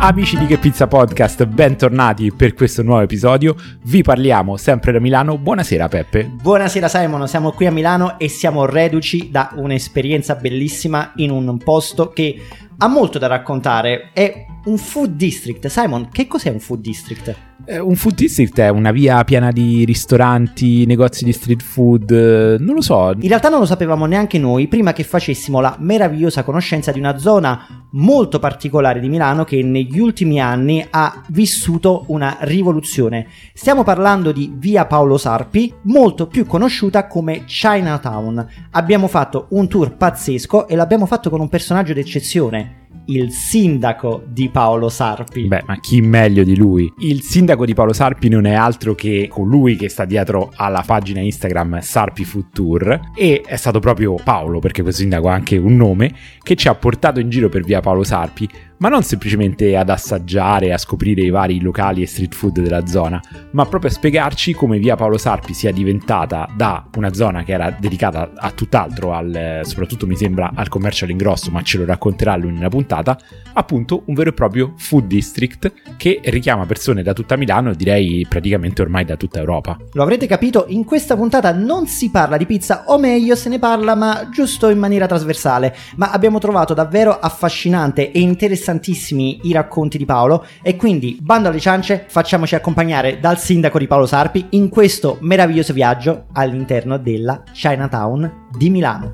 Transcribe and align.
Amici 0.00 0.38
di 0.38 0.46
Che 0.46 0.58
Pizza 0.58 0.86
Podcast, 0.86 1.44
bentornati 1.44 2.30
per 2.30 2.54
questo 2.54 2.82
nuovo 2.82 3.00
episodio. 3.00 3.56
Vi 3.82 4.02
parliamo 4.02 4.56
sempre 4.56 4.92
da 4.92 5.00
Milano. 5.00 5.36
Buonasera 5.36 5.88
Peppe. 5.88 6.30
Buonasera 6.40 6.86
Simon, 6.86 7.26
siamo 7.26 7.50
qui 7.50 7.66
a 7.66 7.72
Milano 7.72 8.16
e 8.16 8.28
siamo 8.28 8.64
reduci 8.64 9.28
da 9.32 9.50
un'esperienza 9.56 10.36
bellissima 10.36 11.14
in 11.16 11.32
un 11.32 11.58
posto 11.58 12.10
che 12.10 12.40
ha 12.78 12.86
molto 12.86 13.18
da 13.18 13.26
raccontare. 13.26 14.10
È 14.12 14.46
un 14.66 14.78
food 14.78 15.16
district. 15.16 15.66
Simon, 15.66 16.10
che 16.12 16.28
cos'è 16.28 16.48
un 16.48 16.60
food 16.60 16.80
district? 16.80 17.47
Eh, 17.70 17.78
un 17.78 17.96
food 17.96 18.14
district 18.14 18.58
è 18.60 18.70
una 18.70 18.92
via 18.92 19.22
piena 19.24 19.52
di 19.52 19.84
ristoranti, 19.84 20.86
negozi 20.86 21.22
di 21.22 21.34
street 21.34 21.62
food, 21.62 22.10
eh, 22.10 22.56
non 22.58 22.74
lo 22.74 22.80
so. 22.80 23.12
In 23.12 23.28
realtà 23.28 23.50
non 23.50 23.58
lo 23.58 23.66
sapevamo 23.66 24.06
neanche 24.06 24.38
noi 24.38 24.68
prima 24.68 24.94
che 24.94 25.04
facessimo 25.04 25.60
la 25.60 25.76
meravigliosa 25.78 26.44
conoscenza 26.44 26.92
di 26.92 26.98
una 26.98 27.18
zona 27.18 27.86
molto 27.90 28.38
particolare 28.38 29.00
di 29.00 29.10
Milano 29.10 29.44
che 29.44 29.62
negli 29.62 29.98
ultimi 29.98 30.40
anni 30.40 30.82
ha 30.88 31.22
vissuto 31.28 32.04
una 32.06 32.38
rivoluzione. 32.40 33.26
Stiamo 33.52 33.84
parlando 33.84 34.32
di 34.32 34.50
via 34.56 34.86
Paolo 34.86 35.18
Sarpi, 35.18 35.70
molto 35.82 36.26
più 36.26 36.46
conosciuta 36.46 37.06
come 37.06 37.44
Chinatown. 37.44 38.46
Abbiamo 38.70 39.08
fatto 39.08 39.48
un 39.50 39.68
tour 39.68 39.94
pazzesco 39.94 40.68
e 40.68 40.74
l'abbiamo 40.74 41.04
fatto 41.04 41.28
con 41.28 41.40
un 41.40 41.50
personaggio 41.50 41.92
d'eccezione 41.92 42.77
il 43.08 43.32
sindaco 43.32 44.22
di 44.26 44.48
Paolo 44.50 44.88
Sarpi. 44.88 45.46
Beh, 45.46 45.62
ma 45.66 45.78
chi 45.80 46.00
meglio 46.00 46.44
di 46.44 46.56
lui? 46.56 46.92
Il 46.98 47.22
sindaco 47.22 47.64
di 47.64 47.72
Paolo 47.72 47.92
Sarpi 47.92 48.28
non 48.28 48.44
è 48.44 48.52
altro 48.52 48.94
che 48.94 49.28
colui 49.30 49.76
che 49.76 49.88
sta 49.88 50.04
dietro 50.04 50.50
alla 50.54 50.82
pagina 50.84 51.20
Instagram 51.20 51.80
Sarpi 51.80 52.24
Food 52.24 53.00
e 53.14 53.42
è 53.44 53.56
stato 53.56 53.80
proprio 53.80 54.14
Paolo, 54.22 54.58
perché 54.58 54.82
questo 54.82 55.00
sindaco 55.00 55.28
ha 55.28 55.32
anche 55.32 55.56
un 55.56 55.76
nome, 55.76 56.14
che 56.42 56.54
ci 56.54 56.68
ha 56.68 56.74
portato 56.74 57.20
in 57.20 57.30
giro 57.30 57.48
per 57.48 57.64
via 57.64 57.80
Paolo 57.80 58.04
Sarpi 58.04 58.48
ma 58.78 58.88
non 58.88 59.02
semplicemente 59.02 59.76
ad 59.76 59.90
assaggiare 59.90 60.66
e 60.66 60.72
a 60.72 60.78
scoprire 60.78 61.22
i 61.22 61.30
vari 61.30 61.60
locali 61.60 62.02
e 62.02 62.06
street 62.06 62.34
food 62.34 62.60
della 62.60 62.86
zona, 62.86 63.20
ma 63.52 63.66
proprio 63.66 63.90
a 63.90 63.94
spiegarci 63.94 64.52
come 64.54 64.78
via 64.78 64.96
Paolo 64.96 65.18
Sarpi 65.18 65.52
sia 65.52 65.72
diventata 65.72 66.48
da 66.54 66.86
una 66.96 67.12
zona 67.12 67.42
che 67.42 67.52
era 67.52 67.74
dedicata 67.78 68.32
a 68.34 68.50
tutt'altro, 68.50 69.12
al, 69.14 69.60
soprattutto 69.62 70.06
mi 70.06 70.16
sembra 70.16 70.52
al 70.54 70.68
commercio 70.68 71.04
all'ingrosso, 71.04 71.50
ma 71.50 71.62
ce 71.62 71.78
lo 71.78 71.84
racconterà 71.84 72.36
lui 72.36 72.52
una 72.52 72.68
puntata, 72.68 73.18
appunto 73.54 74.02
un 74.06 74.14
vero 74.14 74.30
e 74.30 74.32
proprio 74.32 74.74
food 74.76 75.06
district 75.06 75.72
che 75.96 76.20
richiama 76.24 76.66
persone 76.66 77.02
da 77.02 77.12
tutta 77.12 77.36
Milano 77.36 77.70
e 77.70 77.76
direi 77.76 78.26
praticamente 78.28 78.82
ormai 78.82 79.04
da 79.04 79.16
tutta 79.16 79.40
Europa. 79.40 79.76
Lo 79.92 80.02
avrete 80.02 80.26
capito, 80.26 80.66
in 80.68 80.84
questa 80.84 81.16
puntata 81.16 81.52
non 81.52 81.86
si 81.86 82.10
parla 82.10 82.36
di 82.36 82.46
pizza, 82.46 82.84
o 82.86 82.98
meglio 82.98 83.34
se 83.34 83.48
ne 83.48 83.58
parla 83.58 83.94
ma 83.94 84.28
giusto 84.32 84.68
in 84.68 84.78
maniera 84.78 85.06
trasversale, 85.06 85.74
ma 85.96 86.10
abbiamo 86.10 86.38
trovato 86.38 86.74
davvero 86.74 87.18
affascinante 87.18 88.12
e 88.12 88.20
interessante 88.20 88.66
interessantissimi 88.68 89.40
i 89.44 89.52
racconti 89.52 89.96
di 89.96 90.04
Paolo 90.04 90.46
e 90.62 90.76
quindi 90.76 91.18
bando 91.20 91.48
alle 91.48 91.60
ciance 91.60 92.04
facciamoci 92.06 92.54
accompagnare 92.54 93.18
dal 93.18 93.38
sindaco 93.38 93.78
di 93.78 93.86
Paolo 93.86 94.06
Sarpi 94.06 94.46
in 94.50 94.68
questo 94.68 95.16
meraviglioso 95.20 95.72
viaggio 95.72 96.26
all'interno 96.32 96.98
della 96.98 97.42
Chinatown 97.52 98.48
di 98.56 98.70
Milano. 98.70 99.12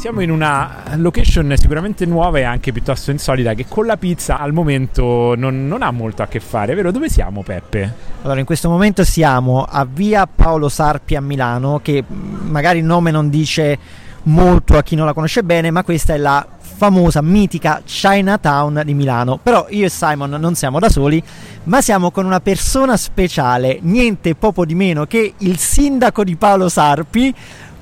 Siamo 0.00 0.22
in 0.22 0.30
una 0.30 0.84
location 0.96 1.52
sicuramente 1.58 2.06
nuova 2.06 2.38
e 2.38 2.42
anche 2.42 2.72
piuttosto 2.72 3.10
insolita 3.10 3.52
che 3.52 3.66
con 3.68 3.84
la 3.84 3.98
pizza 3.98 4.38
al 4.38 4.54
momento 4.54 5.34
non, 5.36 5.68
non, 5.68 5.82
ha 5.82 5.90
molto 5.90 6.22
a 6.22 6.26
che 6.26 6.40
fare, 6.40 6.74
vero? 6.74 6.90
Dove 6.90 7.10
siamo 7.10 7.42
Peppe? 7.42 7.92
Allora 8.22 8.40
in 8.40 8.46
questo 8.46 8.70
momento 8.70 9.04
siamo 9.04 9.62
a 9.62 9.84
via 9.84 10.26
Paolo 10.26 10.70
Sarpi 10.70 11.16
a 11.16 11.20
Milano 11.20 11.80
che 11.82 12.02
magari 12.08 12.78
il 12.78 12.86
nome 12.86 13.10
non 13.10 13.28
dice 13.28 13.78
molto 14.24 14.76
a 14.76 14.82
chi 14.82 14.94
non 14.94 15.06
la 15.06 15.12
conosce 15.12 15.42
bene 15.42 15.70
ma 15.70 15.82
questa 15.82 16.14
è 16.14 16.18
la 16.18 16.46
famosa, 16.80 17.20
mitica 17.20 17.82
Chinatown 17.84 18.80
di 18.86 18.94
Milano. 18.94 19.38
Però 19.42 19.66
io 19.68 19.84
e 19.84 19.90
Simon 19.90 20.30
non 20.30 20.54
siamo 20.54 20.78
da 20.78 20.88
soli, 20.88 21.22
ma 21.64 21.82
siamo 21.82 22.10
con 22.10 22.24
una 22.24 22.40
persona 22.40 22.96
speciale, 22.96 23.80
niente 23.82 24.34
poco 24.34 24.64
di 24.64 24.74
meno 24.74 25.04
che 25.04 25.34
il 25.36 25.58
sindaco 25.58 26.24
di 26.24 26.36
Paolo 26.36 26.70
Sarpi, 26.70 27.34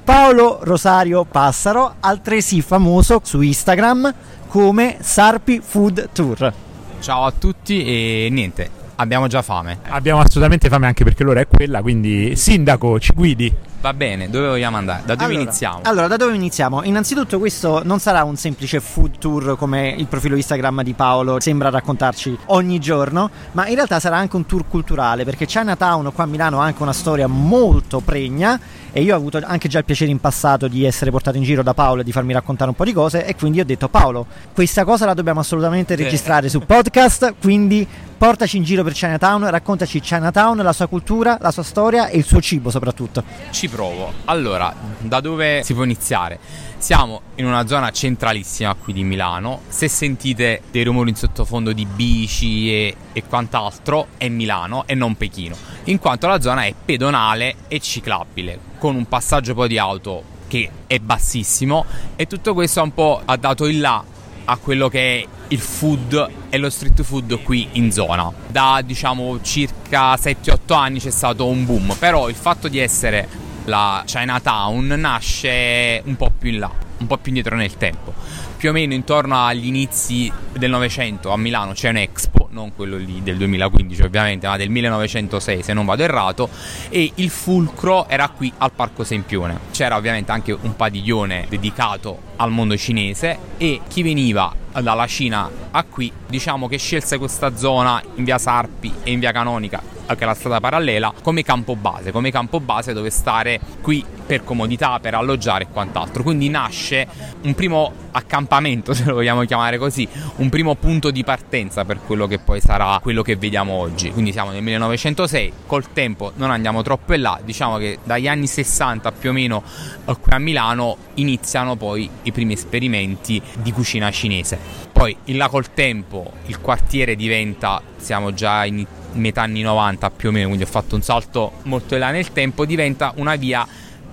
Paolo 0.03 0.59
Rosario 0.63 1.25
Passaro, 1.25 1.95
altresì 2.01 2.61
famoso 2.61 3.21
su 3.23 3.41
Instagram 3.41 4.13
come 4.49 4.97
Sarpi 4.99 5.61
Food 5.65 6.09
Tour. 6.13 6.53
Ciao 6.99 7.25
a 7.25 7.33
tutti 7.39 7.85
e 7.85 8.29
niente, 8.33 8.69
abbiamo 8.97 9.29
già 9.29 9.43
fame. 9.43 9.79
Abbiamo 9.91 10.19
assolutamente 10.19 10.69
fame 10.69 10.89
anche 10.89 11.05
perché 11.05 11.23
l'ora 11.23 11.39
è 11.39 11.47
quella, 11.47 11.83
quindi 11.83 12.35
sindaco 12.35 12.99
ci 12.99 13.13
guidi. 13.15 13.55
Va 13.81 13.95
bene, 13.95 14.29
dove 14.29 14.49
vogliamo 14.49 14.77
andare? 14.77 15.03
Da 15.05 15.15
dove 15.15 15.27
allora, 15.27 15.43
iniziamo? 15.43 15.81
Allora, 15.85 16.09
da 16.09 16.17
dove 16.17 16.35
iniziamo? 16.35 16.83
Innanzitutto 16.83 17.39
questo 17.39 17.83
non 17.85 18.01
sarà 18.01 18.25
un 18.25 18.35
semplice 18.35 18.81
food 18.81 19.19
tour 19.19 19.57
come 19.57 19.95
il 19.97 20.07
profilo 20.07 20.35
Instagram 20.35 20.83
di 20.83 20.95
Paolo 20.95 21.39
sembra 21.39 21.71
raccontarci 21.71 22.37
ogni 22.47 22.81
giorno, 22.81 23.31
ma 23.53 23.69
in 23.69 23.77
realtà 23.77 24.01
sarà 24.01 24.17
anche 24.17 24.35
un 24.35 24.47
tour 24.47 24.67
culturale 24.67 25.25
perché 25.25 25.47
Chinatown 25.47 26.11
qua 26.13 26.25
a 26.25 26.27
Milano 26.27 26.61
ha 26.61 26.65
anche 26.65 26.83
una 26.83 26.93
storia 26.93 27.29
molto 27.29 28.01
pregna 28.01 28.59
e 28.91 29.03
io 29.03 29.15
ho 29.15 29.17
avuto 29.17 29.41
anche 29.45 29.69
già 29.69 29.79
il 29.79 29.85
piacere 29.85 30.11
in 30.11 30.19
passato 30.19 30.67
di 30.67 30.85
essere 30.85 31.13
portato 31.13 31.37
in 31.37 31.45
giro 31.45 31.63
da 31.63 31.73
Paolo 31.73 32.01
e 32.01 32.05
di 32.05 32.11
farmi 32.11 32.33
raccontare 32.33 32.71
un 32.71 32.77
po' 32.77 32.85
di 32.85 32.93
cose 32.93 33.25
e 33.25 33.37
quindi 33.37 33.61
ho 33.61 33.65
detto 33.65 33.89
Paolo, 33.89 34.27
questa 34.53 34.85
cosa 34.85 35.07
la 35.07 35.15
dobbiamo 35.15 35.39
assolutamente 35.39 35.95
registrare 35.95 36.49
su 36.49 36.59
podcast, 36.59 37.35
quindi 37.41 37.87
portaci 38.19 38.57
in 38.57 38.65
giro 38.65 38.83
per 38.83 38.93
Chinatown, 38.93 39.49
raccontaci 39.49 40.01
Chinatown, 40.01 40.57
la 40.57 40.73
sua 40.73 40.89
cultura, 40.89 41.39
la 41.41 41.53
sua 41.53 41.63
storia 41.63 42.09
e 42.09 42.19
il 42.19 42.25
suo 42.25 42.41
cibo 42.41 42.69
soprattutto. 42.69 43.23
Ci 43.51 43.69
provo. 43.69 44.13
Allora, 44.25 44.75
da 44.99 45.21
dove 45.21 45.63
si 45.63 45.73
può 45.73 45.85
iniziare? 45.85 46.41
Siamo 46.79 47.21
in 47.37 47.47
una 47.47 47.67
zona 47.69 47.93
centralissima 47.93 48.75
qui 48.75 48.93
di 48.93 49.05
Milano. 49.05 49.61
Se 49.69 49.87
sentite 49.87 50.63
dei 50.71 50.83
rumori 50.83 51.11
in 51.11 51.17
sottofondo 51.17 51.73
di 51.73 51.87
bici 51.87 52.73
e, 52.73 52.97
e 53.13 53.23
quant'altro, 53.25 54.09
è 54.17 54.29
Milano 54.29 54.83
e 54.87 54.97
non 54.97 55.17
Pechino, 55.17 55.57
in 55.85 55.99
quanto 56.01 56.27
la 56.27 56.41
zona 56.41 56.65
è 56.65 56.75
pedonale 56.85 57.55
e 57.69 57.79
ciclabile, 57.79 58.59
con 58.79 58.97
un 58.97 59.07
passaggio 59.07 59.55
poi 59.55 59.69
di 59.69 59.79
auto 59.79 60.37
che 60.49 60.69
è 60.87 60.99
bassissimo 60.99 61.85
e 62.17 62.27
tutto 62.27 62.55
questo 62.55 62.83
un 62.83 62.93
po' 62.93 63.21
ha 63.25 63.37
dato 63.37 63.67
il 63.67 63.79
là 63.81 64.03
a 64.51 64.57
quello 64.57 64.89
che 64.89 65.21
è 65.21 65.27
il 65.49 65.61
food 65.61 66.29
e 66.49 66.59
lo 66.59 66.71
street 66.71 67.03
food 67.03 67.43
qui 67.43 67.69
in 67.73 67.93
zona. 67.93 68.31
Da 68.47 68.81
diciamo 68.85 69.41
circa 69.43 70.15
7-8 70.15 70.75
anni 70.75 71.01
c'è 71.01 71.11
stato 71.11 71.47
un 71.47 71.65
boom, 71.65 71.95
però 71.99 72.29
il 72.29 72.35
fatto 72.35 72.69
di 72.69 72.79
essere 72.79 73.29
la 73.65 74.03
Chinatown 74.07 74.87
nasce 74.87 76.03
un 76.05 76.17
po' 76.17 76.33
più 76.37 76.51
in 76.51 76.61
là, 76.61 76.71
un 76.99 77.07
po' 77.07 77.19
più 77.19 77.29
indietro 77.29 77.57
nel 77.57 77.77
tempo. 77.77 78.15
Più 78.57 78.71
o 78.71 78.73
meno 78.73 78.95
intorno 78.95 79.45
agli 79.45 79.67
inizi 79.67 80.33
del 80.53 80.71
Novecento 80.71 81.31
a 81.31 81.37
Milano 81.37 81.73
c'è 81.73 81.91
un 81.91 81.99
Expo, 81.99 82.49
non 82.51 82.75
quello 82.75 82.97
lì 82.97 83.23
del 83.23 83.37
2015 83.37 84.03
ovviamente, 84.03 84.47
ma 84.49 84.57
del 84.57 84.71
1906 84.71 85.63
se 85.63 85.73
non 85.75 85.85
vado 85.85 86.03
errato, 86.03 86.49
e 86.89 87.13
il 87.17 87.29
fulcro 87.29 88.09
era 88.09 88.29
qui 88.31 88.51
al 88.57 88.73
Parco 88.73 89.05
Sempione. 89.05 89.59
C'era 89.71 89.97
ovviamente 89.97 90.33
anche 90.33 90.53
un 90.53 90.75
padiglione 90.75 91.45
dedicato 91.49 92.28
al 92.39 92.51
mondo 92.51 92.77
cinese 92.77 93.39
e 93.59 93.81
chi 93.89 94.03
veniva 94.03 94.55
dalla 94.81 95.07
Cina 95.07 95.51
a 95.71 95.85
qui, 95.85 96.11
diciamo 96.27 96.69
che 96.69 96.79
scelse 96.79 97.19
questa 97.19 97.57
zona 97.57 98.03
in 98.17 98.25
via 98.25 98.39
Sarpi 98.39 98.93
e 99.03 99.11
in 99.11 99.21
via 99.21 99.33
Canonica 99.33 99.97
che 100.15 100.25
è 100.25 100.27
la 100.27 100.35
strada 100.35 100.61
parallela, 100.61 101.13
come 101.23 101.43
campo 101.43 101.77
base, 101.77 102.13
come 102.13 102.31
campo 102.31 102.61
base 102.61 102.93
dove 102.93 103.11
stare 103.11 103.61
qui 103.81 104.05
per 104.27 104.45
comodità, 104.45 104.99
per 105.01 105.15
alloggiare 105.15 105.65
e 105.65 105.67
quant'altro. 105.71 106.23
Quindi 106.23 106.49
nasce 106.49 107.07
un 107.43 107.55
primo 107.55 107.93
accampamento, 108.13 108.93
se 108.95 109.05
lo 109.05 109.15
vogliamo 109.15 109.45
chiamare 109.45 109.79
così, 109.79 110.07
un 110.37 110.49
primo 110.49 110.75
punto 110.75 111.11
di 111.11 111.25
partenza 111.25 111.85
per 111.85 112.01
quello 112.05 112.27
che 112.27 112.39
poi 112.39 112.61
sarà 112.61 112.99
quello 113.03 113.23
che 113.23 113.37
vediamo 113.37 113.75
oggi. 113.75 114.11
Quindi 114.11 114.33
siamo 114.33 114.51
nel 114.51 114.63
1906, 114.63 115.53
col 115.67 115.93
tempo 115.93 116.33
non 116.37 116.51
andiamo 116.51 116.83
troppo 116.83 117.15
in 117.15 117.23
là, 117.23 117.39
diciamo 117.43 117.79
che 117.79 117.99
dagli 118.03 118.29
anni 118.29 118.47
60 118.47 119.13
più 119.13 119.31
o 119.31 119.33
meno 119.33 119.63
qui 120.05 120.33
a 120.33 120.39
Milano 120.39 120.97
iniziano 121.15 121.77
poi 121.77 122.09
i 122.23 122.28
primi 122.33 122.55
esperimenti 122.55 123.41
di 123.61 123.73
cucina 123.73 124.11
cinese. 124.11 124.59
Poi 124.93 125.17
in 125.25 125.37
là 125.37 125.49
col 125.49 125.73
tempo 125.73 126.33
il 126.47 126.61
quartiere 126.61 127.17
diventa, 127.17 127.81
siamo 127.97 128.33
già 128.33 128.65
in 128.65 128.85
metà 129.13 129.43
anni 129.43 129.63
90 129.63 130.11
più 130.11 130.29
o 130.29 130.33
meno, 130.33 130.47
quindi 130.47 130.65
ho 130.65 130.69
fatto 130.69 130.95
un 130.95 131.03
salto 131.03 131.53
molto 131.65 131.95
in 131.95 132.01
là 132.01 132.11
nel 132.11 132.33
tempo, 132.33 132.65
diventa 132.65 133.13
una 133.17 133.37
via 133.37 133.67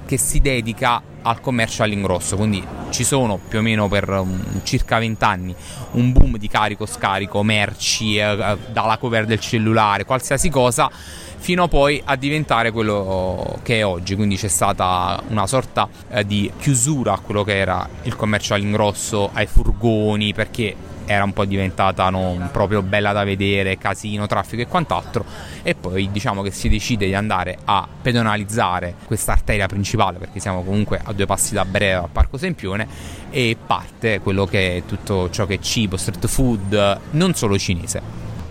che 0.06 0.17
si 0.17 0.39
dedica 0.39 1.01
al 1.25 1.42
commercio 1.42 1.81
all'ingrosso, 1.83 2.36
quindi 2.36 2.63
ci 2.89 3.04
sono 3.04 3.39
più 3.48 3.60
o 3.60 3.62
meno 3.62 3.88
per 3.88 4.07
um, 4.10 4.62
circa 4.63 5.00
20 5.00 5.24
anni 5.24 5.56
un 5.92 6.12
boom 6.12 6.38
di 6.38 6.48
carico, 6.48 6.86
scarico, 6.86 7.42
merci, 7.42 8.18
eh, 8.18 8.31
eh, 8.31 8.57
dalla 8.72 8.98
cover 8.98 9.25
del 9.25 9.39
cellulare, 9.39 10.06
qualsiasi 10.06 10.50
cosa, 10.50 10.89
fino 10.92 11.68
poi 11.68 12.00
a 12.04 12.16
diventare 12.16 12.72
quello 12.72 13.60
che 13.63 13.80
è 13.80 13.86
oggi, 13.86 14.16
quindi 14.16 14.38
c'è 14.38 14.48
stata 14.48 15.22
una 15.30 15.48
sorta 15.48 15.88
eh, 16.10 16.25
di 16.25 16.51
chiusura 16.60 17.13
a 17.13 17.19
quello 17.19 17.44
che 17.44 17.57
era 17.57 17.88
il 18.04 18.16
commercio 18.16 18.54
all'ingrosso, 18.54 19.31
ai 19.33 19.48
furgoni, 19.48 20.33
perché 20.33 20.75
era 21.06 21.24
un 21.24 21.34
po' 21.34 21.46
diventata 21.46 22.10
non 22.10 22.50
proprio 22.52 22.81
bella 22.81 23.12
da 23.12 23.24
vedere, 23.24 23.78
casino, 23.78 24.28
traffico 24.28 24.62
e 24.62 24.68
quant'altro 24.68 25.25
e 25.63 25.75
poi 25.75 26.12
diciamo 26.12 26.42
che 26.42 26.52
si 26.52 26.69
decide 26.69 27.06
di 27.06 27.13
andare 27.13 27.57
a 27.66 27.88
pedonalizzare 28.02 28.96
questa 29.06 29.34
arteria 29.34 29.68
principale 29.68 30.18
perché 30.18 30.40
siamo 30.40 30.63
comunque 30.63 31.00
a 31.04 31.13
due 31.13 31.25
passi 31.25 31.54
da 31.54 31.66
breve 31.66 31.94
al 31.94 32.10
Parco 32.12 32.38
Sempione 32.38 32.88
e 33.30 33.57
parte 33.66 34.19
quello 34.19 34.46
che 34.46 34.78
è 34.78 34.86
tutto 34.86 35.30
ciò 35.30 35.46
che 35.46 35.56
è 35.56 35.60
cibo, 35.60 35.98
street 35.98 36.28
food, 36.28 37.00
non 37.12 37.34
solo 37.34 37.57
cinese. 37.57 38.02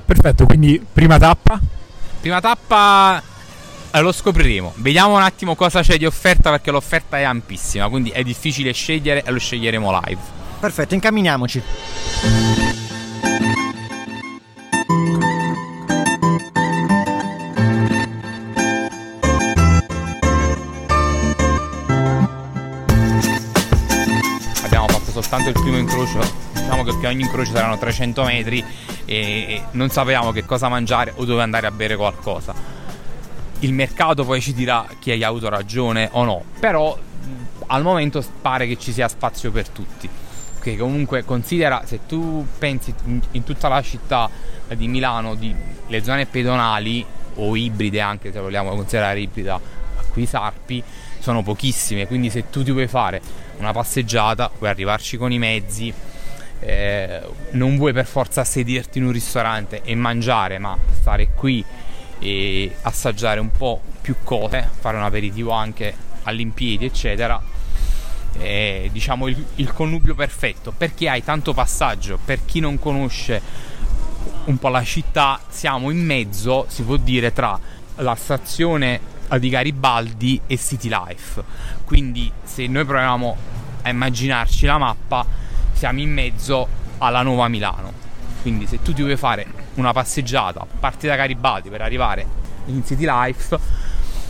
Perfetto, 0.04 0.46
quindi 0.46 0.84
prima 0.92 1.18
tappa? 1.18 1.58
Prima 2.20 2.40
tappa 2.40 3.22
eh, 3.90 4.00
lo 4.00 4.12
scopriremo. 4.12 4.72
Vediamo 4.76 5.14
un 5.14 5.22
attimo 5.22 5.54
cosa 5.54 5.80
c'è 5.80 5.96
di 5.96 6.04
offerta 6.04 6.50
perché 6.50 6.70
l'offerta 6.70 7.16
è 7.16 7.22
ampissima, 7.22 7.88
quindi 7.88 8.10
è 8.10 8.22
difficile 8.22 8.72
scegliere 8.72 9.22
e 9.22 9.30
lo 9.30 9.38
sceglieremo 9.38 10.00
live. 10.04 10.43
Perfetto, 10.64 10.94
incamminiamoci. 10.94 11.62
Abbiamo 24.62 24.88
fatto 24.88 25.10
soltanto 25.10 25.50
il 25.50 25.52
primo 25.52 25.76
incrocio, 25.76 26.18
diciamo 26.54 26.82
che 26.82 27.06
ogni 27.08 27.20
incrocio 27.20 27.52
saranno 27.52 27.76
300 27.76 28.24
metri 28.24 28.64
e 29.04 29.64
non 29.72 29.90
sapevamo 29.90 30.32
che 30.32 30.46
cosa 30.46 30.70
mangiare 30.70 31.12
o 31.16 31.26
dove 31.26 31.42
andare 31.42 31.66
a 31.66 31.70
bere 31.72 31.94
qualcosa 31.94 32.54
il 33.60 33.72
mercato 33.74 34.24
poi 34.24 34.40
ci 34.40 34.54
dirà 34.54 34.86
chi 34.98 35.22
ha 35.22 35.28
avuto 35.28 35.48
ragione 35.50 36.08
o 36.12 36.24
no, 36.24 36.42
però 36.58 36.98
al 37.66 37.82
momento 37.82 38.22
pare 38.42 38.66
che 38.66 38.78
ci 38.78 38.92
sia 38.92 39.08
spazio 39.08 39.50
per 39.50 39.68
tutti. 39.68 40.08
Che 40.64 40.76
comunque 40.78 41.24
considera 41.24 41.82
se 41.84 42.06
tu 42.06 42.46
pensi 42.58 42.94
in 43.32 43.44
tutta 43.44 43.68
la 43.68 43.82
città 43.82 44.30
di 44.74 44.88
Milano, 44.88 45.34
di, 45.34 45.54
le 45.86 46.02
zone 46.02 46.24
pedonali 46.24 47.04
o 47.34 47.54
ibride 47.54 48.00
anche 48.00 48.32
se 48.32 48.40
vogliamo 48.40 48.70
considerare 48.70 49.20
ibrida 49.20 49.60
qui 50.14 50.24
Sarpi 50.26 50.82
sono 51.18 51.42
pochissime, 51.42 52.06
quindi 52.06 52.30
se 52.30 52.48
tu 52.48 52.62
ti 52.62 52.70
vuoi 52.70 52.86
fare 52.86 53.20
una 53.58 53.72
passeggiata, 53.72 54.48
puoi 54.48 54.70
arrivarci 54.70 55.16
con 55.16 55.32
i 55.32 55.38
mezzi, 55.38 55.92
eh, 56.60 57.20
non 57.50 57.76
vuoi 57.76 57.92
per 57.92 58.06
forza 58.06 58.44
sederti 58.44 58.98
in 58.98 59.06
un 59.06 59.12
ristorante 59.12 59.82
e 59.82 59.94
mangiare, 59.94 60.58
ma 60.58 60.78
stare 60.92 61.28
qui 61.34 61.64
e 62.20 62.74
assaggiare 62.82 63.40
un 63.40 63.50
po' 63.50 63.80
più 64.00 64.16
cose, 64.22 64.68
fare 64.78 64.96
un 64.96 65.02
aperitivo 65.02 65.50
anche 65.50 65.94
all'impiedi, 66.22 66.84
eccetera. 66.84 67.42
È, 68.36 68.88
diciamo 68.90 69.28
il, 69.28 69.44
il 69.56 69.72
connubio 69.72 70.14
perfetto 70.14 70.72
perché 70.76 71.08
hai 71.08 71.22
tanto 71.22 71.54
passaggio. 71.54 72.18
Per 72.22 72.44
chi 72.44 72.60
non 72.60 72.78
conosce 72.78 73.40
un 74.46 74.58
po' 74.58 74.68
la 74.68 74.82
città, 74.82 75.40
siamo 75.48 75.90
in 75.90 76.04
mezzo, 76.04 76.66
si 76.68 76.82
può 76.82 76.96
dire, 76.96 77.32
tra 77.32 77.58
la 77.96 78.14
stazione 78.14 79.12
di 79.38 79.48
Garibaldi 79.48 80.40
e 80.46 80.58
City 80.58 80.88
Life. 80.88 81.42
Quindi, 81.84 82.30
se 82.42 82.66
noi 82.66 82.84
proviamo 82.84 83.36
a 83.82 83.88
immaginarci 83.88 84.66
la 84.66 84.78
mappa, 84.78 85.26
siamo 85.72 86.00
in 86.00 86.12
mezzo 86.12 86.68
alla 86.98 87.22
nuova 87.22 87.48
Milano. 87.48 87.92
Quindi, 88.42 88.66
se 88.66 88.82
tu 88.82 88.92
ti 88.92 89.02
vuoi 89.02 89.16
fare 89.16 89.46
una 89.74 89.92
passeggiata, 89.92 90.66
parti 90.78 91.06
da 91.06 91.16
Garibaldi 91.16 91.70
per 91.70 91.80
arrivare 91.80 92.26
in 92.66 92.84
City 92.84 93.04
Life, 93.06 93.58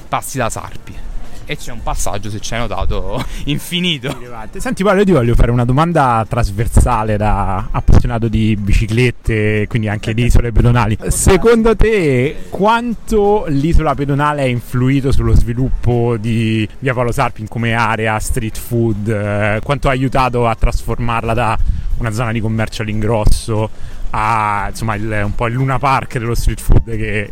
passi 0.09 0.39
da 0.39 0.49
Sarpi. 0.49 1.13
E 1.47 1.57
c'è 1.57 1.73
un 1.73 1.83
passaggio, 1.83 2.31
se 2.31 2.41
ci 2.41 2.55
hai 2.55 2.61
notato, 2.61 3.23
infinito. 3.47 4.17
Senti 4.57 4.83
Paolo, 4.83 5.01
io 5.01 5.05
ti 5.05 5.13
voglio 5.13 5.35
fare 5.35 5.51
una 5.51 5.65
domanda 5.65 6.25
trasversale 6.29 7.17
da 7.17 7.69
appassionato 7.71 8.29
di 8.29 8.57
biciclette, 8.57 9.67
quindi 9.69 9.89
anche 9.89 10.15
di 10.15 10.25
isole 10.25 10.53
pedonali. 10.53 10.99
Secondo 11.09 11.77
te 11.77 12.45
quanto 12.49 13.45
l'isola 13.49 13.95
pedonale 13.95 14.43
ha 14.43 14.47
influito 14.47 15.13
sullo 15.13 15.35
sviluppo 15.35 16.17
di 16.19 16.67
Via 16.79 16.95
Paolo 16.95 17.13
Sarpi 17.13 17.47
come 17.49 17.75
area 17.75 18.19
street 18.19 18.59
food? 18.59 19.09
Eh, 19.09 19.61
quanto 19.63 19.89
ha 19.89 19.91
aiutato 19.91 20.47
a 20.47 20.55
trasformarla 20.55 21.35
da 21.35 21.59
una 21.99 22.11
zona 22.11 22.33
di 22.33 22.41
commercio 22.41 22.83
all'ingrosso 22.83 23.71
a 24.11 24.67
insomma 24.71 24.95
il, 24.95 25.23
un 25.25 25.35
po' 25.35 25.47
il 25.47 25.55
Luna 25.55 25.79
Park 25.79 26.19
dello 26.19 26.35
street 26.35 26.61
food 26.61 26.97
che 26.97 27.31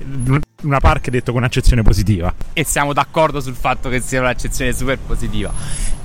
Luna 0.62 0.80
Park 0.80 1.10
detto 1.10 1.32
con 1.32 1.44
accezione 1.44 1.82
positiva. 1.82 2.32
E 2.52 2.64
siamo 2.64 2.92
d'accordo 2.92 3.40
sul 3.40 3.54
fatto 3.54 3.88
che 3.88 4.00
sia 4.00 4.20
un'accezione 4.20 4.72
super 4.72 4.98
positiva. 4.98 5.52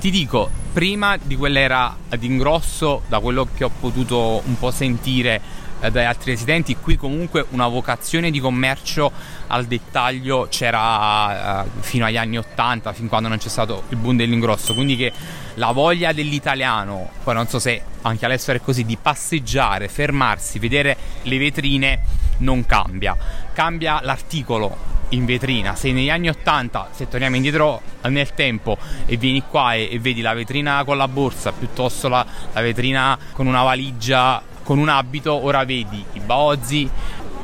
Ti 0.00 0.10
dico 0.10 0.50
prima 0.72 1.16
di 1.20 1.36
quell'era 1.36 1.96
d'ingrosso 2.16 3.02
da 3.08 3.20
quello 3.20 3.48
che 3.54 3.64
ho 3.64 3.70
potuto 3.80 4.42
un 4.44 4.58
po' 4.58 4.70
sentire 4.70 5.40
eh, 5.80 5.90
dagli 5.90 6.04
altri 6.04 6.32
residenti. 6.32 6.76
Qui 6.76 6.96
comunque 6.96 7.44
una 7.50 7.68
vocazione 7.68 8.30
di 8.30 8.40
commercio 8.40 9.10
al 9.48 9.66
dettaglio 9.66 10.46
c'era 10.50 11.64
eh, 11.64 11.68
fino 11.80 12.04
agli 12.04 12.16
anni 12.16 12.38
80 12.38 12.92
fin 12.92 13.08
quando 13.08 13.28
non 13.28 13.38
c'è 13.38 13.48
stato 13.48 13.84
il 13.88 13.96
boom 13.96 14.16
dell'ingrosso. 14.16 14.74
Quindi 14.74 14.96
che 14.96 15.12
la 15.54 15.72
voglia 15.72 16.12
dell'italiano 16.12 17.10
poi 17.22 17.34
non 17.34 17.48
so 17.48 17.58
se 17.58 17.82
anche 18.02 18.24
all'estero 18.24 18.58
è 18.58 18.60
così 18.60 18.84
di 18.84 18.96
passeggiare 19.00 19.88
fermarsi 19.88 20.58
vedere 20.58 20.96
le 21.22 21.38
vetrine 21.38 22.00
non 22.38 22.64
cambia. 22.66 23.16
Cambia 23.52 24.00
l'articolo 24.02 24.96
in 25.10 25.24
vetrina. 25.24 25.74
Se 25.74 25.92
negli 25.92 26.10
anni 26.10 26.28
80, 26.28 26.90
se 26.92 27.08
torniamo 27.08 27.36
indietro 27.36 27.80
nel 28.02 28.34
tempo 28.34 28.76
e 29.06 29.16
vieni 29.16 29.42
qua 29.48 29.74
e, 29.74 29.88
e 29.90 29.98
vedi 29.98 30.20
la 30.20 30.34
vetrina 30.34 30.84
con 30.84 30.96
la 30.96 31.08
borsa 31.08 31.52
piuttosto 31.52 32.08
la, 32.08 32.24
la, 32.52 32.60
vetrina 32.60 33.18
con 33.32 33.46
una 33.46 33.62
valigia, 33.62 34.42
con 34.68 34.76
un 34.76 34.90
abito, 34.90 35.32
ora 35.32 35.64
vedi 35.64 36.04
i 36.12 36.20
baozzi, 36.20 36.86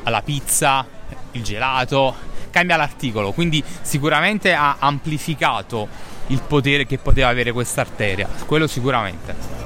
la 0.02 0.20
pizza, 0.20 0.84
il 1.30 1.42
gelato, 1.42 2.14
cambia 2.50 2.76
l'articolo, 2.76 3.32
quindi 3.32 3.64
sicuramente 3.80 4.52
ha 4.52 4.76
amplificato 4.78 5.88
il 6.26 6.42
potere 6.46 6.84
che 6.84 6.98
poteva 6.98 7.28
avere 7.28 7.50
questa 7.52 7.80
arteria, 7.80 8.28
quello 8.44 8.66
sicuramente. 8.66 9.63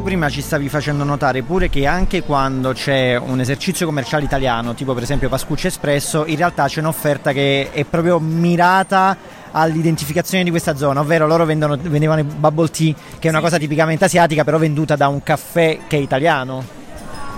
Tu 0.00 0.06
prima 0.06 0.30
ci 0.30 0.40
stavi 0.40 0.70
facendo 0.70 1.04
notare 1.04 1.42
pure 1.42 1.68
che 1.68 1.86
anche 1.86 2.22
quando 2.22 2.72
c'è 2.72 3.16
un 3.16 3.38
esercizio 3.38 3.84
commerciale 3.84 4.24
italiano, 4.24 4.72
tipo 4.72 4.94
per 4.94 5.02
esempio 5.02 5.28
Pascucci 5.28 5.66
Espresso, 5.66 6.24
in 6.24 6.36
realtà 6.36 6.66
c'è 6.66 6.80
un'offerta 6.80 7.32
che 7.32 7.68
è 7.70 7.84
proprio 7.84 8.18
mirata 8.18 9.14
all'identificazione 9.50 10.42
di 10.42 10.48
questa 10.48 10.74
zona, 10.74 11.00
ovvero 11.00 11.26
loro 11.26 11.44
vendono, 11.44 11.76
vendevano 11.76 12.20
i 12.20 12.24
bubble 12.24 12.70
tea, 12.70 12.94
che 13.18 13.28
è 13.28 13.30
una 13.30 13.40
cosa 13.40 13.58
tipicamente 13.58 14.06
asiatica, 14.06 14.42
però 14.42 14.56
venduta 14.56 14.96
da 14.96 15.08
un 15.08 15.22
caffè 15.22 15.80
che 15.86 15.98
è 15.98 16.00
italiano. 16.00 16.64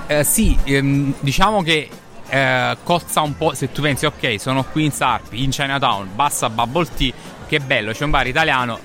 Eh, 0.07 0.23
sì, 0.23 0.57
ehm, 0.63 1.15
diciamo 1.19 1.63
che 1.63 1.89
eh, 2.29 2.77
cozza 2.85 3.23
un 3.23 3.37
po', 3.37 3.55
se 3.55 3.73
tu 3.73 3.83
pensi 3.83 4.07
ok, 4.07 4.39
sono 4.39 4.65
qui 4.71 4.85
in 4.85 4.93
Sarpi, 4.93 5.43
in 5.43 5.51
Chinatown, 5.51 6.11
bassa 6.15 6.49
bubble 6.49 6.87
tea, 6.97 7.13
che 7.49 7.59
bello, 7.59 7.91
c'è 7.91 8.05
un 8.05 8.11
bar 8.11 8.29
italiano, 8.29 8.79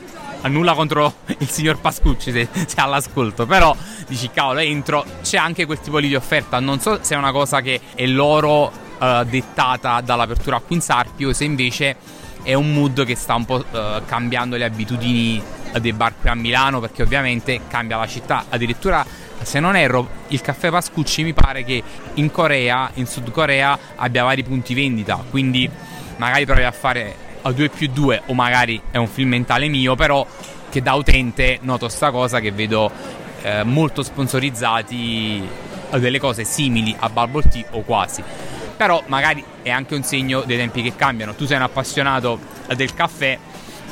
nulla 0.47 0.73
contro 0.73 1.13
il 1.37 1.49
signor 1.49 1.79
Pascucci 1.79 2.31
se, 2.31 2.47
se 2.51 2.79
all'ascolto, 2.79 3.45
però 3.45 3.75
dici 4.07 4.29
cavolo 4.31 4.59
entro, 4.59 5.05
c'è 5.21 5.37
anche 5.37 5.65
quel 5.65 5.79
tipo 5.79 5.99
di 5.99 6.15
offerta, 6.15 6.59
non 6.59 6.79
so 6.79 6.99
se 7.01 7.15
è 7.15 7.17
una 7.17 7.31
cosa 7.31 7.61
che 7.61 7.79
è 7.95 8.05
loro 8.05 8.71
uh, 8.99 9.23
dettata 9.23 10.01
dall'apertura 10.01 10.59
qui 10.59 10.75
in 10.75 10.81
Sarpio, 10.81 11.33
se 11.33 11.43
invece 11.43 11.95
è 12.43 12.53
un 12.53 12.73
mood 12.73 13.03
che 13.05 13.15
sta 13.15 13.35
un 13.35 13.45
po' 13.45 13.63
uh, 13.69 14.05
cambiando 14.05 14.55
le 14.55 14.65
abitudini 14.65 15.41
dei 15.79 15.93
bar 15.93 16.13
qui 16.19 16.29
a 16.29 16.35
Milano 16.35 16.79
perché 16.79 17.03
ovviamente 17.03 17.61
cambia 17.67 17.97
la 17.97 18.07
città, 18.07 18.45
addirittura 18.49 19.05
se 19.41 19.59
non 19.59 19.75
erro 19.75 20.07
il 20.29 20.41
caffè 20.41 20.69
Pascucci 20.69 21.23
mi 21.23 21.33
pare 21.33 21.63
che 21.63 21.83
in 22.15 22.31
Corea, 22.31 22.89
in 22.95 23.05
Sud 23.05 23.31
Corea 23.31 23.77
abbia 23.95 24.23
vari 24.23 24.43
punti 24.43 24.73
vendita, 24.73 25.23
quindi 25.29 25.69
magari 26.17 26.45
provi 26.45 26.63
a 26.63 26.71
fare 26.71 27.26
a 27.47 27.51
2 27.51 27.69
più 27.69 27.89
2 27.91 28.23
o 28.27 28.33
magari 28.33 28.81
è 28.91 28.97
un 28.97 29.07
film 29.07 29.29
mentale 29.29 29.67
mio, 29.67 29.95
però 29.95 30.25
che 30.69 30.81
da 30.81 30.93
utente 30.93 31.59
noto 31.61 31.87
sta 31.87 32.11
cosa 32.11 32.39
che 32.39 32.51
vedo 32.51 32.91
eh, 33.41 33.63
molto 33.63 34.03
sponsorizzati 34.03 35.47
delle 35.91 36.19
cose 36.19 36.43
simili 36.43 36.95
a 36.97 37.09
Bubble 37.09 37.43
Tea 37.49 37.65
o 37.71 37.81
quasi. 37.81 38.23
Però 38.75 39.01
magari 39.07 39.43
è 39.63 39.69
anche 39.69 39.95
un 39.95 40.03
segno 40.03 40.41
dei 40.41 40.57
tempi 40.57 40.81
che 40.81 40.95
cambiano. 40.95 41.33
Tu 41.33 41.45
sei 41.45 41.57
un 41.57 41.63
appassionato 41.63 42.39
del 42.75 42.93
caffè 42.93 43.37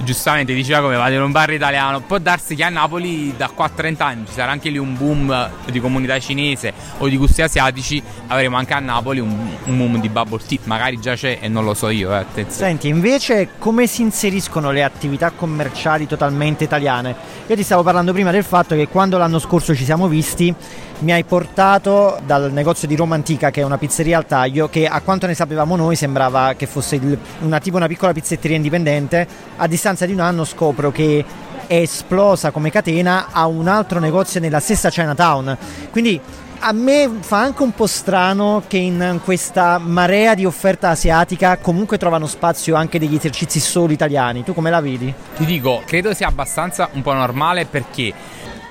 giustamente 0.04 0.54
diceva 0.54 0.82
come 0.82 0.96
vado 0.96 1.16
in 1.16 1.22
un 1.22 1.32
bar 1.32 1.52
italiano, 1.52 2.02
può 2.02 2.18
darsi 2.18 2.56
che 2.56 2.64
a 2.64 2.70
Napoli 2.70 3.34
da 3.36 3.50
qua 3.50 3.66
a 3.66 3.70
30 3.70 4.06
anni 4.06 4.26
ci 4.26 4.34
sarà 4.34 4.52
anche 4.52 4.70
lì 4.70 4.78
un 4.78 4.98
boom 4.98 5.50
di 5.70 5.80
comunità 5.80 6.20
cinese 6.20 6.74
o 6.98 7.08
di 7.08 7.18
gusti 7.18 7.42
asiatici, 7.42 8.02
avremo 8.28 8.58
anche 8.58 8.74
a 8.74 8.80
Napoli 8.80 9.20
un, 9.20 9.30
un 9.66 9.78
boom 9.78 10.00
di 10.00 10.10
bubble 10.10 10.40
tea, 10.46 10.60
magari 10.64 11.00
già 11.00 11.16
c'è 11.16 11.40
e 11.42 11.48
non 11.48 11.64
lo 11.64 11.74
so 11.74 11.90
io, 11.90 12.12
eh, 12.12 12.18
attenzione. 12.18 12.70
Senti, 12.70 12.88
invece 12.88 13.50
come 13.58 13.88
si 13.88 14.02
inseriscono 14.02 14.72
le 14.72 14.84
attività 14.84 15.32
commerciali 15.32 16.08
totalmente 16.08 16.64
italiane? 16.64 17.16
Io 17.48 17.56
ti 17.56 17.64
stavo 17.64 17.84
parlando 17.84 18.12
prima 18.14 18.32
del 18.32 18.44
fatto 18.44 18.76
che 18.76 18.88
quando 18.88 19.18
l'anno 19.18 19.40
scorso 19.40 19.76
ci 19.76 19.86
siamo 19.86 20.08
visti 20.08 20.54
mi 21.00 21.12
hai 21.12 21.24
portato 21.24 22.20
dal 22.26 22.52
negozio 22.52 22.88
di 22.88 22.96
Roma 22.96 23.16
Antica, 23.16 23.52
che 23.52 23.62
è 23.62 23.64
una 23.64 23.78
pizzeria 23.78 24.18
al 24.18 24.26
taglio, 24.26 24.70
che 24.70 24.88
a 24.88 25.02
quanto 25.02 25.28
ne 25.28 25.34
sapevamo 25.34 25.76
noi 25.76 25.96
sembrava 25.96 26.54
che 26.54 26.68
fosse 26.68 26.96
il, 26.96 27.18
una, 27.42 27.60
tipo 27.60 27.78
una 27.78 27.88
piccola 27.88 28.14
pizzetteria 28.14 28.56
indipendente. 28.56 29.28
A 29.58 29.68
distanza 29.68 30.06
di 30.06 30.14
un 30.14 30.22
anno 30.22 30.46
scopro 30.46 30.92
che 30.92 31.26
è 31.68 31.76
esplosa 31.76 32.52
come 32.52 32.72
catena 32.72 33.28
a 33.32 33.46
un 33.48 33.68
altro 33.68 34.00
negozio 34.00 34.40
nella 34.40 34.60
stessa 34.60 34.90
Chinatown. 34.90 35.58
Quindi 35.92 36.20
a 36.60 36.72
me 36.72 37.10
fa 37.20 37.42
anche 37.42 37.62
un 37.62 37.74
po' 37.74 37.86
strano 37.86 38.64
che 38.68 38.78
in 38.78 39.20
questa 39.24 39.78
marea 39.78 40.34
di 40.34 40.46
offerta 40.46 40.90
asiatica 40.90 41.58
comunque 41.58 41.98
trovano 41.98 42.26
spazio 42.26 42.76
anche 42.76 42.98
degli 42.98 43.16
esercizi 43.16 43.60
solo 43.60 43.92
italiani. 43.92 44.44
Tu 44.44 44.54
come 44.54 44.70
la 44.70 44.82
vedi? 44.82 45.14
Ti 45.36 45.46
dico, 45.46 45.84
credo 45.86 46.14
sia 46.14 46.28
abbastanza 46.28 46.90
un 46.94 47.02
po' 47.02 47.14
normale 47.14 47.66
perché 47.66 48.14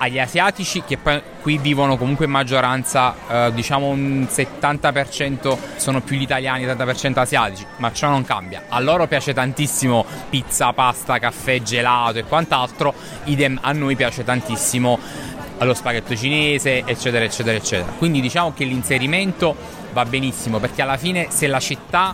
agli 0.05 0.19
asiatici 0.19 0.83
che 0.85 0.97
poi 0.97 1.21
qui 1.41 1.57
vivono 1.57 1.97
comunque 1.97 2.25
in 2.25 2.31
maggioranza, 2.31 3.15
eh, 3.27 3.51
diciamo 3.53 3.87
un 3.87 4.27
70% 4.29 5.57
sono 5.77 6.01
più 6.01 6.15
gli 6.15 6.21
italiani, 6.21 6.65
30% 6.65 7.19
asiatici, 7.19 7.65
ma 7.77 7.91
ciò 7.91 8.09
non 8.09 8.23
cambia. 8.23 8.65
A 8.69 8.79
loro 8.79 9.07
piace 9.07 9.33
tantissimo 9.33 10.05
pizza, 10.29 10.73
pasta, 10.73 11.17
caffè, 11.17 11.61
gelato 11.61 12.19
e 12.19 12.23
quant'altro, 12.23 12.93
idem 13.25 13.57
a 13.61 13.71
noi 13.71 13.95
piace 13.95 14.23
tantissimo 14.23 14.99
allo 15.57 15.73
spaghetto 15.73 16.15
cinese, 16.15 16.83
eccetera, 16.85 17.25
eccetera, 17.25 17.57
eccetera. 17.57 17.91
Quindi 17.97 18.21
diciamo 18.21 18.53
che 18.53 18.65
l'inserimento 18.65 19.55
va 19.91 20.05
benissimo 20.05 20.59
perché 20.59 20.81
alla 20.81 20.97
fine 20.97 21.27
se 21.29 21.47
la 21.47 21.59
città 21.59 22.13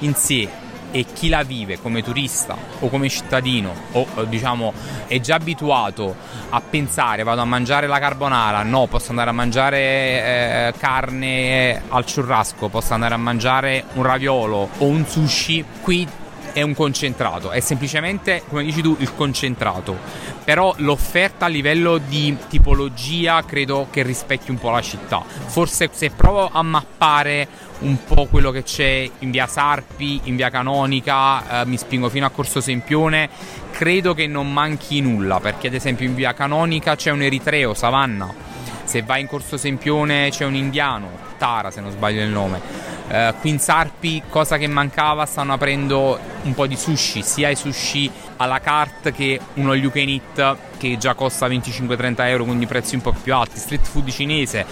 in 0.00 0.14
sé 0.14 0.48
e 0.90 1.04
chi 1.12 1.28
la 1.28 1.42
vive 1.42 1.80
come 1.80 2.02
turista 2.02 2.56
o 2.80 2.88
come 2.88 3.08
cittadino 3.08 3.74
o 3.92 4.06
diciamo 4.24 4.72
è 5.06 5.20
già 5.20 5.36
abituato 5.36 6.14
a 6.50 6.60
pensare 6.60 7.22
vado 7.22 7.40
a 7.40 7.44
mangiare 7.44 7.86
la 7.86 7.98
carbonara, 7.98 8.62
no, 8.62 8.86
posso 8.86 9.10
andare 9.10 9.30
a 9.30 9.32
mangiare 9.32 9.78
eh, 9.78 10.74
carne 10.78 11.82
al 11.88 12.04
churrasco, 12.04 12.68
posso 12.68 12.94
andare 12.94 13.14
a 13.14 13.18
mangiare 13.18 13.84
un 13.94 14.02
raviolo 14.02 14.68
o 14.78 14.84
un 14.84 15.06
sushi, 15.06 15.64
qui 15.82 16.06
è 16.52 16.62
un 16.62 16.74
concentrato, 16.74 17.50
è 17.50 17.60
semplicemente, 17.60 18.42
come 18.48 18.64
dici 18.64 18.82
tu, 18.82 18.96
il 18.98 19.14
concentrato. 19.14 19.96
Però 20.44 20.74
l'offerta 20.78 21.46
a 21.46 21.48
livello 21.48 21.98
di 21.98 22.36
tipologia 22.48 23.44
credo 23.44 23.86
che 23.90 24.02
rispecchi 24.02 24.50
un 24.50 24.58
po' 24.58 24.70
la 24.70 24.80
città. 24.80 25.22
Forse 25.26 25.90
se 25.92 26.10
provo 26.10 26.50
a 26.52 26.62
mappare 26.62 27.48
un 27.80 27.96
po' 28.04 28.26
quello 28.26 28.50
che 28.50 28.62
c'è 28.62 29.08
in 29.20 29.30
via 29.30 29.46
Sarpi, 29.46 30.20
in 30.24 30.36
via 30.36 30.50
Canonica, 30.50 31.62
eh, 31.62 31.66
mi 31.66 31.76
spingo 31.76 32.08
fino 32.08 32.26
a 32.26 32.30
Corso 32.30 32.60
Sempione, 32.60 33.28
credo 33.70 34.14
che 34.14 34.26
non 34.26 34.52
manchi 34.52 35.00
nulla, 35.00 35.40
perché 35.40 35.68
ad 35.68 35.74
esempio 35.74 36.06
in 36.06 36.14
via 36.14 36.34
Canonica 36.34 36.96
c'è 36.96 37.10
un 37.10 37.22
eritreo, 37.22 37.74
Savanna. 37.74 38.49
Se 38.90 39.02
vai 39.02 39.20
in 39.20 39.28
Corso 39.28 39.56
Sempione 39.56 40.30
c'è 40.30 40.44
un 40.44 40.56
indiano, 40.56 41.10
Tara 41.38 41.70
se 41.70 41.80
non 41.80 41.92
sbaglio 41.92 42.24
il 42.24 42.28
nome. 42.28 42.60
Uh, 43.06 43.32
qui 43.38 43.50
in 43.50 43.60
Sarpi, 43.60 44.20
cosa 44.28 44.56
che 44.56 44.66
mancava, 44.66 45.26
stanno 45.26 45.52
aprendo 45.52 46.18
un 46.42 46.54
po' 46.54 46.66
di 46.66 46.74
sushi, 46.74 47.22
sia 47.22 47.50
i 47.50 47.54
sushi 47.54 48.10
alla 48.38 48.58
carte 48.58 49.12
che 49.12 49.38
uno 49.54 49.74
you 49.74 49.92
can 49.92 50.08
eat 50.08 50.56
che 50.76 50.96
già 50.98 51.14
costa 51.14 51.46
25-30 51.46 52.14
euro, 52.26 52.44
quindi 52.44 52.66
prezzi 52.66 52.96
un 52.96 53.02
po' 53.02 53.12
più 53.12 53.32
alti. 53.32 53.60
Street 53.60 53.86
food 53.86 54.10
cinese 54.10 54.66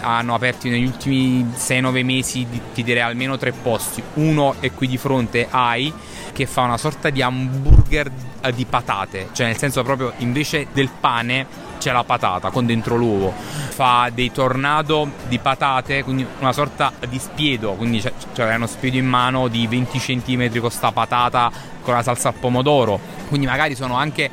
hanno 0.00 0.34
aperto 0.34 0.66
negli 0.66 0.86
ultimi 0.86 1.44
6-9 1.54 2.02
mesi, 2.02 2.46
ti 2.72 2.82
direi 2.82 3.02
almeno 3.02 3.36
tre 3.36 3.52
posti. 3.52 4.02
Uno 4.14 4.54
è 4.60 4.72
qui 4.72 4.88
di 4.88 4.96
fronte 4.96 5.48
AI, 5.50 5.92
che 6.40 6.46
fa 6.46 6.62
una 6.62 6.78
sorta 6.78 7.10
di 7.10 7.20
hamburger 7.20 8.10
di 8.54 8.64
patate, 8.64 9.28
cioè 9.32 9.46
nel 9.46 9.58
senso 9.58 9.82
proprio 9.82 10.14
invece 10.18 10.68
del 10.72 10.88
pane 10.88 11.68
c'è 11.76 11.92
la 11.92 12.02
patata 12.02 12.48
con 12.48 12.64
dentro 12.64 12.96
l'uovo, 12.96 13.32
fa 13.32 14.10
dei 14.12 14.32
tornado 14.32 15.10
di 15.28 15.38
patate, 15.38 16.02
quindi 16.02 16.26
una 16.38 16.54
sorta 16.54 16.92
di 17.06 17.18
spiedo, 17.18 17.72
quindi 17.72 18.00
c'è, 18.00 18.12
c'è 18.32 18.54
uno 18.54 18.66
spiedo 18.66 18.96
in 18.96 19.06
mano 19.06 19.48
di 19.48 19.66
20 19.66 19.98
cm 19.98 20.60
con 20.60 20.70
sta 20.70 20.92
patata 20.92 21.50
con 21.82 21.92
la 21.92 22.02
salsa 22.02 22.28
al 22.28 22.34
pomodoro, 22.34 22.98
quindi 23.28 23.46
magari 23.46 23.74
sono 23.74 23.96
anche 23.96 24.30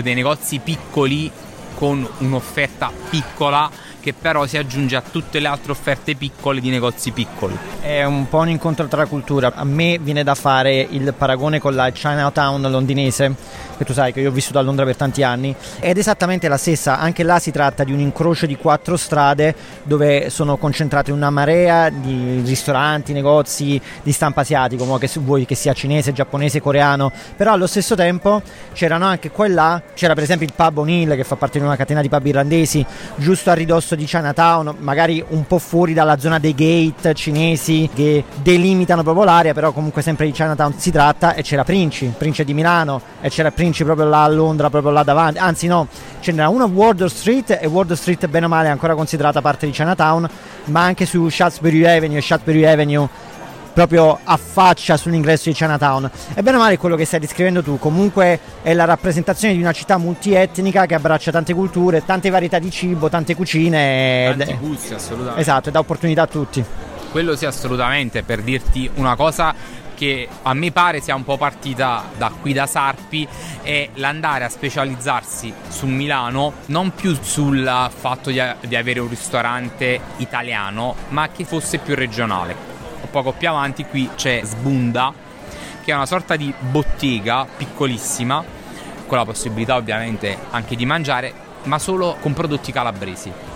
dei 0.00 0.14
negozi 0.14 0.60
piccoli 0.60 1.30
con 1.74 2.06
un'offerta 2.18 2.90
piccola 3.10 3.70
che 4.00 4.12
però 4.12 4.46
si 4.46 4.56
aggiunge 4.56 4.96
a 4.96 5.02
tutte 5.02 5.38
le 5.38 5.48
altre 5.48 5.72
offerte 5.72 6.14
piccole 6.14 6.60
di 6.60 6.70
negozi 6.70 7.10
piccoli. 7.12 7.56
È 7.80 8.02
un 8.04 8.28
po' 8.28 8.38
un 8.38 8.48
incontro 8.48 8.86
tra 8.88 9.06
cultura. 9.06 9.52
A 9.54 9.64
me 9.64 9.98
viene 10.00 10.24
da 10.24 10.34
fare 10.34 10.86
il 10.90 11.14
paragone 11.16 11.60
con 11.60 11.74
la 11.74 11.90
Chinatown 11.90 12.62
londinese 12.62 13.68
che 13.80 13.86
tu 13.86 13.94
sai 13.94 14.12
che 14.12 14.20
io 14.20 14.28
ho 14.28 14.32
vissuto 14.32 14.58
a 14.58 14.60
Londra 14.60 14.84
per 14.84 14.94
tanti 14.94 15.22
anni, 15.22 15.56
ed 15.78 15.96
è 15.96 16.00
esattamente 16.00 16.48
la 16.48 16.58
stessa, 16.58 16.98
anche 16.98 17.22
là 17.22 17.38
si 17.38 17.50
tratta 17.50 17.82
di 17.82 17.92
un 17.92 17.98
incrocio 17.98 18.44
di 18.44 18.54
quattro 18.56 18.94
strade 18.98 19.54
dove 19.84 20.28
sono 20.28 20.58
concentrate 20.58 21.12
una 21.12 21.30
marea 21.30 21.88
di 21.88 22.42
ristoranti, 22.44 23.14
negozi 23.14 23.80
di 24.02 24.12
stampa 24.12 24.42
asiatico, 24.42 24.98
che 24.98 25.08
vuoi 25.20 25.46
che 25.46 25.54
sia 25.54 25.72
cinese, 25.72 26.12
giapponese, 26.12 26.60
coreano, 26.60 27.10
però 27.34 27.52
allo 27.52 27.66
stesso 27.66 27.94
tempo 27.94 28.42
c'erano 28.74 29.06
anche 29.06 29.30
qua 29.30 29.46
e 29.46 29.48
là, 29.48 29.82
c'era 29.94 30.12
per 30.12 30.24
esempio 30.24 30.46
il 30.46 30.52
pub 30.54 30.76
O'Neill 30.76 31.16
che 31.16 31.24
fa 31.24 31.36
parte 31.36 31.58
di 31.58 31.64
una 31.64 31.76
catena 31.76 32.02
di 32.02 32.10
pub 32.10 32.26
irlandesi, 32.26 32.84
giusto 33.14 33.48
a 33.48 33.54
ridosso 33.54 33.89
di 33.94 34.04
Chinatown, 34.04 34.76
magari 34.78 35.22
un 35.28 35.46
po' 35.46 35.58
fuori 35.58 35.92
dalla 35.92 36.18
zona 36.18 36.38
dei 36.38 36.54
gate 36.54 37.14
cinesi 37.14 37.88
che 37.94 38.24
delimitano 38.42 39.02
proprio 39.02 39.24
l'area, 39.24 39.52
però 39.52 39.72
comunque 39.72 40.02
sempre 40.02 40.26
di 40.26 40.32
Chinatown 40.32 40.74
si 40.78 40.90
tratta 40.90 41.34
e 41.34 41.42
c'era 41.42 41.64
Princi, 41.64 42.12
Princi 42.16 42.44
di 42.44 42.54
Milano 42.54 43.00
e 43.20 43.28
c'era 43.28 43.50
Princi 43.50 43.84
proprio 43.84 44.06
là 44.06 44.24
a 44.24 44.28
Londra, 44.28 44.70
proprio 44.70 44.92
là 44.92 45.02
davanti. 45.02 45.38
Anzi, 45.38 45.66
no, 45.66 45.88
ce 46.20 46.32
n'era 46.32 46.48
una 46.48 46.64
a 46.64 46.68
Wardour 46.68 47.10
Street 47.10 47.58
e 47.60 47.66
Wardour 47.66 47.96
Street, 47.96 48.26
bene 48.28 48.46
o 48.46 48.48
male, 48.48 48.68
è 48.68 48.70
ancora 48.70 48.94
considerata 48.94 49.40
parte 49.40 49.66
di 49.66 49.72
Chinatown, 49.72 50.28
ma 50.66 50.82
anche 50.82 51.06
su 51.06 51.28
Shaftesbury 51.28 51.84
Avenue 51.84 52.18
e 52.18 52.22
Shaftesbury 52.22 52.64
Avenue 52.64 53.08
proprio 53.72 54.18
affaccia 54.22 54.96
sull'ingresso 54.96 55.48
di 55.48 55.54
Chinatown. 55.54 56.10
E 56.34 56.42
bene 56.42 56.56
o 56.56 56.60
male 56.60 56.78
quello 56.78 56.96
che 56.96 57.04
stai 57.04 57.20
descrivendo 57.20 57.62
tu, 57.62 57.78
comunque 57.78 58.38
è 58.62 58.74
la 58.74 58.84
rappresentazione 58.84 59.54
di 59.54 59.60
una 59.60 59.72
città 59.72 59.98
multietnica 59.98 60.86
che 60.86 60.94
abbraccia 60.94 61.30
tante 61.30 61.54
culture, 61.54 62.04
tante 62.04 62.30
varietà 62.30 62.58
di 62.58 62.70
cibo, 62.70 63.08
tante 63.08 63.34
cucine. 63.34 64.34
Tanti 64.36 64.54
gusti, 64.54 64.94
assolutamente. 64.94 65.40
Esatto, 65.40 65.68
e 65.68 65.72
dà 65.72 65.78
opportunità 65.78 66.22
a 66.22 66.26
tutti. 66.26 66.64
Quello 67.10 67.34
sì, 67.36 67.44
assolutamente, 67.44 68.22
per 68.22 68.42
dirti 68.42 68.88
una 68.94 69.16
cosa 69.16 69.54
che 70.00 70.26
a 70.42 70.54
me 70.54 70.72
pare 70.72 71.00
sia 71.00 71.14
un 71.14 71.24
po' 71.24 71.36
partita 71.36 72.04
da 72.16 72.32
qui 72.40 72.54
da 72.54 72.66
Sarpi 72.66 73.28
è 73.60 73.90
l'andare 73.96 74.44
a 74.44 74.48
specializzarsi 74.48 75.52
su 75.68 75.84
Milano 75.84 76.54
non 76.66 76.94
più 76.94 77.14
sul 77.20 77.90
fatto 77.94 78.30
di, 78.30 78.40
di 78.66 78.76
avere 78.76 79.00
un 79.00 79.10
ristorante 79.10 80.00
italiano 80.16 80.94
ma 81.10 81.28
che 81.28 81.44
fosse 81.44 81.76
più 81.76 81.94
regionale 81.94 82.79
poco 83.10 83.32
più 83.32 83.48
avanti 83.48 83.84
qui 83.84 84.08
c'è 84.14 84.40
Sbunda 84.44 85.12
che 85.82 85.92
è 85.92 85.94
una 85.94 86.06
sorta 86.06 86.36
di 86.36 86.52
bottega 86.58 87.46
piccolissima 87.56 88.42
con 89.06 89.18
la 89.18 89.24
possibilità 89.24 89.76
ovviamente 89.76 90.38
anche 90.50 90.76
di 90.76 90.86
mangiare 90.86 91.32
ma 91.64 91.78
solo 91.78 92.16
con 92.20 92.32
prodotti 92.32 92.72
calabresi 92.72 93.49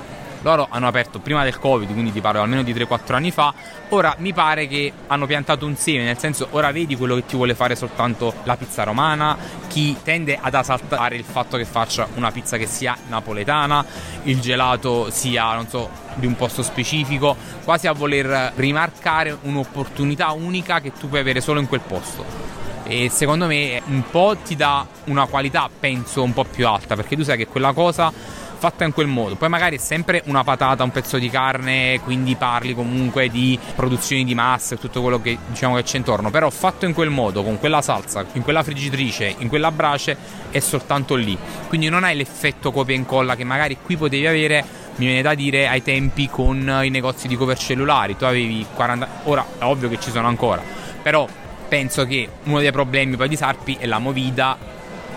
loro 0.45 0.69
hanno 0.71 0.87
aperto 0.87 1.21
prima 1.21 1.43
del 1.43 1.59
Covid, 1.59 1.91
quindi 1.91 2.13
ti 2.13 2.21
parlo 2.21 2.43
almeno 2.43 2.63
di 2.63 2.73
3-4 2.75 3.15
anni 3.15 3.31
fa. 3.31 3.53
Ora 3.89 4.15
mi 4.19 4.33
pare 4.35 4.69
che 4.69 4.93
hanno 5.07 5.27
piantato 5.27 5.65
un 5.65 5.75
seme, 5.75 6.05
nel 6.05 6.19
senso 6.19 6.49
ora 6.51 6.71
vedi 6.71 6.97
quello 6.97 7.15
che 7.15 7.25
ti 7.25 7.35
vuole 7.35 7.55
fare 7.55 7.75
soltanto 7.75 8.35
la 8.45 8.57
pizza 8.57 8.85
romana, 8.85 9.37
chi 9.69 9.97
tende 10.03 10.39
ad 10.41 10.55
asaltare 10.55 11.17
il 11.17 11.25
fatto 11.25 11.57
che 11.57 11.65
faccia 11.65 12.07
una 12.17 12.31
pizza 12.31 12.59
che 12.59 12.67
sia 12.67 12.97
napoletana, 13.09 13.85
il 14.25 14.39
gelato 14.41 15.09
sia, 15.11 15.55
non 15.55 15.67
so, 15.67 15.89
di 16.15 16.27
un 16.27 16.37
posto 16.37 16.63
specifico, 16.63 17.35
quasi 17.65 17.87
a 17.87 17.93
voler 17.93 18.53
rimarcare 18.57 19.37
un'opportunità 19.41 20.33
unica 20.33 20.81
che 20.81 20.93
tu 20.93 21.09
puoi 21.09 21.21
avere 21.21 21.41
solo 21.41 21.59
in 21.59 21.67
quel 21.67 21.81
posto 21.81 22.53
e 22.87 23.09
secondo 23.09 23.47
me 23.47 23.81
un 23.87 24.03
po' 24.11 24.37
ti 24.45 24.57
dà 24.57 24.87
una 25.05 25.25
qualità 25.25 25.71
penso 25.81 26.23
un 26.23 26.35
po' 26.35 26.45
più 26.45 26.69
alta 26.69 26.95
perché 26.95 27.17
tu 27.17 27.23
sai 27.23 27.39
che 27.39 27.47
quella 27.47 27.73
cosa 27.73 28.13
fatta 28.57 28.85
in 28.85 28.93
quel 28.93 29.07
modo. 29.07 29.35
Poi 29.37 29.49
magari 29.49 29.77
è 29.77 29.79
sempre 29.79 30.23
una 30.27 30.45
patata, 30.45 30.83
un 30.83 30.91
pezzo 30.91 31.19
di 31.19 31.29
carne, 31.31 32.01
quindi 32.03 32.35
parli 32.37 32.75
comunque 32.75 33.29
di 33.29 33.59
produzioni 33.75 34.25
di 34.25 34.35
massa 34.35 34.75
e 34.75 34.79
tutto 34.79 35.03
quello 35.03 35.21
che 35.21 35.37
diciamo 35.49 35.77
che 35.77 35.83
c'è 35.83 35.97
intorno, 35.97 36.31
però 36.31 36.49
fatto 36.51 36.87
in 36.87 36.95
quel 36.95 37.11
modo, 37.11 37.43
con 37.43 37.59
quella 37.59 37.83
salsa, 37.83 38.25
in 38.33 38.43
quella 38.43 38.63
friggitrice, 38.63 39.35
in 39.39 39.49
quella 39.49 39.71
brace, 39.71 40.17
è 40.51 40.61
soltanto 40.61 41.15
lì. 41.15 41.37
Quindi 41.69 41.89
non 41.89 42.05
hai 42.05 42.17
l'effetto 42.17 42.73
copia 42.73 42.95
e 42.95 42.99
incolla 42.99 43.37
che 43.37 43.45
magari 43.45 43.77
qui 43.83 43.97
potevi 43.97 44.27
avere 44.27 44.83
mi 44.97 45.07
viene 45.07 45.23
da 45.23 45.35
dire 45.35 45.67
ai 45.67 45.83
tempi 45.83 46.29
con 46.29 46.81
i 46.85 46.89
negozi 46.89 47.27
di 47.27 47.37
cover 47.37 47.59
cellulari, 47.59 48.17
tu 48.17 48.25
avevi 48.25 48.65
40 48.75 49.09
ora 49.25 49.45
è 49.59 49.65
ovvio 49.65 49.89
che 49.89 49.99
ci 49.99 50.13
sono 50.13 50.29
ancora, 50.29 50.63
però 51.03 51.27
penso 51.69 52.07
che 52.07 52.29
uno 52.45 52.61
dei 52.61 52.71
problemi 52.71 53.17
poi 53.17 53.29
di 53.29 53.37
Sarpi 53.37 53.77
è 53.81 53.87
la 53.87 53.99
movida, 53.99 54.57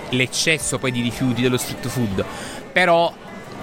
l'eccesso 0.09 0.79
poi 0.79 0.91
di 0.91 1.01
rifiuti 1.01 1.41
dello 1.41 1.57
street 1.57 1.87
food. 1.87 2.25
Però 2.71 3.13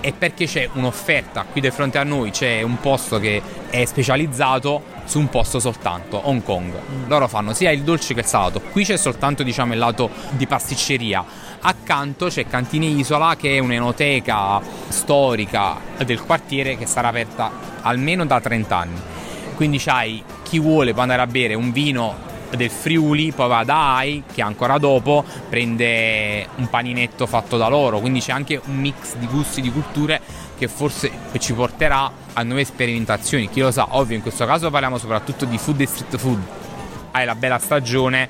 è 0.04 0.12
perché 0.12 0.44
c'è 0.44 0.68
un'offerta 0.70 1.46
qui 1.50 1.62
di 1.62 1.70
fronte 1.70 1.96
a 1.96 2.02
noi, 2.02 2.30
c'è 2.30 2.60
un 2.60 2.78
posto 2.78 3.18
che 3.18 3.40
è 3.70 3.86
specializzato 3.86 4.82
su 5.06 5.18
un 5.18 5.30
posto 5.30 5.58
soltanto, 5.58 6.20
Hong 6.24 6.42
Kong. 6.42 6.74
Mm. 6.74 7.08
Loro 7.08 7.26
fanno 7.26 7.54
sia 7.54 7.70
il 7.70 7.80
dolce 7.80 8.12
che 8.12 8.20
il 8.20 8.26
salato. 8.26 8.60
Qui 8.60 8.84
c'è 8.84 8.98
soltanto 8.98 9.42
diciamo 9.42 9.72
il 9.72 9.78
lato 9.78 10.10
di 10.32 10.46
pasticceria. 10.46 11.24
Accanto 11.58 12.26
c'è 12.26 12.46
Cantine 12.46 12.84
Isola 12.84 13.34
che 13.36 13.56
è 13.56 13.58
un'enoteca 13.60 14.60
storica 14.88 15.78
del 16.04 16.20
quartiere 16.20 16.76
che 16.76 16.84
sarà 16.84 17.08
aperta 17.08 17.50
almeno 17.80 18.26
da 18.26 18.38
30 18.42 18.76
anni. 18.76 19.00
Quindi 19.54 19.78
c'hai 19.78 20.22
chi 20.42 20.58
vuole 20.58 20.92
può 20.92 21.00
andare 21.00 21.22
a 21.22 21.26
bere 21.26 21.54
un 21.54 21.72
vino 21.72 22.32
del 22.56 22.70
Friuli, 22.70 23.32
poi 23.32 23.48
va 23.48 23.64
da 23.64 23.96
AI 23.96 24.24
che 24.32 24.42
ancora 24.42 24.78
dopo 24.78 25.24
prende 25.48 26.46
un 26.56 26.68
paninetto 26.68 27.26
fatto 27.26 27.56
da 27.56 27.68
loro, 27.68 28.00
quindi 28.00 28.20
c'è 28.20 28.32
anche 28.32 28.60
un 28.64 28.76
mix 28.76 29.16
di 29.16 29.26
gusti, 29.26 29.60
di 29.60 29.70
culture 29.70 30.20
che 30.56 30.68
forse 30.68 31.10
ci 31.38 31.52
porterà 31.52 32.10
a 32.32 32.42
nuove 32.42 32.64
sperimentazioni, 32.64 33.48
chi 33.48 33.60
lo 33.60 33.70
sa, 33.70 33.88
ovvio 33.90 34.16
in 34.16 34.22
questo 34.22 34.46
caso 34.46 34.70
parliamo 34.70 34.98
soprattutto 34.98 35.44
di 35.44 35.58
food 35.58 35.80
e 35.80 35.86
street 35.86 36.16
food, 36.16 36.40
hai 37.12 37.24
la 37.24 37.34
bella 37.34 37.58
stagione, 37.58 38.28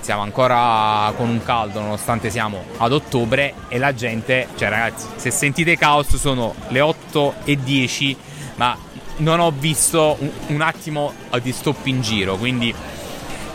siamo 0.00 0.22
ancora 0.22 1.12
con 1.16 1.28
un 1.28 1.42
caldo 1.42 1.80
nonostante 1.80 2.30
siamo 2.30 2.62
ad 2.76 2.92
ottobre 2.92 3.54
e 3.68 3.78
la 3.78 3.92
gente, 3.92 4.46
cioè 4.56 4.68
ragazzi, 4.68 5.06
se 5.16 5.30
sentite 5.30 5.76
caos 5.76 6.14
sono 6.14 6.54
le 6.68 6.80
8 6.80 7.34
e 7.44 7.56
10, 7.56 8.16
ma 8.54 8.76
non 9.18 9.40
ho 9.40 9.50
visto 9.50 10.16
un, 10.20 10.30
un 10.48 10.60
attimo 10.60 11.12
di 11.42 11.52
stop 11.52 11.86
in 11.86 12.02
giro, 12.02 12.36
quindi 12.36 12.72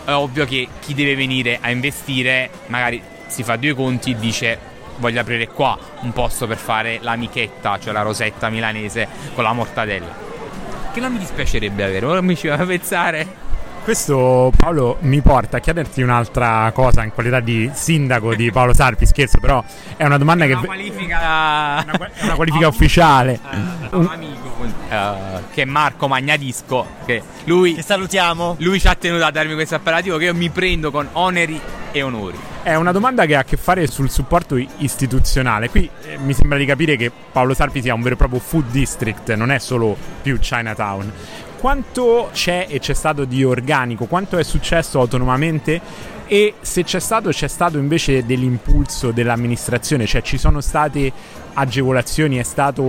è 0.04 0.12
ovvio 0.12 0.44
che 0.44 0.68
chi 0.80 0.94
deve 0.94 1.14
venire 1.14 1.58
a 1.60 1.70
investire 1.70 2.50
magari 2.66 3.02
si 3.26 3.42
fa 3.42 3.56
due 3.56 3.74
conti 3.74 4.12
e 4.12 4.16
dice 4.16 4.58
voglio 4.96 5.20
aprire 5.20 5.48
qua 5.48 5.78
un 6.00 6.12
posto 6.12 6.46
per 6.46 6.58
fare 6.58 6.98
l'amichetta, 7.00 7.78
cioè 7.78 7.92
la 7.92 8.02
rosetta 8.02 8.48
milanese 8.50 9.08
con 9.34 9.44
la 9.44 9.52
mortadella. 9.52 10.14
Che 10.92 11.00
non 11.00 11.12
mi 11.12 11.18
dispiacerebbe 11.18 11.82
avere, 11.82 12.06
ora 12.06 12.20
mi 12.20 12.36
ci 12.36 12.48
va 12.48 12.54
a 12.54 12.66
pensare. 12.66 13.41
Questo 13.82 14.52
Paolo 14.56 14.98
mi 15.00 15.20
porta 15.22 15.56
a 15.56 15.60
chiederti 15.60 16.02
un'altra 16.02 16.70
cosa 16.72 17.02
in 17.02 17.10
qualità 17.12 17.40
di 17.40 17.68
sindaco 17.74 18.32
di 18.32 18.52
Paolo 18.52 18.72
Sarpi, 18.72 19.06
scherzo, 19.06 19.38
però 19.40 19.62
è 19.96 20.04
una 20.04 20.18
domanda 20.18 20.44
è 20.44 20.52
una 20.52 20.60
che 20.60 20.66
qualifica 20.66 21.18
una, 21.18 22.10
è 22.14 22.22
una 22.22 22.34
qualifica 22.34 22.68
ufficiale. 22.68 23.40
Uh, 23.90 23.98
un 23.98 24.06
amico 24.06 24.54
uh, 24.60 25.42
che 25.52 25.62
è 25.62 25.64
Marco 25.64 26.06
Magnadisco 26.06 26.86
che 27.04 27.22
lui 27.44 27.74
che 27.74 27.82
salutiamo. 27.82 28.54
Lui 28.60 28.78
ci 28.78 28.86
ha 28.86 28.94
tenuto 28.94 29.24
a 29.24 29.32
darmi 29.32 29.54
questo 29.54 29.74
appellativo 29.74 30.16
che 30.16 30.26
io 30.26 30.34
mi 30.34 30.48
prendo 30.48 30.92
con 30.92 31.08
oneri 31.12 31.60
e 31.90 32.02
onori. 32.02 32.38
È 32.62 32.76
una 32.76 32.92
domanda 32.92 33.26
che 33.26 33.34
ha 33.34 33.40
a 33.40 33.44
che 33.44 33.56
fare 33.56 33.88
sul 33.88 34.08
supporto 34.08 34.56
istituzionale. 34.78 35.68
Qui 35.68 35.90
eh, 36.04 36.16
mi 36.18 36.32
sembra 36.32 36.56
di 36.56 36.64
capire 36.64 36.94
che 36.94 37.10
Paolo 37.10 37.54
Sarpi 37.54 37.82
sia 37.82 37.94
un 37.94 38.02
vero 38.02 38.14
e 38.14 38.18
proprio 38.18 38.38
food 38.38 38.70
district, 38.70 39.34
non 39.34 39.50
è 39.50 39.58
solo 39.58 39.96
più 40.22 40.38
Chinatown 40.38 41.12
quanto 41.62 42.30
c'è 42.32 42.66
e 42.68 42.80
c'è 42.80 42.92
stato 42.92 43.24
di 43.24 43.44
organico, 43.44 44.06
quanto 44.06 44.36
è 44.36 44.42
successo 44.42 44.98
autonomamente 44.98 45.80
e 46.26 46.54
se 46.60 46.82
c'è 46.82 46.98
stato 46.98 47.30
c'è 47.30 47.46
stato 47.46 47.78
invece 47.78 48.26
dell'impulso 48.26 49.12
dell'amministrazione, 49.12 50.04
cioè 50.04 50.22
ci 50.22 50.38
sono 50.38 50.60
state 50.60 51.12
agevolazioni, 51.52 52.38
è, 52.38 52.40
è 52.40 52.42
stata 52.42 52.82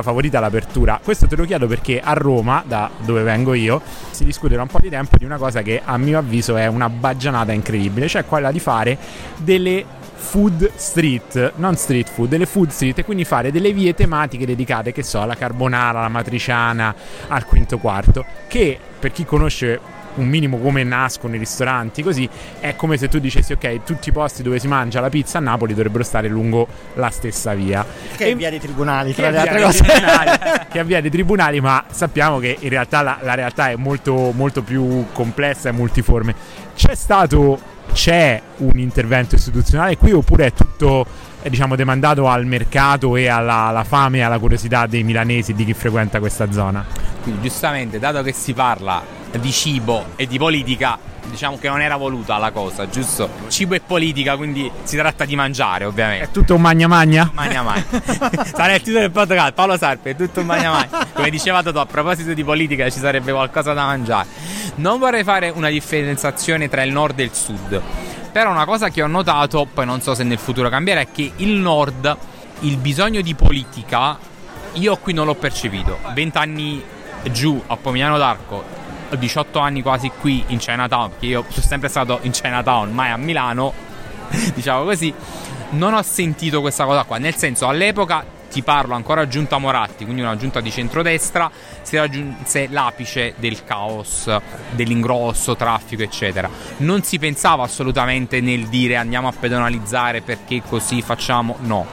favorita 0.00 0.40
l'apertura. 0.40 0.98
Questo 1.04 1.26
te 1.26 1.36
lo 1.36 1.44
chiedo 1.44 1.66
perché 1.66 2.00
a 2.00 2.14
Roma, 2.14 2.64
da 2.66 2.88
dove 3.04 3.22
vengo 3.24 3.52
io, 3.52 3.82
si 4.10 4.24
discute 4.24 4.56
da 4.56 4.62
un 4.62 4.68
po' 4.68 4.80
di 4.80 4.88
tempo 4.88 5.18
di 5.18 5.26
una 5.26 5.36
cosa 5.36 5.60
che 5.60 5.82
a 5.84 5.98
mio 5.98 6.18
avviso 6.18 6.56
è 6.56 6.66
una 6.66 6.88
baggianata 6.88 7.52
incredibile, 7.52 8.08
cioè 8.08 8.24
quella 8.24 8.50
di 8.50 8.58
fare 8.58 8.96
delle 9.36 9.84
food 10.24 10.72
street, 10.74 11.52
non 11.56 11.76
street 11.76 12.10
food, 12.10 12.28
delle 12.28 12.46
food 12.46 12.70
street 12.70 12.98
e 12.98 13.04
quindi 13.04 13.24
fare 13.24 13.52
delle 13.52 13.72
vie 13.72 13.94
tematiche 13.94 14.46
dedicate, 14.46 14.90
che 14.90 15.02
so, 15.02 15.20
alla 15.20 15.36
carbonara, 15.36 15.98
alla 15.98 16.08
matriciana, 16.08 16.94
al 17.28 17.44
quinto 17.44 17.78
quarto, 17.78 18.24
che 18.48 18.78
per 18.98 19.12
chi 19.12 19.24
conosce 19.24 19.78
un 20.14 20.26
minimo 20.26 20.58
come 20.58 20.82
nascono 20.82 21.34
i 21.34 21.38
ristoranti, 21.38 22.02
così 22.02 22.28
è 22.60 22.74
come 22.76 22.96
se 22.96 23.08
tu 23.08 23.18
dicessi 23.18 23.52
ok, 23.52 23.82
tutti 23.84 24.08
i 24.08 24.12
posti 24.12 24.42
dove 24.42 24.58
si 24.58 24.68
mangia 24.68 25.00
la 25.00 25.08
pizza 25.08 25.38
a 25.38 25.40
Napoli 25.40 25.74
dovrebbero 25.74 26.04
stare 26.04 26.28
lungo 26.28 26.66
la 26.94 27.10
stessa 27.10 27.54
via. 27.54 27.84
Che 28.16 28.26
è 28.26 28.36
via 28.36 28.50
dei 28.50 28.60
tribunali, 28.60 29.14
tra 29.14 29.30
le 29.30 29.38
altre 29.38 29.62
cose. 29.62 29.84
che 30.70 30.80
è 30.80 30.84
via 30.84 31.00
dei 31.00 31.10
tribunali, 31.10 31.60
ma 31.60 31.84
sappiamo 31.90 32.38
che 32.38 32.56
in 32.58 32.68
realtà 32.68 33.02
la, 33.02 33.18
la 33.20 33.34
realtà 33.34 33.70
è 33.70 33.76
molto, 33.76 34.32
molto 34.34 34.62
più 34.62 35.06
complessa 35.12 35.68
e 35.68 35.72
multiforme. 35.72 36.34
C'è 36.74 36.94
stato 36.94 37.72
c'è 37.94 38.42
un 38.58 38.78
intervento 38.78 39.36
istituzionale 39.36 39.96
qui 39.96 40.12
oppure 40.12 40.46
è 40.46 40.52
tutto 40.52 41.06
è, 41.40 41.48
diciamo, 41.48 41.76
demandato 41.76 42.26
al 42.26 42.46
mercato 42.46 43.16
e 43.16 43.28
alla, 43.28 43.66
alla 43.66 43.84
fame 43.84 44.18
e 44.18 44.20
alla 44.22 44.38
curiosità 44.38 44.86
dei 44.86 45.02
milanesi 45.02 45.52
di 45.52 45.64
chi 45.64 45.74
frequenta 45.74 46.18
questa 46.18 46.50
zona? 46.50 46.84
Quindi 47.22 47.42
giustamente, 47.42 47.98
dato 47.98 48.22
che 48.22 48.32
si 48.32 48.54
parla 48.54 49.23
di 49.38 49.52
cibo 49.52 50.12
e 50.16 50.26
di 50.26 50.38
politica, 50.38 50.98
diciamo 51.24 51.58
che 51.58 51.68
non 51.68 51.80
era 51.80 51.96
voluta 51.96 52.38
la 52.38 52.50
cosa, 52.50 52.88
giusto? 52.88 53.28
Cibo 53.48 53.74
e 53.74 53.80
politica, 53.80 54.36
quindi 54.36 54.70
si 54.84 54.96
tratta 54.96 55.24
di 55.24 55.36
mangiare, 55.36 55.84
ovviamente. 55.84 56.24
È 56.24 56.30
tutto 56.30 56.54
un 56.54 56.60
magna 56.60 56.86
magna? 56.86 57.30
Magna 57.32 57.62
magna. 57.62 57.84
Sarà 58.44 58.74
il 58.74 58.82
titolo 58.82 59.00
del 59.00 59.10
podcast, 59.10 59.52
Paolo 59.52 59.76
Sarpe, 59.76 60.10
è 60.10 60.16
tutto 60.16 60.40
un 60.40 60.46
magna 60.46 60.70
magna. 60.70 61.06
Come 61.12 61.30
diceva 61.30 61.62
Totò, 61.62 61.80
a 61.80 61.86
proposito 61.86 62.34
di 62.34 62.44
politica 62.44 62.88
ci 62.90 62.98
sarebbe 62.98 63.32
qualcosa 63.32 63.72
da 63.72 63.84
mangiare. 63.84 64.26
Non 64.76 64.98
vorrei 64.98 65.24
fare 65.24 65.50
una 65.50 65.68
differenziazione 65.68 66.68
tra 66.68 66.82
il 66.82 66.92
nord 66.92 67.18
e 67.20 67.24
il 67.24 67.32
sud. 67.32 67.80
Però 68.32 68.50
una 68.50 68.64
cosa 68.64 68.88
che 68.88 69.02
ho 69.02 69.06
notato, 69.06 69.66
poi 69.72 69.86
non 69.86 70.00
so 70.00 70.14
se 70.14 70.24
nel 70.24 70.38
futuro 70.38 70.68
cambierà, 70.68 71.00
è 71.00 71.08
che 71.12 71.32
il 71.36 71.52
nord, 71.52 72.16
il 72.60 72.76
bisogno 72.78 73.20
di 73.20 73.34
politica, 73.34 74.18
io 74.72 74.96
qui 74.96 75.12
non 75.12 75.26
l'ho 75.26 75.36
percepito. 75.36 75.98
Vent'anni 76.12 76.82
giù 77.30 77.62
a 77.66 77.76
Pomigliano 77.76 78.18
d'Arco 78.18 78.82
18 79.10 79.58
anni 79.58 79.82
quasi 79.82 80.10
qui 80.20 80.44
in 80.48 80.58
Chinatown, 80.58 81.10
perché 81.10 81.26
io 81.26 81.44
sono 81.48 81.66
sempre 81.66 81.88
stato 81.88 82.18
in 82.22 82.32
Chinatown, 82.32 82.92
mai 82.92 83.10
a 83.10 83.16
Milano, 83.16 83.72
diciamo 84.54 84.84
così, 84.84 85.12
non 85.70 85.94
ho 85.94 86.02
sentito 86.02 86.60
questa 86.60 86.84
cosa 86.84 87.04
qua. 87.04 87.18
Nel 87.18 87.34
senso, 87.34 87.68
all'epoca 87.68 88.24
ti 88.54 88.62
parlo 88.62 88.94
ancora 88.94 89.26
giunta 89.26 89.58
Moratti, 89.58 90.04
quindi 90.04 90.22
una 90.22 90.36
giunta 90.36 90.60
di 90.60 90.70
centrodestra, 90.70 91.50
si 91.82 91.96
raggiunse 91.96 92.68
l'apice 92.68 93.34
del 93.36 93.64
caos, 93.64 94.30
dell'ingrosso, 94.70 95.56
traffico, 95.56 96.02
eccetera. 96.02 96.48
Non 96.78 97.02
si 97.02 97.18
pensava 97.18 97.64
assolutamente 97.64 98.40
nel 98.40 98.68
dire 98.68 98.94
andiamo 98.96 99.26
a 99.26 99.32
pedonalizzare 99.32 100.20
perché 100.20 100.62
così 100.62 101.02
facciamo, 101.02 101.56
no. 101.62 101.84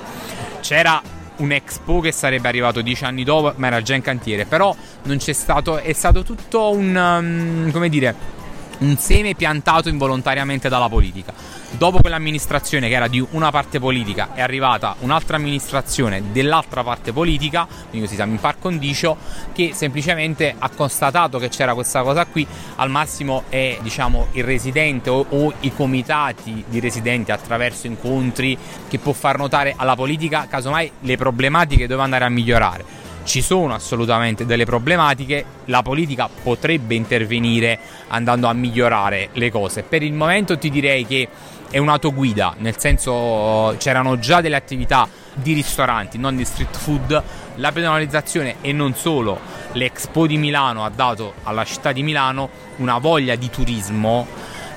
C'era 0.61 1.01
un 1.41 1.51
Expo 1.51 1.99
che 1.99 2.11
sarebbe 2.11 2.47
arrivato 2.47 2.81
dieci 2.81 3.03
anni 3.03 3.23
dopo, 3.23 3.53
ma 3.57 3.67
era 3.67 3.81
già 3.81 3.95
in 3.95 4.01
cantiere. 4.01 4.45
Però 4.45 4.75
non 5.03 5.17
c'è 5.17 5.33
stato. 5.33 5.77
È 5.77 5.93
stato 5.93 6.23
tutto 6.23 6.71
un. 6.71 6.95
Um, 6.95 7.71
come 7.71 7.89
dire 7.89 8.39
un 8.81 8.97
seme 8.97 9.35
piantato 9.35 9.89
involontariamente 9.89 10.69
dalla 10.69 10.89
politica. 10.89 11.33
Dopo 11.71 11.99
quell'amministrazione 11.99 12.89
che 12.89 12.95
era 12.95 13.07
di 13.07 13.25
una 13.31 13.49
parte 13.49 13.79
politica 13.79 14.33
è 14.33 14.41
arrivata 14.41 14.95
un'altra 14.99 15.37
amministrazione 15.37 16.31
dell'altra 16.31 16.83
parte 16.83 17.13
politica, 17.13 17.65
quindi 17.65 18.01
così 18.01 18.15
siamo 18.15 18.33
in 18.33 18.39
par 18.39 18.59
condicio, 18.59 19.17
che 19.53 19.71
semplicemente 19.73 20.53
ha 20.57 20.69
constatato 20.69 21.39
che 21.39 21.49
c'era 21.49 21.73
questa 21.73 22.01
cosa 22.01 22.25
qui, 22.25 22.45
al 22.75 22.89
massimo 22.89 23.43
è 23.49 23.77
diciamo 23.81 24.27
il 24.33 24.43
residente 24.43 25.09
o, 25.09 25.25
o 25.29 25.53
i 25.61 25.73
comitati 25.73 26.63
di 26.67 26.79
residenti 26.79 27.31
attraverso 27.31 27.87
incontri 27.87 28.57
che 28.87 28.99
può 28.99 29.13
far 29.13 29.37
notare 29.37 29.73
alla 29.75 29.95
politica 29.95 30.47
casomai 30.49 30.91
le 30.99 31.17
problematiche 31.17 31.87
dove 31.87 32.01
andare 32.01 32.25
a 32.25 32.29
migliorare 32.29 33.00
ci 33.23 33.41
sono 33.41 33.73
assolutamente 33.73 34.45
delle 34.45 34.65
problematiche, 34.65 35.45
la 35.65 35.81
politica 35.81 36.29
potrebbe 36.43 36.95
intervenire 36.95 37.79
andando 38.07 38.47
a 38.47 38.53
migliorare 38.53 39.29
le 39.33 39.51
cose. 39.51 39.83
Per 39.83 40.03
il 40.03 40.13
momento 40.13 40.57
ti 40.57 40.69
direi 40.69 41.05
che 41.05 41.27
è 41.69 41.77
un'autoguida, 41.77 42.55
nel 42.57 42.77
senso 42.77 43.75
c'erano 43.77 44.19
già 44.19 44.41
delle 44.41 44.57
attività 44.57 45.07
di 45.33 45.53
ristoranti, 45.53 46.17
non 46.17 46.35
di 46.35 46.43
street 46.43 46.77
food. 46.77 47.23
La 47.55 47.71
penalizzazione 47.71 48.55
e 48.61 48.73
non 48.73 48.93
solo 48.95 49.39
l'Expo 49.73 50.27
di 50.27 50.37
Milano 50.37 50.83
ha 50.83 50.89
dato 50.89 51.33
alla 51.43 51.63
città 51.63 51.91
di 51.91 52.03
Milano 52.03 52.49
una 52.77 52.97
voglia 52.97 53.35
di 53.35 53.49
turismo 53.49 54.27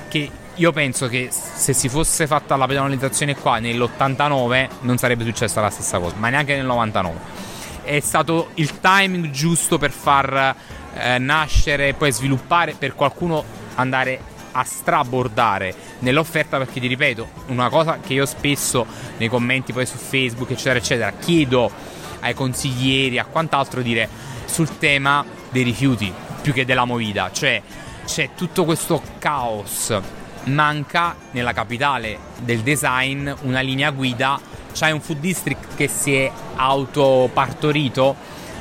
che 0.07 0.29
io 0.57 0.71
penso 0.71 1.07
che 1.07 1.27
se 1.31 1.73
si 1.73 1.89
fosse 1.89 2.27
fatta 2.27 2.55
la 2.55 2.65
penalizzazione 2.65 3.35
qua 3.35 3.59
nell'89 3.59 4.69
non 4.81 4.97
sarebbe 4.97 5.25
successa 5.25 5.59
la 5.59 5.69
stessa 5.69 5.99
cosa, 5.99 6.15
ma 6.17 6.29
neanche 6.29 6.55
nel 6.55 6.65
99 6.65 7.53
è 7.85 7.99
stato 8.01 8.49
il 8.55 8.79
timing 8.79 9.29
giusto 9.29 9.77
per 9.77 9.91
far 9.91 10.55
eh, 10.93 11.17
nascere 11.17 11.89
e 11.89 11.93
poi 11.93 12.11
sviluppare 12.11 12.75
per 12.77 12.95
qualcuno 12.95 13.43
andare 13.75 14.33
a 14.51 14.63
strabordare 14.63 15.73
nell'offerta 15.99 16.57
perché 16.57 16.79
ti 16.79 16.87
ripeto 16.87 17.27
una 17.47 17.69
cosa 17.69 17.99
che 17.99 18.13
io 18.13 18.25
spesso 18.25 18.85
nei 19.17 19.27
commenti 19.27 19.73
poi 19.73 19.85
su 19.85 19.97
Facebook 19.97 20.51
eccetera 20.51 20.79
eccetera 20.79 21.11
chiedo 21.11 21.69
ai 22.21 22.33
consiglieri 22.33 23.19
a 23.19 23.25
quant'altro 23.25 23.81
dire 23.81 24.09
sul 24.45 24.77
tema 24.77 25.23
dei 25.51 25.63
rifiuti 25.63 26.11
più 26.41 26.53
che 26.53 26.65
della 26.65 26.85
movida. 26.85 27.31
Cioè 27.31 27.61
c'è 28.05 28.29
tutto 28.35 28.65
questo 28.65 29.01
caos. 29.17 29.97
Manca 30.45 31.15
nella 31.31 31.53
capitale 31.53 32.19
del 32.39 32.59
design 32.59 33.31
una 33.41 33.61
linea 33.61 33.89
guida 33.89 34.39
c'hai 34.75 34.91
un 34.91 34.99
food 34.99 35.19
district 35.19 35.75
che 35.75 35.87
si 35.87 36.13
è 36.15 36.29
autopartorito, 36.55 38.15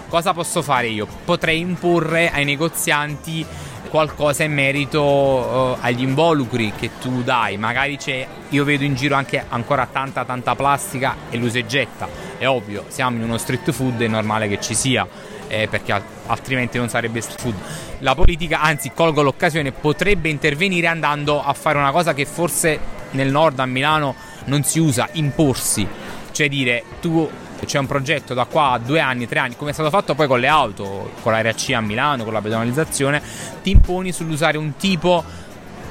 cosa 0.08 0.32
posso 0.32 0.62
fare 0.62 0.86
io? 0.86 1.08
Potrei 1.24 1.58
imporre 1.58 2.30
ai 2.30 2.44
negozianti 2.44 3.44
qualcosa 3.90 4.44
in 4.44 4.52
merito 4.52 5.02
uh, 5.02 5.76
agli 5.80 6.02
involucri 6.02 6.72
che 6.76 6.90
tu 7.00 7.22
dai. 7.22 7.56
Magari 7.56 7.96
c'è, 7.96 8.26
io 8.48 8.64
vedo 8.64 8.84
in 8.84 8.94
giro 8.94 9.16
anche 9.16 9.44
ancora 9.48 9.86
tanta 9.90 10.24
tanta 10.24 10.54
plastica 10.54 11.16
e 11.30 11.36
l'usa 11.36 11.58
e 11.58 11.66
getta. 11.66 12.08
È 12.38 12.46
ovvio, 12.46 12.84
siamo 12.88 13.16
in 13.16 13.24
uno 13.24 13.36
street 13.36 13.72
food, 13.72 14.00
è 14.00 14.08
normale 14.08 14.48
che 14.48 14.60
ci 14.60 14.74
sia. 14.74 15.06
Eh, 15.46 15.68
perché 15.68 16.02
altrimenti 16.26 16.78
non 16.78 16.88
sarebbe 16.88 17.20
street 17.20 17.40
food. 17.40 17.54
La 17.98 18.14
politica, 18.14 18.60
anzi, 18.60 18.90
colgo 18.92 19.22
l'occasione, 19.22 19.72
potrebbe 19.72 20.28
intervenire 20.28 20.86
andando 20.86 21.42
a 21.42 21.52
fare 21.52 21.78
una 21.78 21.92
cosa 21.92 22.14
che 22.14 22.24
forse 22.24 22.80
nel 23.10 23.30
nord 23.30 23.60
a 23.60 23.66
Milano 23.66 24.14
non 24.46 24.62
si 24.64 24.78
usa, 24.78 25.08
imporsi. 25.12 25.86
Cioè 26.34 26.48
dire, 26.48 26.82
tu 27.00 27.30
c'è 27.64 27.78
un 27.78 27.86
progetto 27.86 28.34
da 28.34 28.44
qua 28.44 28.72
a 28.72 28.78
due 28.78 28.98
anni, 28.98 29.28
tre 29.28 29.38
anni, 29.38 29.54
come 29.54 29.70
è 29.70 29.72
stato 29.72 29.88
fatto 29.88 30.16
poi 30.16 30.26
con 30.26 30.40
le 30.40 30.48
auto, 30.48 31.12
con 31.22 31.30
la 31.30 31.40
RC 31.40 31.70
a 31.70 31.80
Milano, 31.80 32.24
con 32.24 32.32
la 32.32 32.40
pedonalizzazione, 32.40 33.22
ti 33.62 33.70
imponi 33.70 34.10
sull'usare 34.10 34.58
un 34.58 34.76
tipo 34.76 35.22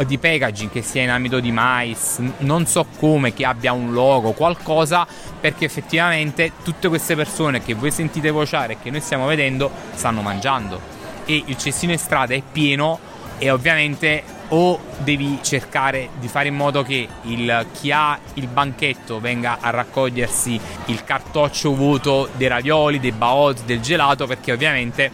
di 0.05 0.17
packaging 0.17 0.69
che 0.69 0.81
sia 0.81 1.01
in 1.01 1.11
amido 1.11 1.39
di 1.39 1.53
mais, 1.53 2.19
non 2.39 2.65
so 2.65 2.85
come, 2.97 3.33
che 3.33 3.45
abbia 3.45 3.71
un 3.71 3.93
logo, 3.93 4.33
qualcosa, 4.33 5.07
perché 5.39 5.63
effettivamente 5.63 6.51
tutte 6.61 6.89
queste 6.89 7.15
persone 7.15 7.63
che 7.63 7.73
voi 7.73 7.91
sentite 7.91 8.29
vociare 8.29 8.73
e 8.73 8.77
che 8.81 8.89
noi 8.89 8.99
stiamo 8.99 9.25
vedendo 9.27 9.71
stanno 9.93 10.21
mangiando. 10.21 10.77
E 11.23 11.41
il 11.45 11.57
cestino 11.57 11.93
in 11.93 11.99
strada 11.99 12.33
è 12.33 12.41
pieno 12.51 12.99
e 13.37 13.49
ovviamente 13.49 14.32
o 14.49 14.79
devi 14.97 15.39
cercare 15.41 16.09
di 16.19 16.27
fare 16.27 16.47
in 16.47 16.55
modo 16.55 16.83
che 16.83 17.07
il, 17.23 17.65
chi 17.73 17.91
ha 17.91 18.17
il 18.35 18.47
banchetto 18.47 19.19
venga 19.19 19.57
a 19.59 19.69
raccogliersi 19.69 20.59
il 20.85 21.03
cartoccio 21.03 21.73
vuoto 21.73 22.29
dei 22.35 22.47
ravioli, 22.47 22.99
dei 22.99 23.11
baot, 23.11 23.63
del 23.65 23.81
gelato, 23.81 24.27
perché 24.27 24.51
ovviamente 24.51 25.11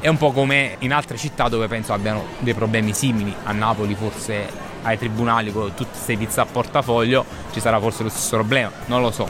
è 0.00 0.08
un 0.08 0.16
po' 0.18 0.32
come 0.32 0.76
in 0.80 0.92
altre 0.92 1.16
città 1.16 1.48
dove 1.48 1.68
penso 1.68 1.92
abbiano 1.92 2.24
dei 2.40 2.54
problemi 2.54 2.92
simili. 2.92 3.34
A 3.44 3.52
Napoli 3.52 3.94
forse 3.94 4.64
ai 4.82 4.98
tribunali 4.98 5.52
con 5.52 5.74
tutte 5.74 5.90
queste 5.90 6.16
pizze 6.16 6.40
a 6.40 6.46
portafoglio 6.46 7.24
ci 7.52 7.60
sarà 7.60 7.80
forse 7.80 8.02
lo 8.02 8.08
stesso 8.08 8.36
problema, 8.36 8.70
non 8.86 9.00
lo 9.00 9.10
so. 9.10 9.28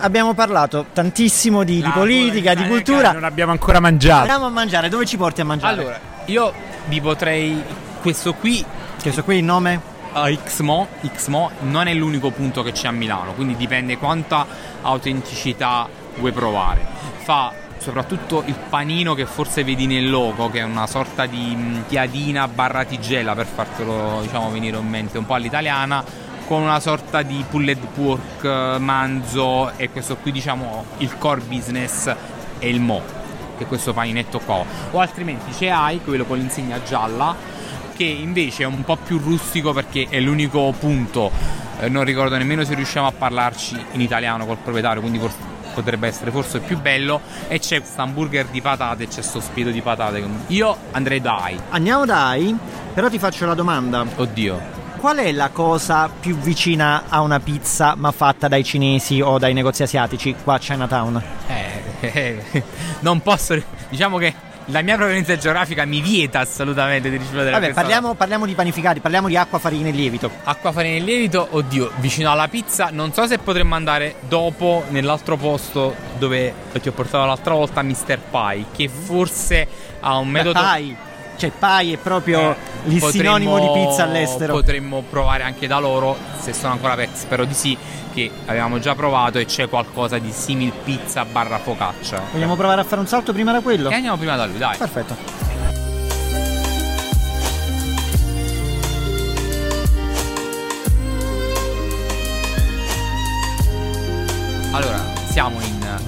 Abbiamo 0.00 0.32
parlato 0.32 0.86
tantissimo 0.92 1.64
di, 1.64 1.82
di 1.82 1.90
politica, 1.90 2.54
di 2.54 2.66
cultura. 2.66 3.12
Non 3.12 3.24
abbiamo 3.24 3.50
ancora 3.50 3.80
mangiato. 3.80 4.20
Andiamo 4.20 4.46
a 4.46 4.50
mangiare, 4.50 4.88
dove 4.88 5.04
ci 5.04 5.16
porti 5.16 5.40
a 5.40 5.44
mangiare? 5.44 5.72
Allora, 5.72 6.00
io 6.26 6.52
vi 6.86 7.00
potrei 7.00 7.60
questo 8.00 8.34
qui 8.34 8.64
questo 9.00 9.22
qui 9.22 9.36
il 9.38 9.44
nome? 9.44 9.80
Uh, 10.12 10.36
Xmo, 10.42 10.88
Xmo 11.02 11.50
non 11.60 11.86
è 11.86 11.94
l'unico 11.94 12.30
punto 12.30 12.62
che 12.62 12.72
c'è 12.72 12.88
a 12.88 12.90
Milano, 12.90 13.32
quindi 13.34 13.56
dipende 13.56 13.96
quanta 13.96 14.44
autenticità 14.82 15.88
vuoi 16.16 16.32
provare. 16.32 16.84
Fa 17.18 17.52
soprattutto 17.78 18.42
il 18.46 18.56
panino 18.68 19.14
che 19.14 19.24
forse 19.24 19.62
vedi 19.62 19.86
nel 19.86 20.10
logo, 20.10 20.50
che 20.50 20.60
è 20.60 20.62
una 20.62 20.86
sorta 20.86 21.26
di 21.26 21.54
mm, 21.54 21.80
piadina 21.82 22.48
barra 22.48 22.84
tigella 22.84 23.34
per 23.34 23.46
fartelo 23.46 24.20
diciamo, 24.22 24.50
venire 24.50 24.76
in 24.76 24.88
mente 24.88 25.16
un 25.16 25.26
po' 25.26 25.34
all'italiana, 25.34 26.04
con 26.46 26.62
una 26.62 26.80
sorta 26.80 27.22
di 27.22 27.44
pulled 27.48 27.78
pork 27.94 28.78
manzo 28.78 29.70
e 29.76 29.90
questo 29.90 30.16
qui 30.16 30.32
diciamo 30.32 30.84
il 30.98 31.16
core 31.18 31.42
business 31.42 32.12
è 32.58 32.66
il 32.66 32.80
mo, 32.80 33.00
che 33.56 33.64
è 33.64 33.66
questo 33.68 33.92
paninetto 33.92 34.40
qua. 34.40 34.64
O 34.90 34.98
altrimenti 34.98 35.52
c'è 35.52 35.68
Ai, 35.68 36.00
quello 36.02 36.24
con 36.24 36.38
l'insegna 36.38 36.82
gialla, 36.82 37.57
che 37.98 38.04
invece 38.04 38.62
è 38.62 38.66
un 38.66 38.84
po' 38.84 38.94
più 38.94 39.18
rustico 39.18 39.72
perché 39.72 40.06
è 40.08 40.20
l'unico 40.20 40.72
punto, 40.78 41.32
eh, 41.80 41.88
non 41.88 42.04
ricordo 42.04 42.36
nemmeno 42.36 42.62
se 42.62 42.76
riusciamo 42.76 43.08
a 43.08 43.10
parlarci 43.12 43.76
in 43.92 44.00
italiano 44.00 44.46
col 44.46 44.58
proprietario, 44.58 45.00
quindi 45.00 45.18
forse 45.18 45.56
potrebbe 45.74 46.06
essere 46.06 46.30
forse 46.30 46.60
più 46.60 46.78
bello 46.78 47.20
e 47.48 47.58
c'è 47.58 47.80
questo 47.80 48.00
hamburger 48.00 48.46
di 48.46 48.60
patate, 48.60 49.08
c'è 49.08 49.14
questo 49.14 49.40
spiedo 49.40 49.70
di 49.70 49.80
patate. 49.80 50.22
Io 50.48 50.76
andrei 50.92 51.20
da 51.20 51.38
AI. 51.38 51.60
Andiamo 51.70 52.04
da 52.04 52.28
AI, 52.28 52.56
però 52.94 53.08
ti 53.08 53.18
faccio 53.18 53.46
la 53.46 53.54
domanda. 53.54 54.06
Oddio. 54.14 54.76
Qual 54.98 55.16
è 55.16 55.32
la 55.32 55.48
cosa 55.50 56.08
più 56.08 56.36
vicina 56.36 57.04
a 57.08 57.20
una 57.20 57.40
pizza 57.40 57.94
ma 57.96 58.12
fatta 58.12 58.46
dai 58.46 58.62
cinesi 58.62 59.20
o 59.20 59.38
dai 59.38 59.54
negozi 59.54 59.82
asiatici 59.82 60.36
qua 60.40 60.54
a 60.54 60.58
Chinatown? 60.58 61.22
Eh, 61.48 61.82
eh, 62.52 62.62
non 63.00 63.20
posso. 63.22 63.60
Diciamo 63.88 64.18
che 64.18 64.46
la 64.70 64.82
mia 64.82 64.96
provenienza 64.96 65.36
geografica 65.36 65.84
mi 65.84 66.00
vieta 66.00 66.40
assolutamente 66.40 67.08
di 67.10 67.16
rispondere 67.16 67.50
Vabbè, 67.50 67.72
parliamo, 67.72 68.14
parliamo, 68.14 68.46
di 68.46 68.54
panificati, 68.54 69.00
parliamo 69.00 69.28
di 69.28 69.36
acqua, 69.36 69.58
farina 69.58 69.88
e 69.88 69.92
lievito. 69.92 70.30
Acqua, 70.44 70.72
farina 70.72 70.96
e 70.96 71.00
lievito, 71.00 71.46
oddio, 71.50 71.92
vicino 71.96 72.30
alla 72.30 72.48
pizza. 72.48 72.90
Non 72.92 73.12
so 73.12 73.26
se 73.26 73.38
potremmo 73.38 73.74
andare 73.74 74.16
dopo 74.28 74.84
nell'altro 74.88 75.36
posto 75.36 75.94
dove 76.18 76.52
ti 76.80 76.88
ho 76.88 76.92
portato 76.92 77.24
l'altra 77.24 77.54
volta, 77.54 77.82
Mr. 77.82 78.18
Pie, 78.30 78.66
che 78.72 78.88
forse 78.88 79.66
ha 80.00 80.16
un 80.16 80.28
metodo. 80.28 80.60
Pie. 80.60 81.07
Cioè, 81.38 81.52
pie 81.56 81.94
è 81.94 81.96
proprio 81.98 82.50
eh, 82.50 82.56
il 82.86 83.00
sinonimo 83.00 83.58
di 83.60 83.70
pizza 83.72 84.02
all'estero. 84.02 84.54
Potremmo 84.54 85.04
provare 85.08 85.44
anche 85.44 85.68
da 85.68 85.78
loro, 85.78 86.16
se 86.40 86.52
sono 86.52 86.72
ancora 86.72 86.94
aperti, 86.94 87.16
spero 87.16 87.44
di 87.44 87.54
sì 87.54 87.78
che 88.12 88.28
avevamo 88.46 88.80
già 88.80 88.96
provato 88.96 89.38
e 89.38 89.44
c'è 89.44 89.68
qualcosa 89.68 90.18
di 90.18 90.32
simil 90.32 90.72
pizza 90.82 91.24
barra 91.24 91.58
focaccia. 91.58 92.22
Vogliamo 92.32 92.56
provare 92.56 92.80
a 92.80 92.84
fare 92.84 93.00
un 93.00 93.06
salto 93.06 93.32
prima 93.32 93.52
da 93.52 93.60
quello? 93.60 93.88
E 93.90 93.94
andiamo 93.94 94.16
prima 94.16 94.34
da 94.34 94.46
lui, 94.46 94.58
dai. 94.58 94.76
Perfetto. 94.76 95.47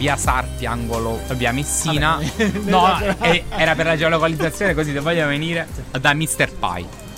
Via 0.00 0.16
Sarti, 0.16 0.64
angolo 0.64 1.20
via 1.34 1.52
Messina. 1.52 2.16
Vabbè, 2.16 2.60
no, 2.64 2.88
era 3.50 3.74
per 3.74 3.84
la 3.84 3.98
geolocalizzazione, 3.98 4.72
così 4.72 4.92
se 4.92 5.00
voglio 5.00 5.26
venire 5.26 5.68
da 6.00 6.14
Mr. 6.14 6.50
Pie 6.58 7.08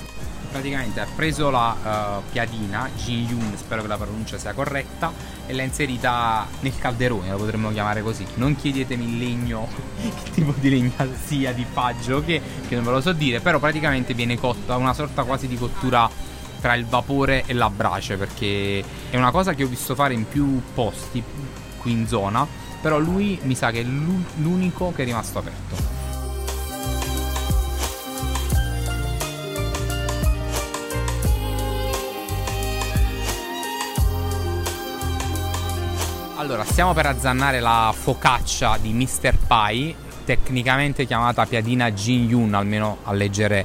praticamente 0.51 1.01
ha 1.01 1.07
preso 1.17 1.49
la 1.49 2.21
uh, 2.21 2.31
piadina 2.31 2.91
Jin 2.95 3.27
Yun, 3.27 3.55
spero 3.57 3.81
che 3.81 3.89
la 3.89 3.97
pronuncia 3.97 4.37
sia 4.37 4.53
corretta, 4.53 5.11
e 5.47 5.55
l'ha 5.55 5.63
inserita 5.63 6.47
nel 6.61 6.77
calderone, 6.77 7.31
lo 7.31 7.39
potremmo 7.39 7.73
chiamare 7.73 8.03
così. 8.03 8.27
Non 8.35 8.55
chiedetemi 8.55 9.05
il 9.05 9.17
legno, 9.17 9.67
che 10.23 10.31
tipo 10.33 10.53
di 10.59 10.69
legna 10.69 11.09
sia, 11.25 11.53
di 11.53 11.65
faggio, 11.65 12.23
che, 12.23 12.43
che 12.69 12.75
non 12.75 12.85
ve 12.85 12.91
lo 12.91 13.01
so 13.01 13.13
dire, 13.13 13.41
però 13.41 13.59
praticamente 13.61 14.13
viene 14.13 14.39
cotta 14.39 14.77
una 14.77 14.93
sorta 14.93 15.23
quasi 15.23 15.49
di 15.49 15.57
cottura 15.57 16.11
tra 16.61 16.75
il 16.75 16.85
vapore 16.85 17.45
e 17.47 17.55
la 17.55 17.71
brace, 17.71 18.19
perché 18.19 18.85
è 19.09 19.17
una 19.17 19.31
cosa 19.31 19.55
che 19.55 19.65
ho 19.65 19.69
visto 19.69 19.95
fare 19.95 20.13
in 20.13 20.29
più 20.29 20.61
posti 20.75 21.23
qui 21.79 21.93
in 21.93 22.07
zona, 22.07 22.47
però 22.83 22.99
lui 22.99 23.39
mi 23.45 23.55
sa 23.55 23.71
che 23.71 23.81
è 23.81 23.85
l'unico 23.85 24.93
che 24.93 25.03
è 25.03 25.05
rimasto 25.07 25.39
aperto. 25.39 26.01
Allora, 36.37 36.65
stiamo 36.65 36.93
per 36.93 37.07
azzannare 37.07 37.61
la 37.61 37.95
focaccia 37.97 38.77
di 38.77 38.93
Mr. 38.93 39.37
Pie, 39.47 39.95
tecnicamente 40.25 41.07
chiamata 41.07 41.47
piadina 41.47 41.93
Jin 41.93 42.29
Yun, 42.29 42.55
almeno 42.55 42.99
a 43.05 43.13
leggere 43.13 43.65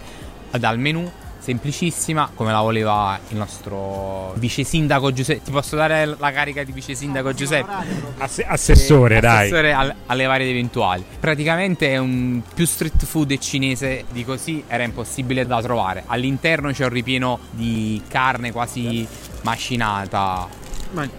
dal 0.51 0.77
menu. 0.77 1.11
Semplicissima, 1.47 2.29
come 2.35 2.51
la 2.51 2.59
voleva 2.59 3.17
il 3.29 3.37
nostro 3.37 4.33
vice 4.33 4.65
sindaco 4.65 5.13
Giuseppe. 5.13 5.43
Ti 5.43 5.51
posso 5.51 5.77
dare 5.77 6.05
la 6.05 6.31
carica 6.33 6.61
di 6.65 6.73
vice 6.73 6.93
sindaco 6.93 7.33
Giuseppe? 7.33 7.71
Ass- 8.17 8.43
assessore, 8.45 9.15
eh, 9.15 9.19
dai. 9.21 9.37
Assessore 9.45 9.71
al- 9.71 9.95
alle 10.07 10.25
varie 10.25 10.49
eventuali. 10.49 11.05
Praticamente 11.17 11.87
è 11.93 11.97
un 11.99 12.41
più 12.53 12.65
street 12.65 13.05
food 13.05 13.37
cinese 13.37 14.03
di 14.11 14.25
così 14.25 14.61
era 14.67 14.83
impossibile 14.83 15.45
da 15.45 15.61
trovare. 15.61 16.03
All'interno 16.07 16.69
c'è 16.71 16.83
un 16.83 16.89
ripieno 16.89 17.39
di 17.51 18.01
carne 18.09 18.51
quasi 18.51 19.07
macinata. 19.43 20.49
Ma 20.91 21.09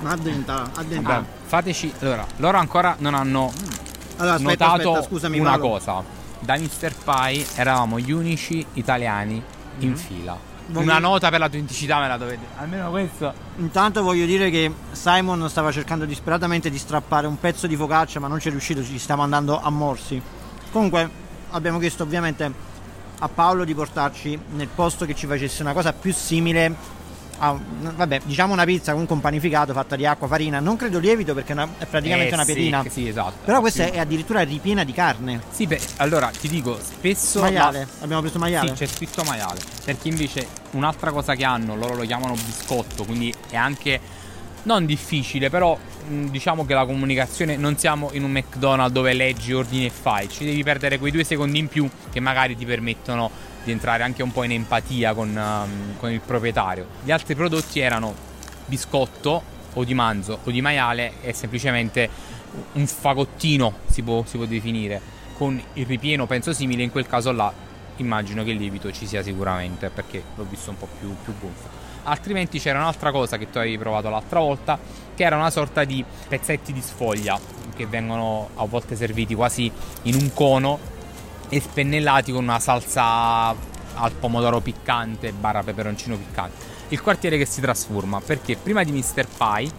ma 0.00 0.10
addenta, 0.12 0.70
addenta. 0.74 1.08
Vabbè, 1.10 1.26
fateci. 1.44 1.92
Allora, 1.98 2.26
loro 2.36 2.56
ancora 2.56 2.96
non 3.00 3.12
hanno 3.12 3.52
allora, 4.16 4.36
aspetta, 4.36 4.66
notato 4.66 4.90
aspetta, 4.92 5.08
scusami, 5.08 5.38
una 5.38 5.58
Paolo. 5.58 5.68
cosa. 5.68 6.17
Da 6.40 6.56
Mr. 6.56 6.94
Pie 7.04 7.46
eravamo 7.56 7.98
gli 7.98 8.12
unici 8.12 8.64
italiani 8.74 9.42
in 9.80 9.90
Mm. 9.90 9.94
fila. 9.94 10.38
Voglio- 10.70 10.84
Una 10.84 10.98
nota 10.98 11.30
per 11.30 11.38
l'autenticità 11.40 11.98
me 11.98 12.08
la 12.08 12.16
dovete. 12.18 12.44
Almeno 12.58 12.90
questo. 12.90 13.32
Intanto 13.56 14.02
voglio 14.02 14.26
dire 14.26 14.50
che 14.50 14.70
Simon 14.92 15.48
stava 15.48 15.72
cercando 15.72 16.04
disperatamente 16.04 16.68
di 16.70 16.76
strappare 16.78 17.26
un 17.26 17.38
pezzo 17.40 17.66
di 17.66 17.74
focaccia, 17.74 18.20
ma 18.20 18.28
non 18.28 18.38
ci 18.38 18.48
è 18.48 18.50
riuscito, 18.50 18.84
ci 18.84 18.98
stiamo 18.98 19.22
andando 19.22 19.60
a 19.60 19.70
morsi. 19.70 20.20
Comunque, 20.70 21.08
abbiamo 21.50 21.78
chiesto 21.78 22.02
ovviamente 22.02 22.52
a 23.20 23.28
Paolo 23.28 23.64
di 23.64 23.74
portarci 23.74 24.38
nel 24.54 24.68
posto 24.68 25.06
che 25.06 25.14
ci 25.14 25.26
facesse 25.26 25.62
una 25.62 25.72
cosa 25.72 25.92
più 25.94 26.12
simile 26.12 26.74
a, 27.38 27.56
vabbè, 27.94 28.20
diciamo 28.24 28.52
una 28.52 28.64
pizza 28.64 28.90
comunque 28.92 29.14
un 29.14 29.20
panificato 29.20 29.72
fatta 29.72 29.96
di 29.96 30.04
acqua, 30.06 30.26
farina, 30.26 30.60
non 30.60 30.76
credo 30.76 30.98
lievito 30.98 31.34
perché 31.34 31.50
è, 31.50 31.54
una- 31.54 31.68
è 31.78 31.86
praticamente 31.86 32.30
Eh, 32.30 32.34
una 32.34 32.44
sì, 32.44 32.52
piedina. 32.52 32.84
Sì, 32.88 33.08
esatto. 33.08 33.34
Però 33.44 33.60
questa 33.60 33.84
Sì. 33.84 33.90
è 33.90 33.98
addirittura 33.98 34.40
ripiena 34.42 34.84
di 34.84 34.92
carne. 34.92 35.40
Sì, 35.50 35.66
beh, 35.66 35.80
allora 35.96 36.30
ti 36.38 36.48
dico, 36.48 36.78
spesso. 36.82 37.40
Maiale, 37.40 37.78
la- 37.80 38.04
abbiamo 38.04 38.22
preso 38.22 38.38
maiale. 38.38 38.68
Sì, 38.70 38.74
c'è 38.74 38.86
scritto 38.86 39.22
maiale. 39.24 39.60
Perché 39.84 40.08
invece 40.08 40.46
un'altra 40.72 41.10
cosa 41.12 41.34
che 41.34 41.44
hanno, 41.44 41.76
loro 41.76 41.94
lo 41.94 42.02
chiamano 42.04 42.34
biscotto, 42.34 43.04
quindi 43.04 43.32
è 43.50 43.56
anche 43.56 44.00
non 44.64 44.84
difficile, 44.84 45.48
però 45.48 45.78
diciamo 46.08 46.66
che 46.66 46.74
la 46.74 46.84
comunicazione 46.84 47.56
non 47.56 47.78
siamo 47.78 48.10
in 48.12 48.24
un 48.24 48.30
McDonald's 48.32 48.92
dove 48.92 49.12
leggi, 49.12 49.52
ordini 49.52 49.86
e 49.86 49.90
fai, 49.90 50.28
ci 50.28 50.44
devi 50.44 50.62
perdere 50.62 50.98
quei 50.98 51.12
due 51.12 51.22
secondi 51.24 51.58
in 51.58 51.68
più 51.68 51.88
che 52.10 52.20
magari 52.20 52.56
ti 52.56 52.64
permettono 52.66 53.30
di 53.64 53.70
entrare 53.72 54.02
anche 54.02 54.22
un 54.22 54.32
po' 54.32 54.44
in 54.44 54.52
empatia 54.52 55.14
con, 55.14 55.28
um, 55.28 55.96
con 55.98 56.10
il 56.10 56.20
proprietario. 56.20 56.86
Gli 57.02 57.10
altri 57.10 57.34
prodotti 57.34 57.80
erano 57.80 58.14
biscotto 58.66 59.56
o 59.74 59.84
di 59.84 59.94
manzo 59.94 60.40
o 60.44 60.50
di 60.50 60.60
maiale 60.60 61.14
e 61.22 61.32
semplicemente 61.32 62.08
un 62.72 62.86
fagottino 62.86 63.78
si 63.86 64.02
può, 64.02 64.24
si 64.24 64.36
può 64.36 64.46
definire 64.46 65.00
con 65.36 65.60
il 65.74 65.86
ripieno 65.86 66.26
penso 66.26 66.52
simile 66.52 66.82
in 66.82 66.90
quel 66.90 67.06
caso 67.06 67.30
là 67.32 67.52
immagino 67.96 68.42
che 68.42 68.50
il 68.50 68.56
lievito 68.56 68.90
ci 68.90 69.06
sia 69.06 69.22
sicuramente 69.22 69.90
perché 69.90 70.22
l'ho 70.34 70.46
visto 70.48 70.70
un 70.70 70.78
po' 70.78 70.88
più, 70.98 71.14
più 71.22 71.34
gonfio 71.38 71.68
altrimenti 72.04 72.58
c'era 72.58 72.78
un'altra 72.78 73.10
cosa 73.10 73.36
che 73.36 73.50
tu 73.50 73.58
avevi 73.58 73.78
provato 73.78 74.08
l'altra 74.08 74.40
volta 74.40 74.78
che 75.14 75.24
era 75.24 75.36
una 75.36 75.50
sorta 75.50 75.84
di 75.84 76.04
pezzetti 76.28 76.72
di 76.72 76.80
sfoglia 76.80 77.38
che 77.74 77.86
vengono 77.86 78.50
a 78.56 78.64
volte 78.64 78.96
serviti 78.96 79.34
quasi 79.34 79.70
in 80.02 80.14
un 80.14 80.32
cono 80.32 80.96
e 81.48 81.60
spennellati 81.60 82.32
con 82.32 82.44
una 82.44 82.58
salsa 82.58 83.48
al 83.48 84.12
pomodoro 84.18 84.60
piccante 84.60 85.32
barra 85.32 85.62
peperoncino 85.62 86.16
piccante 86.16 86.76
il 86.88 87.00
quartiere 87.02 87.36
che 87.36 87.46
si 87.46 87.60
trasforma 87.60 88.20
perché 88.20 88.56
prima 88.56 88.84
di 88.84 88.92
Mr. 88.92 89.26
Pie 89.36 89.70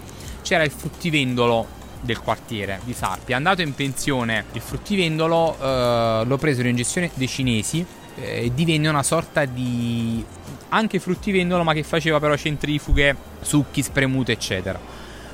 c'era 0.41 0.63
il 0.63 0.71
fruttivendolo 0.71 1.77
del 2.01 2.19
quartiere 2.19 2.79
di 2.84 2.93
Sarpi 2.93 3.34
andato 3.34 3.62
in 3.62 3.73
pensione 3.73 4.45
il 4.53 4.62
fruttivendolo 4.62 5.58
eh, 5.60 6.23
lo 6.25 6.38
presero 6.38 6.67
in 6.67 6.75
gestione 6.75 7.12
dei 7.13 7.27
cinesi 7.27 7.86
eh, 8.15 8.45
e 8.45 8.53
divenne 8.53 8.88
una 8.88 9.03
sorta 9.03 9.45
di 9.45 10.23
anche 10.69 10.99
fruttivendolo 10.99 11.63
ma 11.63 11.73
che 11.73 11.84
faceva 11.84 12.19
però 12.19 12.36
centrifughe, 12.36 13.15
succhi, 13.41 13.82
spremute 13.82 14.32
eccetera. 14.32 14.79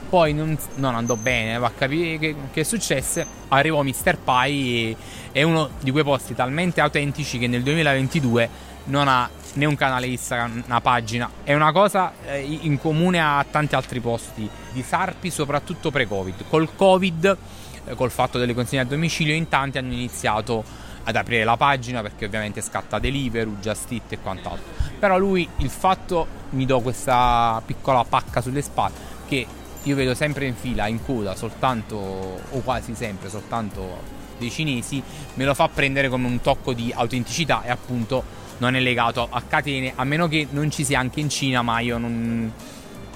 Poi 0.10 0.34
non, 0.34 0.58
non 0.76 0.96
andò 0.96 1.16
bene, 1.16 1.58
va 1.58 1.68
a 1.68 1.72
capire 1.72 2.18
che, 2.18 2.36
che 2.52 2.64
successe, 2.64 3.26
arrivò 3.50 3.82
Mr. 3.82 4.18
Pie 4.18 4.96
è 5.32 5.44
uno 5.44 5.70
di 5.82 5.92
quei 5.92 6.04
posti 6.04 6.34
talmente 6.36 6.82
autentici 6.82 7.38
che 7.38 7.48
nel 7.48 7.64
2022 7.64 8.50
non 8.86 9.08
ha 9.08 9.30
né 9.54 9.66
un 9.66 9.76
canale 9.76 10.08
Instagram, 10.08 10.64
una 10.68 10.82
pagina, 10.82 11.30
è 11.44 11.54
una 11.54 11.72
cosa 11.72 12.14
eh, 12.26 12.42
in 12.42 12.78
comune 12.80 13.20
a 13.20 13.46
tanti 13.50 13.76
altri 13.76 14.00
posti 14.00 14.50
di 14.72 14.82
Sarpi, 14.82 15.30
soprattutto 15.30 15.92
pre-Covid. 15.92 16.46
Col 16.50 16.76
Covid, 16.76 17.38
eh, 17.86 17.96
col 17.96 18.12
fatto 18.12 18.38
delle 18.38 18.54
consegne 18.54 18.84
a 18.84 18.86
domicilio, 18.86 19.34
in 19.34 19.48
tanti 19.48 19.78
hanno 19.78 19.94
iniziato 19.94 20.64
ad 21.04 21.16
aprire 21.16 21.44
la 21.44 21.56
pagina 21.56 22.02
perché 22.02 22.26
ovviamente 22.26 22.62
scatta 22.62 23.00
Deliveroo, 23.00 23.56
Just 23.62 23.92
Eat 23.92 24.12
e 24.14 24.20
quant'altro. 24.20 24.64
Però 25.00 25.18
lui 25.18 25.48
il 25.58 25.70
fatto 25.70 26.28
mi 26.52 26.66
do 26.66 26.82
questa 26.82 27.62
piccola 27.66 28.04
pacca 28.04 28.42
sulle 28.42 28.62
spalle 28.62 29.14
che 29.28 29.46
io 29.86 29.96
vedo 29.96 30.14
sempre 30.14 30.46
in 30.46 30.56
fila, 30.56 30.88
in 30.88 31.04
coda, 31.04 31.36
soltanto 31.36 31.96
o 31.96 32.60
quasi 32.62 32.96
sempre 32.96 33.30
soltanto 33.30 34.24
dei 34.38 34.50
cinesi, 34.50 35.02
me 35.36 35.46
lo 35.46 35.54
fa 35.54 35.70
prendere 35.70 36.10
come 36.10 36.28
un 36.28 36.42
tocco 36.42 36.74
di 36.74 36.92
autenticità 36.94 37.64
e 37.64 37.70
appunto 37.70 38.24
non 38.58 38.76
è 38.76 38.80
legato 38.80 39.28
a 39.30 39.42
catene, 39.42 39.94
a 39.96 40.04
meno 40.04 40.28
che 40.28 40.48
non 40.50 40.72
ci 40.72 40.84
sia 40.84 41.00
anche 41.00 41.20
in 41.20 41.30
Cina, 41.30 41.62
ma 41.62 41.80
io 41.80 41.98
non 41.98 42.52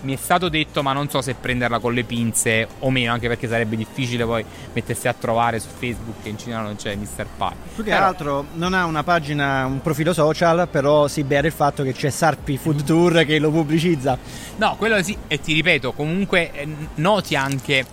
mi 0.02 0.14
è 0.14 0.18
stato 0.18 0.50
detto, 0.50 0.82
ma 0.82 0.94
non 0.94 1.10
so 1.10 1.22
se 1.22 1.34
prenderla 1.34 1.80
con 1.80 1.94
le 1.94 2.04
pinze 2.04 2.68
o 2.80 2.90
meno, 2.90 3.12
anche 3.12 3.28
perché 3.28 3.48
sarebbe 3.48 3.76
difficile 3.76 4.26
poi 4.26 4.46
mettersi 4.74 5.08
a 5.08 5.14
trovare 5.14 5.60
su 5.60 5.68
Facebook 5.68 6.22
che 6.24 6.30
in 6.30 6.38
Cina 6.38 6.62
non 6.62 6.76
c'è 6.76 6.96
Mr. 6.96 7.26
Pie. 7.38 7.56
Più 7.76 7.84
che 7.84 7.92
altro 7.92 8.46
non 8.54 8.74
ha 8.74 8.86
una 8.86 9.04
pagina, 9.04 9.66
un 9.66 9.82
profilo 9.82 10.14
social, 10.14 10.68
però 10.70 11.08
si 11.08 11.24
bere 11.24 11.48
il 11.48 11.54
fatto 11.54 11.84
che 11.84 11.94
c'è 11.94 12.10
Sarpi 12.10 12.58
Food 12.58 12.84
Tour 12.84 13.26
che 13.26 13.40
lo 13.40 13.52
pubblicizza. 13.52 14.18
No, 14.58 14.76
quello 14.78 15.02
sì, 15.04 15.18
e 15.28 15.40
ti 15.40 15.54
ripeto, 15.54 15.92
comunque 15.94 16.52
eh, 16.54 16.68
noti 16.96 17.36
anche 17.36 17.86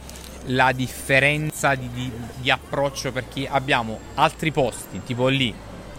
la 0.50 0.70
differenza 0.70 1.74
di, 1.74 1.90
di, 1.92 2.12
di 2.40 2.50
approccio 2.50 3.10
perché 3.10 3.48
abbiamo 3.48 3.98
altri 4.14 4.52
posti, 4.52 5.00
tipo 5.04 5.26
lì, 5.26 5.52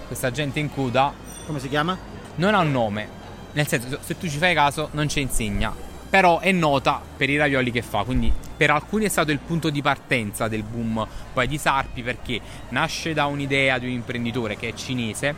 questa 0.06 0.32
gente 0.32 0.60
in 0.60 0.72
coda. 0.72 1.13
Come 1.46 1.60
si 1.60 1.70
chiama? 1.70 1.98
Non 2.36 2.54
ha 2.54 2.60
un 2.60 2.72
nome. 2.72 3.15
Nel 3.54 3.67
senso, 3.67 4.00
se 4.04 4.17
tu 4.17 4.30
ci 4.30 4.38
fai 4.38 4.54
caso, 4.54 4.89
non 4.91 5.10
ci 5.10 5.20
insegna 5.20 5.87
però 6.10 6.39
è 6.39 6.52
nota 6.52 7.02
per 7.15 7.30
i 7.30 7.38
ravioli 7.38 7.72
che 7.72 7.82
fa, 7.82 8.04
quindi 8.04 8.32
per 8.56 8.72
alcuni 8.72 9.06
è 9.06 9.10
stato 9.10 9.32
il 9.32 9.39
punto 9.39 9.70
di 9.70 9.82
partenza 9.82 10.48
del 10.48 10.63
boom 10.63 11.06
poi 11.34 11.48
di 11.48 11.58
Sarpi 11.58 12.02
perché 12.02 12.39
nasce 12.70 13.13
da 13.13 13.26
un'idea 13.26 13.78
di 13.78 13.86
un 13.86 13.91
imprenditore 13.91 14.56
che 14.56 14.70
è 14.70 14.74
cinese, 14.74 15.36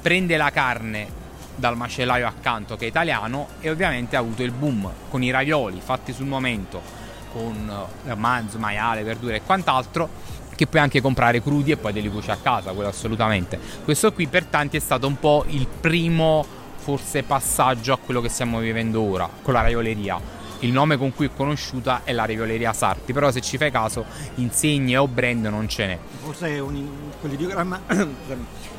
prende 0.00 0.36
la 0.36 0.50
carne 0.50 1.20
dal 1.54 1.76
macellaio 1.76 2.26
accanto 2.26 2.76
che 2.76 2.86
è 2.86 2.88
italiano 2.88 3.48
e 3.60 3.70
ovviamente 3.70 4.16
ha 4.16 4.20
avuto 4.20 4.42
il 4.42 4.52
boom 4.52 4.90
con 5.08 5.22
i 5.22 5.30
ravioli 5.30 5.80
fatti 5.82 6.12
sul 6.12 6.26
momento 6.26 6.80
con 7.32 7.86
eh, 8.04 8.14
manzo, 8.14 8.58
maiale, 8.58 9.02
verdure 9.02 9.36
e 9.36 9.42
quant'altro 9.42 10.08
che 10.54 10.66
puoi 10.66 10.82
anche 10.82 11.00
comprare 11.00 11.42
crudi 11.42 11.70
e 11.70 11.76
poi 11.76 11.92
te 11.92 12.00
li 12.00 12.10
cuoci 12.10 12.30
a 12.30 12.36
casa, 12.36 12.72
quello 12.72 12.90
assolutamente. 12.90 13.58
Questo 13.84 14.12
qui 14.12 14.26
per 14.26 14.44
tanti 14.44 14.76
è 14.76 14.80
stato 14.80 15.06
un 15.06 15.18
po' 15.18 15.44
il 15.48 15.66
primo 15.66 16.60
forse 16.82 17.22
passaggio 17.22 17.92
a 17.92 17.98
quello 17.98 18.20
che 18.20 18.28
stiamo 18.28 18.58
vivendo 18.58 19.00
ora 19.00 19.28
con 19.40 19.54
la 19.54 19.60
raioleria. 19.62 20.20
Il 20.60 20.72
nome 20.72 20.96
con 20.96 21.14
cui 21.14 21.26
è 21.26 21.30
conosciuta 21.34 22.02
è 22.04 22.12
la 22.12 22.26
raioleria 22.26 22.72
Sarti, 22.72 23.12
però 23.12 23.30
se 23.30 23.40
ci 23.40 23.56
fai 23.56 23.70
caso 23.70 24.04
insegne 24.36 24.96
o 24.96 25.06
brand 25.06 25.46
non 25.46 25.68
ce 25.68 25.86
n'è. 25.86 25.98
Forse 26.22 26.58
un 26.58 26.88
quell'ideogramma 27.20 27.80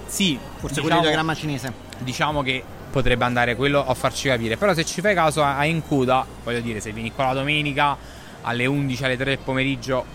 Sì, 0.05 0.37
forse 0.57 0.75
diciamo, 0.75 0.87
quell'ideogramma 0.87 1.33
cinese. 1.33 1.73
Diciamo 1.99 2.41
che 2.41 2.63
potrebbe 2.91 3.23
andare 3.23 3.55
quello 3.55 3.85
a 3.85 3.93
farci 3.93 4.27
capire, 4.27 4.57
però 4.57 4.73
se 4.73 4.85
ci 4.85 5.01
fai 5.01 5.15
caso 5.15 5.41
a 5.41 5.63
Incuda, 5.65 6.25
voglio 6.43 6.59
dire, 6.59 6.79
se 6.79 6.91
vieni 6.91 7.11
qua 7.11 7.27
la 7.27 7.33
domenica 7.33 7.97
alle 8.41 8.65
11 8.65 9.05
alle 9.05 9.15
3 9.15 9.23
del 9.23 9.39
pomeriggio 9.39 10.05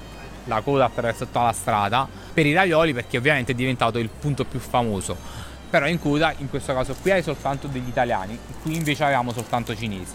la 0.44 0.60
coda 0.60 0.84
attraverso 0.84 1.24
tutta 1.26 1.42
la 1.42 1.52
strada 1.52 2.08
per 2.32 2.46
i 2.46 2.52
ravioli 2.52 2.92
perché 2.92 3.18
ovviamente 3.18 3.52
è 3.52 3.54
diventato 3.54 3.98
il 3.98 4.08
punto 4.08 4.44
più 4.44 4.58
famoso 4.58 5.16
però 5.68 5.86
in 5.86 5.98
coda 5.98 6.32
in 6.38 6.48
questo 6.48 6.72
caso 6.72 6.94
qui 7.00 7.10
hai 7.10 7.22
soltanto 7.22 7.66
degli 7.66 7.88
italiani 7.88 8.38
qui 8.62 8.76
invece 8.76 9.04
avevamo 9.04 9.32
soltanto 9.32 9.76
cinesi. 9.76 10.14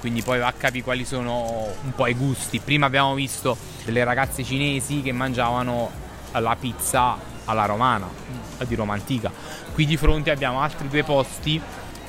Quindi 0.00 0.22
poi 0.22 0.38
va 0.38 0.46
a 0.46 0.52
capire 0.52 0.84
quali 0.84 1.04
sono 1.04 1.66
un 1.82 1.92
po' 1.94 2.06
i 2.06 2.14
gusti. 2.14 2.60
Prima 2.60 2.86
abbiamo 2.86 3.14
visto 3.14 3.56
delle 3.84 4.04
ragazze 4.04 4.44
cinesi 4.44 5.02
che 5.02 5.10
mangiavano 5.10 5.90
la 6.32 6.56
pizza 6.58 7.16
alla 7.44 7.64
romana 7.64 8.08
di 8.64 8.74
Roma 8.76 8.94
antica. 8.94 9.30
Qui 9.74 9.86
di 9.86 9.96
fronte 9.96 10.30
abbiamo 10.30 10.60
altri 10.60 10.88
due 10.88 11.02
posti 11.02 11.60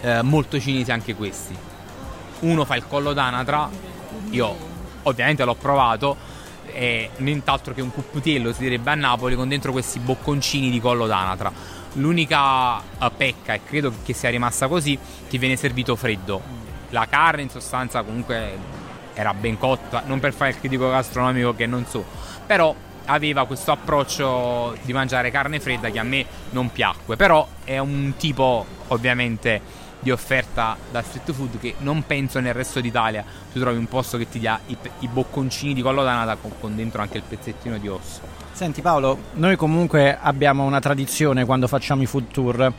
eh, 0.01 0.21
molto 0.21 0.59
cinesi 0.59 0.91
anche 0.91 1.15
questi. 1.15 1.55
Uno 2.41 2.63
fa 2.63 2.75
il 2.75 2.85
collo 2.87 3.13
d'anatra 3.13 3.69
io 4.31 4.55
ovviamente 5.03 5.43
l'ho 5.43 5.55
provato 5.55 6.15
è 6.65 7.09
nient'altro 7.17 7.73
che 7.73 7.81
un 7.81 7.91
cupputiello 7.91 8.53
si 8.53 8.61
direbbe 8.61 8.91
a 8.91 8.95
Napoli 8.95 9.35
con 9.35 9.47
dentro 9.47 9.71
questi 9.71 9.99
bocconcini 9.99 10.69
di 10.69 10.79
collo 10.79 11.07
d'anatra 11.07 11.51
L'unica 11.93 12.77
uh, 12.77 13.11
pecca, 13.15 13.53
e 13.53 13.63
credo 13.63 13.93
che 14.03 14.13
sia 14.13 14.29
rimasta 14.29 14.67
così, 14.67 14.97
che 15.27 15.37
viene 15.37 15.55
servito 15.55 15.95
freddo. 15.95 16.41
La 16.89 17.07
carne 17.07 17.43
in 17.43 17.49
sostanza 17.49 18.03
comunque 18.03 18.57
era 19.13 19.33
ben 19.33 19.57
cotta, 19.57 20.03
non 20.05 20.19
per 20.19 20.33
fare 20.33 20.51
il 20.51 20.59
critico 20.59 20.89
gastronomico 20.89 21.53
che 21.53 21.65
non 21.65 21.85
so, 21.85 22.05
però 22.45 22.73
aveva 23.05 23.45
questo 23.45 23.71
approccio 23.71 24.77
di 24.83 24.93
mangiare 24.93 25.31
carne 25.31 25.59
fredda 25.59 25.89
che 25.89 25.99
a 25.99 26.03
me 26.03 26.25
non 26.51 26.71
piacque, 26.71 27.15
però 27.15 27.47
è 27.63 27.77
un 27.79 28.13
tipo 28.17 28.65
ovviamente 28.87 29.61
di 29.99 30.11
offerta 30.11 30.77
da 30.91 31.01
street 31.01 31.33
food 31.33 31.59
che 31.59 31.75
non 31.79 32.05
penso 32.05 32.39
nel 32.39 32.53
resto 32.53 32.79
d'Italia 32.79 33.23
tu 33.51 33.59
trovi 33.59 33.77
un 33.77 33.87
posto 33.87 34.17
che 34.17 34.29
ti 34.29 34.39
dia 34.39 34.57
i, 34.67 34.77
i 34.99 35.07
bocconcini 35.09 35.73
di 35.73 35.81
collo 35.81 36.03
d'anata 36.03 36.37
con, 36.37 36.53
con 36.57 36.75
dentro 36.75 37.01
anche 37.01 37.17
il 37.17 37.23
pezzettino 37.27 37.77
di 37.77 37.89
osso. 37.89 38.21
Senti 38.59 38.81
Paolo, 38.81 39.17
noi 39.35 39.55
comunque 39.55 40.17
abbiamo 40.19 40.65
una 40.65 40.81
tradizione 40.81 41.45
quando 41.45 41.65
facciamo 41.69 42.01
i 42.01 42.05
food 42.05 42.25
tour. 42.29 42.73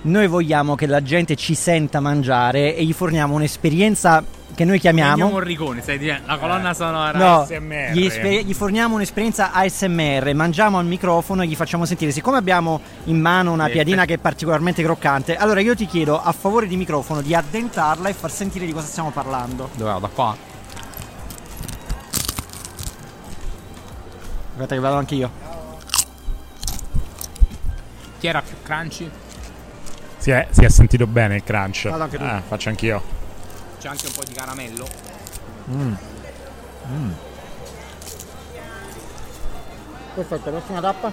Noi 0.00 0.26
vogliamo 0.26 0.76
che 0.76 0.86
la 0.86 1.02
gente 1.02 1.36
ci 1.36 1.54
senta 1.54 2.00
mangiare 2.00 2.74
e 2.74 2.82
gli 2.86 2.94
forniamo 2.94 3.34
un'esperienza 3.34 4.24
che 4.54 4.64
noi 4.64 4.78
chiamiamo 4.78 5.28
Morricone, 5.28 5.82
stai 5.82 5.98
dicendo 5.98 6.22
la 6.24 6.38
colonna 6.38 6.70
eh. 6.70 6.74
sonora 6.74 7.18
no, 7.18 7.40
ASMR. 7.40 7.90
Gli, 7.92 8.06
esper- 8.06 8.44
gli, 8.44 8.54
forniamo 8.54 8.94
un'esperienza 8.94 9.52
ASMR, 9.52 10.32
mangiamo 10.34 10.78
al 10.78 10.86
microfono 10.86 11.42
e 11.42 11.48
gli 11.48 11.54
facciamo 11.54 11.84
sentire. 11.84 12.10
Siccome 12.10 12.38
abbiamo 12.38 12.80
in 13.04 13.20
mano 13.20 13.52
una 13.52 13.68
piadina 13.68 14.06
che 14.06 14.14
è 14.14 14.18
particolarmente 14.18 14.82
croccante, 14.82 15.36
allora 15.36 15.60
io 15.60 15.76
ti 15.76 15.84
chiedo 15.84 16.18
a 16.18 16.32
favore 16.32 16.66
di 16.66 16.78
microfono 16.78 17.20
di 17.20 17.34
addentarla 17.34 18.08
e 18.08 18.14
far 18.14 18.30
sentire 18.30 18.64
di 18.64 18.72
cosa 18.72 18.86
stiamo 18.86 19.10
parlando. 19.10 19.68
Dove 19.74 19.90
vado? 19.90 20.00
Da 20.00 20.08
qua? 20.14 20.53
Aspetta 24.54 24.76
che 24.76 24.80
vado 24.80 24.94
anche 24.94 25.14
io. 25.16 25.30
Chi 28.20 28.26
era 28.28 28.40
più 28.40 28.54
crunchy? 28.62 29.10
Si 30.16 30.30
è, 30.30 30.46
si 30.50 30.64
è 30.64 30.68
sentito 30.68 31.08
bene 31.08 31.34
il 31.34 31.42
crunch. 31.42 31.88
Vado 31.88 32.04
anche 32.04 32.18
tu. 32.18 32.22
Ah, 32.22 32.40
faccio 32.40 32.68
anch'io. 32.68 33.02
C'è 33.80 33.88
anche 33.88 34.06
un 34.06 34.12
po' 34.12 34.22
di 34.22 34.32
caramello. 34.32 34.88
Mm. 35.70 35.94
Mm. 36.88 37.10
Perfetto, 40.14 40.50
prossima 40.50 40.80
tappa. 40.80 41.12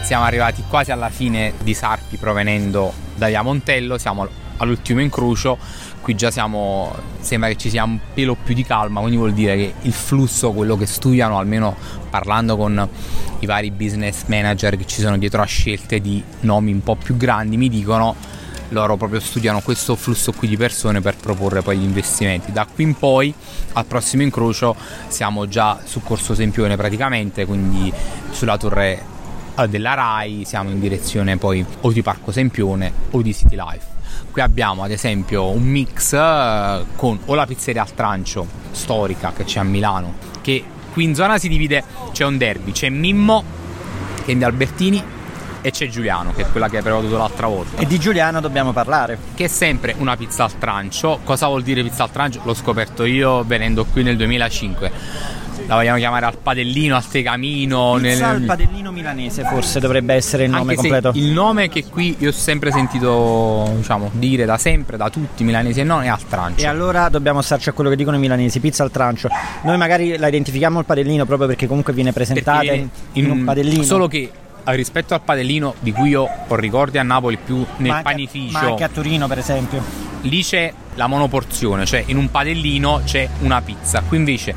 Siamo 0.00 0.24
arrivati 0.24 0.64
quasi 0.70 0.90
alla 0.90 1.10
fine 1.10 1.52
di 1.60 1.74
Sarpi 1.74 2.16
provenendo 2.16 2.94
da 3.14 3.26
Via 3.26 3.42
Montello, 3.42 3.98
siamo 3.98 4.26
all'ultimo 4.58 5.00
incrocio 5.00 5.58
qui 6.00 6.14
già 6.14 6.30
siamo 6.30 6.94
sembra 7.20 7.48
che 7.48 7.56
ci 7.56 7.70
sia 7.70 7.84
un 7.84 7.98
pelo 8.12 8.34
più 8.34 8.54
di 8.54 8.64
calma 8.64 9.00
quindi 9.00 9.16
vuol 9.16 9.32
dire 9.32 9.56
che 9.56 9.74
il 9.82 9.92
flusso 9.92 10.52
quello 10.52 10.76
che 10.76 10.86
studiano 10.86 11.38
almeno 11.38 11.74
parlando 12.10 12.56
con 12.56 12.88
i 13.38 13.46
vari 13.46 13.70
business 13.70 14.24
manager 14.26 14.76
che 14.76 14.86
ci 14.86 15.00
sono 15.00 15.16
dietro 15.18 15.42
a 15.42 15.46
scelte 15.46 16.00
di 16.00 16.22
nomi 16.40 16.72
un 16.72 16.82
po' 16.82 16.96
più 16.96 17.16
grandi 17.16 17.56
mi 17.56 17.68
dicono 17.68 18.14
loro 18.68 18.96
proprio 18.96 19.20
studiano 19.20 19.60
questo 19.60 19.94
flusso 19.94 20.32
qui 20.32 20.48
di 20.48 20.56
persone 20.56 21.00
per 21.00 21.16
proporre 21.16 21.62
poi 21.62 21.78
gli 21.78 21.84
investimenti. 21.84 22.52
Da 22.52 22.66
qui 22.66 22.84
in 22.84 22.94
poi 22.94 23.32
al 23.72 23.86
prossimo 23.86 24.22
incrocio 24.22 24.74
siamo 25.08 25.46
già 25.46 25.80
su 25.84 26.02
Corso 26.02 26.34
Sempione 26.34 26.76
praticamente, 26.76 27.46
quindi 27.46 27.92
sulla 28.30 28.56
torre 28.56 29.02
eh, 29.56 29.68
della 29.68 29.94
RAI, 29.94 30.44
siamo 30.44 30.70
in 30.70 30.80
direzione 30.80 31.36
poi 31.36 31.64
o 31.82 31.92
di 31.92 32.02
Parco 32.02 32.32
Sempione 32.32 32.92
o 33.10 33.22
di 33.22 33.32
City 33.32 33.56
Life. 33.56 33.93
Qui 34.34 34.42
abbiamo 34.42 34.82
ad 34.82 34.90
esempio 34.90 35.48
un 35.48 35.62
mix 35.62 36.12
eh, 36.12 36.84
con 36.96 37.20
o 37.26 37.34
la 37.34 37.46
pizzeria 37.46 37.82
al 37.82 37.94
trancio 37.94 38.44
storica 38.72 39.32
che 39.32 39.44
c'è 39.44 39.60
a 39.60 39.62
Milano, 39.62 40.14
che 40.40 40.64
qui 40.92 41.04
in 41.04 41.14
zona 41.14 41.38
si 41.38 41.46
divide, 41.46 41.84
c'è 42.10 42.24
un 42.24 42.36
derby, 42.36 42.72
c'è 42.72 42.88
Mimmo 42.88 43.44
che 44.24 44.32
è 44.32 44.34
in 44.34 44.44
Albertini 44.44 45.00
e 45.60 45.70
c'è 45.70 45.86
Giuliano, 45.86 46.32
che 46.32 46.42
è 46.42 46.50
quella 46.50 46.68
che 46.68 46.78
hai 46.78 46.82
provato 46.82 47.16
l'altra 47.16 47.46
volta. 47.46 47.80
E 47.80 47.86
di 47.86 47.96
Giuliano 48.00 48.40
dobbiamo 48.40 48.72
parlare. 48.72 49.16
Che 49.34 49.44
è 49.44 49.48
sempre 49.48 49.94
una 49.98 50.16
pizza 50.16 50.42
al 50.42 50.58
trancio. 50.58 51.20
Cosa 51.22 51.46
vuol 51.46 51.62
dire 51.62 51.84
pizza 51.84 52.02
al 52.02 52.10
trancio? 52.10 52.40
L'ho 52.42 52.54
scoperto 52.54 53.04
io 53.04 53.44
venendo 53.44 53.84
qui 53.84 54.02
nel 54.02 54.16
2005. 54.16 54.90
La 55.66 55.76
vogliamo 55.76 55.96
chiamare 55.96 56.26
al 56.26 56.36
padellino, 56.36 56.94
al 56.94 57.06
tegamino. 57.08 57.96
Nel... 57.96 58.22
al 58.22 58.42
padellino 58.42 58.92
milanese, 58.92 59.44
forse 59.44 59.80
dovrebbe 59.80 60.14
essere 60.14 60.44
il 60.44 60.50
nome 60.50 60.74
completo. 60.74 61.12
Il 61.14 61.32
nome 61.32 61.68
che 61.68 61.84
qui 61.84 62.16
io 62.18 62.28
ho 62.28 62.32
sempre 62.32 62.70
sentito 62.70 63.72
diciamo, 63.76 64.10
dire 64.12 64.44
da 64.44 64.58
sempre, 64.58 64.96
da 64.98 65.08
tutti 65.08 65.42
milanesi 65.42 65.80
e 65.80 65.84
non, 65.84 66.02
è 66.02 66.08
al 66.08 66.26
trancio. 66.26 66.62
E 66.62 66.66
allora 66.66 67.08
dobbiamo 67.08 67.40
starci 67.40 67.70
a 67.70 67.72
quello 67.72 67.88
che 67.88 67.96
dicono 67.96 68.16
i 68.16 68.20
milanesi, 68.20 68.60
pizza 68.60 68.82
al 68.82 68.90
trancio. 68.90 69.28
Noi 69.62 69.78
magari 69.78 70.18
la 70.18 70.28
identifichiamo 70.28 70.78
al 70.78 70.84
padellino 70.84 71.24
proprio 71.24 71.48
perché 71.48 71.66
comunque 71.66 71.94
viene 71.94 72.12
presentata 72.12 72.72
in, 72.72 72.88
in 73.12 73.30
un 73.30 73.44
padellino. 73.44 73.82
Solo 73.84 74.06
che 74.06 74.30
rispetto 74.64 75.14
al 75.14 75.22
padellino 75.22 75.74
di 75.80 75.92
cui 75.92 76.10
io 76.10 76.28
ho 76.46 76.56
ricordi 76.56 76.98
a 76.98 77.02
Napoli 77.02 77.38
più 77.42 77.64
nel 77.78 77.90
ma 77.90 78.02
panificio. 78.02 78.58
Ma 78.58 78.66
anche 78.66 78.84
a 78.84 78.88
Torino, 78.88 79.26
per 79.26 79.38
esempio. 79.38 79.82
Lì 80.22 80.42
c'è 80.42 80.72
la 80.94 81.06
monoporzione, 81.06 81.84
cioè 81.84 82.02
in 82.06 82.16
un 82.16 82.30
padellino 82.30 83.02
c'è 83.04 83.28
una 83.40 83.60
pizza. 83.60 84.02
Qui 84.06 84.16
invece 84.16 84.54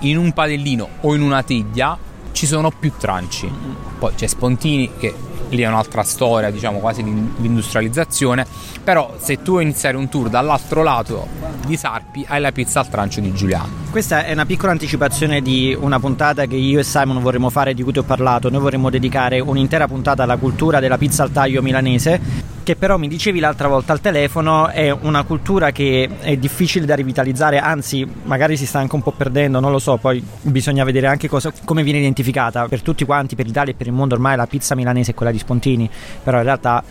in 0.00 0.18
un 0.18 0.32
padellino 0.32 0.88
o 1.00 1.14
in 1.14 1.22
una 1.22 1.42
teglia 1.42 1.96
ci 2.32 2.46
sono 2.46 2.70
più 2.70 2.92
tranci. 2.98 3.50
Poi 3.98 4.14
c'è 4.14 4.26
Spontini 4.26 4.90
che 4.98 5.14
lì 5.50 5.62
è 5.62 5.68
un'altra 5.68 6.02
storia, 6.02 6.50
diciamo 6.50 6.78
quasi 6.78 7.02
di 7.02 7.10
industrializzazione, 7.42 8.46
però 8.82 9.14
se 9.18 9.42
tu 9.42 9.52
vuoi 9.52 9.62
iniziare 9.62 9.96
un 9.96 10.08
tour 10.08 10.28
dall'altro 10.28 10.82
lato 10.82 11.26
di 11.66 11.76
Sarpi 11.76 12.24
hai 12.28 12.40
la 12.40 12.52
pizza 12.52 12.80
al 12.80 12.88
trancio 12.88 13.20
di 13.20 13.32
Giuliano. 13.32 13.82
Questa 13.90 14.24
è 14.24 14.32
una 14.32 14.46
piccola 14.46 14.72
anticipazione 14.72 15.40
di 15.40 15.76
una 15.78 16.00
puntata 16.00 16.46
che 16.46 16.56
io 16.56 16.80
e 16.80 16.82
Simon 16.82 17.22
vorremmo 17.22 17.50
fare, 17.50 17.74
di 17.74 17.82
cui 17.82 17.92
ti 17.92 18.00
ho 18.00 18.02
parlato. 18.02 18.50
Noi 18.50 18.60
vorremmo 18.60 18.90
dedicare 18.90 19.38
un'intera 19.40 19.86
puntata 19.86 20.24
alla 20.24 20.36
cultura 20.36 20.80
della 20.80 20.98
pizza 20.98 21.22
al 21.22 21.30
taglio 21.30 21.62
milanese 21.62 22.43
che 22.64 22.74
però 22.74 22.96
mi 22.96 23.06
dicevi 23.06 23.38
l'altra 23.38 23.68
volta 23.68 23.92
al 23.92 24.00
telefono 24.00 24.68
è 24.68 24.90
una 24.90 25.22
cultura 25.22 25.70
che 25.70 26.08
è 26.20 26.36
difficile 26.36 26.84
da 26.84 26.96
rivitalizzare, 26.96 27.58
anzi 27.58 28.04
magari 28.24 28.56
si 28.56 28.66
sta 28.66 28.80
anche 28.80 28.96
un 28.96 29.02
po' 29.02 29.12
perdendo, 29.12 29.60
non 29.60 29.70
lo 29.70 29.78
so, 29.78 29.96
poi 29.98 30.20
bisogna 30.42 30.82
vedere 30.82 31.06
anche 31.06 31.28
cosa, 31.28 31.52
come 31.64 31.84
viene 31.84 32.00
identificata 32.00 32.66
per 32.66 32.82
tutti 32.82 33.04
quanti, 33.04 33.36
per 33.36 33.46
l'Italia 33.46 33.72
e 33.72 33.76
per 33.76 33.86
il 33.86 33.92
mondo 33.92 34.14
ormai 34.14 34.36
la 34.36 34.48
pizza 34.48 34.74
milanese 34.74 35.12
è 35.12 35.14
quella 35.14 35.30
di 35.30 35.38
Spontini, 35.38 35.88
però 36.22 36.38
in 36.38 36.44
realtà 36.44 36.82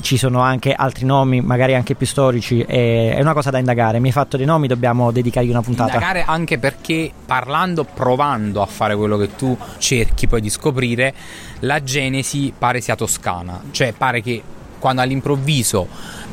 ci 0.00 0.16
sono 0.16 0.40
anche 0.40 0.74
altri 0.74 1.04
nomi, 1.04 1.40
magari 1.40 1.74
anche 1.74 1.94
più 1.94 2.06
storici, 2.06 2.60
è 2.60 3.18
una 3.20 3.32
cosa 3.32 3.50
da 3.50 3.58
indagare. 3.58 3.98
Mi 4.00 4.08
hai 4.08 4.12
fatto 4.12 4.36
dei 4.36 4.44
nomi, 4.44 4.66
dobbiamo 4.66 5.10
dedicargli 5.10 5.48
una 5.48 5.62
puntata. 5.62 5.94
Indagare 5.94 6.24
anche 6.26 6.58
perché 6.58 7.10
parlando, 7.24 7.84
provando 7.84 8.60
a 8.60 8.66
fare 8.66 8.94
quello 8.96 9.16
che 9.16 9.34
tu 9.34 9.56
cerchi 9.78 10.26
poi 10.26 10.40
di 10.40 10.50
scoprire, 10.50 11.14
la 11.60 11.82
genesi 11.82 12.52
pare 12.56 12.80
sia 12.80 12.96
toscana, 12.96 13.62
cioè 13.70 13.92
pare 13.96 14.20
che 14.20 14.42
quando 14.78 15.02
all'improvviso 15.02 15.88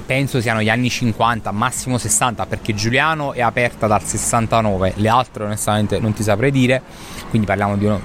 penso 0.06 0.40
siano 0.40 0.62
gli 0.62 0.70
anni 0.70 0.90
50, 0.90 1.52
massimo 1.52 1.98
60, 1.98 2.46
perché 2.46 2.74
Giuliano 2.74 3.34
è 3.34 3.42
aperta 3.42 3.88
dal 3.88 4.04
69, 4.04 4.94
le 4.98 5.10
altre 5.10 5.44
onestamente 5.46 6.00
non 6.00 6.14
ti 6.14 6.24
saprei 6.24 6.52
dire, 6.52 6.82
quindi 7.30 7.48
parliamo 7.48 7.76
di, 7.76 7.86
uno, 7.86 8.02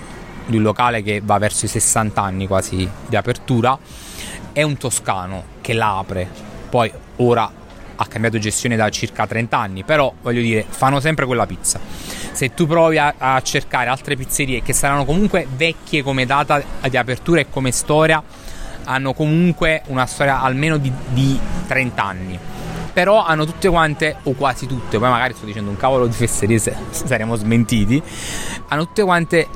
di 0.46 0.56
un 0.56 0.62
locale 0.62 1.02
che 1.02 1.20
va 1.22 1.38
verso 1.38 1.66
i 1.66 1.68
60 1.68 2.20
anni 2.20 2.46
quasi 2.46 2.88
di 3.06 3.16
apertura, 3.16 3.78
è 4.52 4.62
un 4.62 4.76
toscano 4.76 5.44
che 5.60 5.74
la 5.74 5.98
apre, 5.98 6.28
poi 6.68 6.90
ora 7.16 7.58
ha 8.02 8.06
cambiato 8.06 8.38
gestione 8.38 8.76
da 8.76 8.88
circa 8.88 9.26
30 9.26 9.58
anni, 9.58 9.84
però 9.84 10.12
voglio 10.22 10.40
dire, 10.40 10.64
fanno 10.66 11.00
sempre 11.00 11.26
quella 11.26 11.44
pizza. 11.44 11.78
Se 12.32 12.54
tu 12.54 12.66
provi 12.66 12.96
a, 12.96 13.14
a 13.18 13.42
cercare 13.42 13.90
altre 13.90 14.16
pizzerie 14.16 14.62
che 14.62 14.72
saranno 14.72 15.04
comunque 15.04 15.46
vecchie 15.54 16.02
come 16.02 16.24
data 16.24 16.62
di 16.88 16.96
apertura 16.96 17.40
e 17.40 17.50
come 17.50 17.72
storia, 17.72 18.22
hanno 18.90 19.12
comunque 19.12 19.82
una 19.86 20.06
storia 20.06 20.40
almeno 20.40 20.76
di, 20.76 20.92
di 21.08 21.38
30 21.66 22.04
anni 22.04 22.38
però 22.92 23.24
hanno 23.24 23.44
tutte 23.44 23.68
quante, 23.68 24.16
o 24.24 24.32
quasi 24.32 24.66
tutte, 24.66 24.98
poi 24.98 25.08
magari 25.08 25.34
sto 25.34 25.46
dicendo 25.46 25.70
un 25.70 25.76
cavolo 25.76 26.06
di 26.06 26.12
fesserie 26.12 26.58
se 26.58 26.74
saremo 26.90 27.36
smentiti, 27.36 28.02
hanno 28.68 28.86
tutte 28.86 29.02
quante 29.02 29.48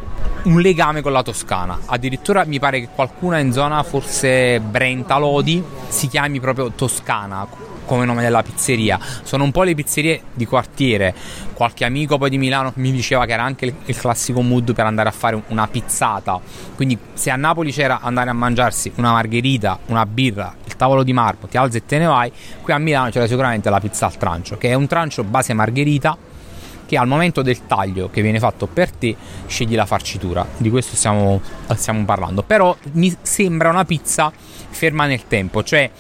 un 0.45 0.61
legame 0.61 1.01
con 1.01 1.13
la 1.13 1.23
Toscana. 1.23 1.79
Addirittura 1.87 2.45
mi 2.45 2.59
pare 2.59 2.81
che 2.81 2.89
qualcuna 2.95 3.39
in 3.39 3.53
zona, 3.53 3.83
forse 3.83 4.61
Brenta 4.61 5.17
Lodi, 5.19 5.63
si 5.89 6.09
chiami 6.09 6.41
proprio 6.41 6.71
Toscana 6.73 7.47
come 7.85 8.05
nome 8.05 8.23
della 8.23 8.43
pizzeria. 8.43 8.99
Sono 9.23 9.45
un 9.45 9.53
po' 9.53 9.63
le 9.63 9.75
pizzerie 9.75 10.23
di 10.33 10.47
quartiere. 10.47 11.15
Qualche 11.53 11.85
amico 11.85 12.19
poi 12.19 12.31
di 12.31 12.39
Milano 12.39 12.73
mi 12.77 12.91
diceva 12.91 13.27
che 13.27 13.33
era 13.33 13.43
anche 13.43 13.75
il, 13.85 13.97
classico 13.97 14.41
mood 14.41 14.75
per 14.75 14.87
andare 14.87 15.09
a 15.09 15.13
fare 15.13 15.41
una 15.49 15.67
pizzata. 15.69 16.41
Quindi 16.75 16.99
se 17.13 17.31
a 17.31 17.37
Napoli 17.37 17.73
c'era 17.73 18.01
andare 18.01 18.31
a 18.31 18.33
mangiarsi 18.33 18.93
una 18.97 19.13
margherita, 19.13 19.79
una 19.87 20.07
birra, 20.07 20.55
tavolo 20.77 21.03
di 21.03 21.13
marmo, 21.13 21.47
ti 21.49 21.57
alzi 21.57 21.79
e 21.79 21.87
te 21.87 21.99
ne 21.99 22.07
vai, 22.07 22.33
qui 22.63 22.73
a 22.73 22.79
Milano 22.79 23.11
c'era 23.11 23.27
sicuramente 23.27 23.71
la 23.71 23.81
pizza 23.81 24.07
al 24.07 24.17
trancio, 24.17 24.57
che 24.59 24.71
è 24.71 24.75
un 24.75 24.87
trancio 24.87 25.25
base 25.25 25.53
margherita 25.53 26.17
che 26.87 26.97
al 26.97 27.07
momento 27.07 27.43
del 27.43 27.67
taglio 27.67 28.11
che 28.11 28.23
viene 28.23 28.39
fatto 28.39 28.67
per 28.67 28.91
te 28.91 29.17
scegli 29.47 29.75
la 29.75 29.87
farcitura. 29.87 30.47
Di 30.57 30.71
questo 30.71 30.97
stiamo, 30.97 31.41
stiamo 31.75 32.05
parlando. 32.05 32.43
Però 32.43 32.77
mi 32.93 33.15
sembra 33.23 33.71
una 33.71 33.85
pizza 33.85 34.31
ferma 34.71 35.07
nel 35.07 35.27
tempo, 35.27 35.63
cioè 35.63 35.91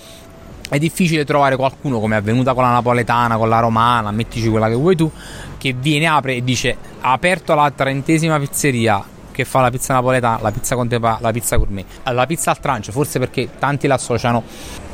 è 0.69 0.79
difficile 0.79 1.25
trovare 1.25 1.57
qualcuno 1.57 2.01
come 2.01 2.17
è 2.17 2.19
avvenuta 2.19 2.55
con 2.55 2.65
la 2.65 2.71
napoletana, 2.71 3.37
con 3.37 3.49
la 3.49 3.61
romana, 3.61 4.11
mettici 4.11 4.49
quella 4.49 4.69
che 4.69 4.75
vuoi 4.75 4.97
tu, 4.97 5.11
che 5.59 5.73
viene, 5.73 6.07
apre 6.07 6.37
e 6.37 6.45
dice 6.45 6.77
ha 7.01 7.13
aperto 7.13 7.55
la 7.55 7.71
trentesima 7.71 8.39
pizzeria 8.39 9.05
che 9.35 9.45
fa 9.45 9.61
la 9.61 9.71
pizza 9.71 9.93
napoletana, 9.93 10.41
la 10.41 10.53
pizza 10.53 10.77
con 10.77 10.87
tepa, 10.87 11.19
la 11.21 11.33
pizza 11.33 11.57
gourmet, 11.57 11.85
la 12.05 12.27
pizza 12.27 12.53
al 12.53 12.61
trancio, 12.61 12.93
forse 12.93 13.19
perché 13.19 13.51
tanti 13.59 13.89
la 13.89 13.95
associano 13.95 14.45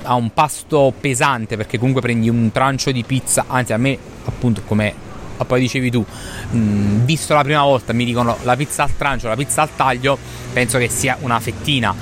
a 0.02 0.14
un 0.14 0.32
pasto 0.32 0.92
pesante, 0.98 1.58
perché 1.58 1.78
comunque 1.78 2.00
prendi 2.00 2.30
un 2.30 2.50
trancio 2.50 2.90
di 2.90 3.04
pizza, 3.04 3.44
anzi 3.46 3.74
a 3.74 3.76
me 3.76 3.96
appunto 4.24 4.62
come 4.66 5.08
poi 5.46 5.60
dicevi 5.60 5.90
tu, 5.90 6.04
mh, 6.04 7.04
visto 7.04 7.32
la 7.34 7.42
prima 7.42 7.62
volta 7.62 7.92
mi 7.92 8.04
dicono 8.04 8.36
la 8.42 8.56
pizza 8.56 8.82
al 8.82 8.96
trancio, 8.96 9.28
la 9.28 9.36
pizza 9.36 9.62
al 9.62 9.74
taglio, 9.74 10.18
penso 10.52 10.78
che 10.78 10.88
sia 10.88 11.16
una 11.20 11.38
fettina 11.40 11.94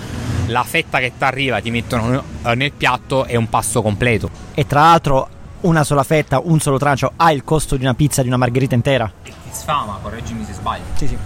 la 0.49 0.63
fetta 0.63 0.99
che 0.99 1.13
ti 1.17 1.25
arriva 1.25 1.61
ti 1.61 1.71
mettono 1.71 2.23
eh, 2.43 2.55
nel 2.55 2.73
piatto 2.73 3.25
è 3.25 3.37
un 3.37 3.49
pasto 3.49 3.83
completo. 3.83 4.31
E 4.55 4.67
tra 4.67 4.81
l'altro 4.81 5.29
una 5.61 5.85
sola 5.85 6.05
fetta, 6.05 6.41
un 6.43 6.61
solo 6.61 6.79
trancio 6.79 7.13
ha 7.17 7.33
il 7.33 7.45
costo 7.45 7.77
di 7.77 7.83
una 7.83 7.95
pizza 7.95 8.23
di 8.23 8.29
una 8.29 8.37
margherita 8.37 8.75
intera. 8.75 9.11
E 9.23 9.31
ti 9.31 9.51
sfama, 9.51 9.99
correggimi 10.01 10.45
se 10.45 10.53
sbaglio. 10.53 10.85
Sì, 10.95 11.07
sì. 11.09 11.17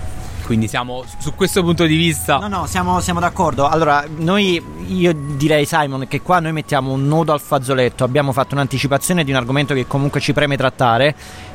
Quindi 0.45 0.69
siamo 0.69 1.05
su 1.19 1.35
questo 1.35 1.63
punto 1.63 1.85
di 1.85 1.97
vista. 1.97 2.39
No, 2.39 2.49
no, 2.49 2.67
siamo, 2.67 3.01
siamo, 3.01 3.21
d'accordo. 3.21 3.69
Allora, 3.69 4.05
noi, 4.17 4.63
io 4.89 5.13
direi, 5.15 5.65
Simon, 5.65 6.07
che 6.09 6.21
qua 6.21 6.41
noi 6.41 6.53
mettiamo 6.53 6.93
un 6.93 7.07
nodo 7.07 7.33
al 7.33 7.41
fazzoletto. 7.41 8.05
Abbiamo 8.05 8.33
fatto 8.33 8.55
un'anticipazione 8.55 9.25
di 9.25 9.31
un 9.31 9.37
argomento 9.37 9.75
che 9.75 9.87
comunque 9.87 10.21
ci 10.21 10.33
preme 10.33 10.57
trattare. 10.57 11.15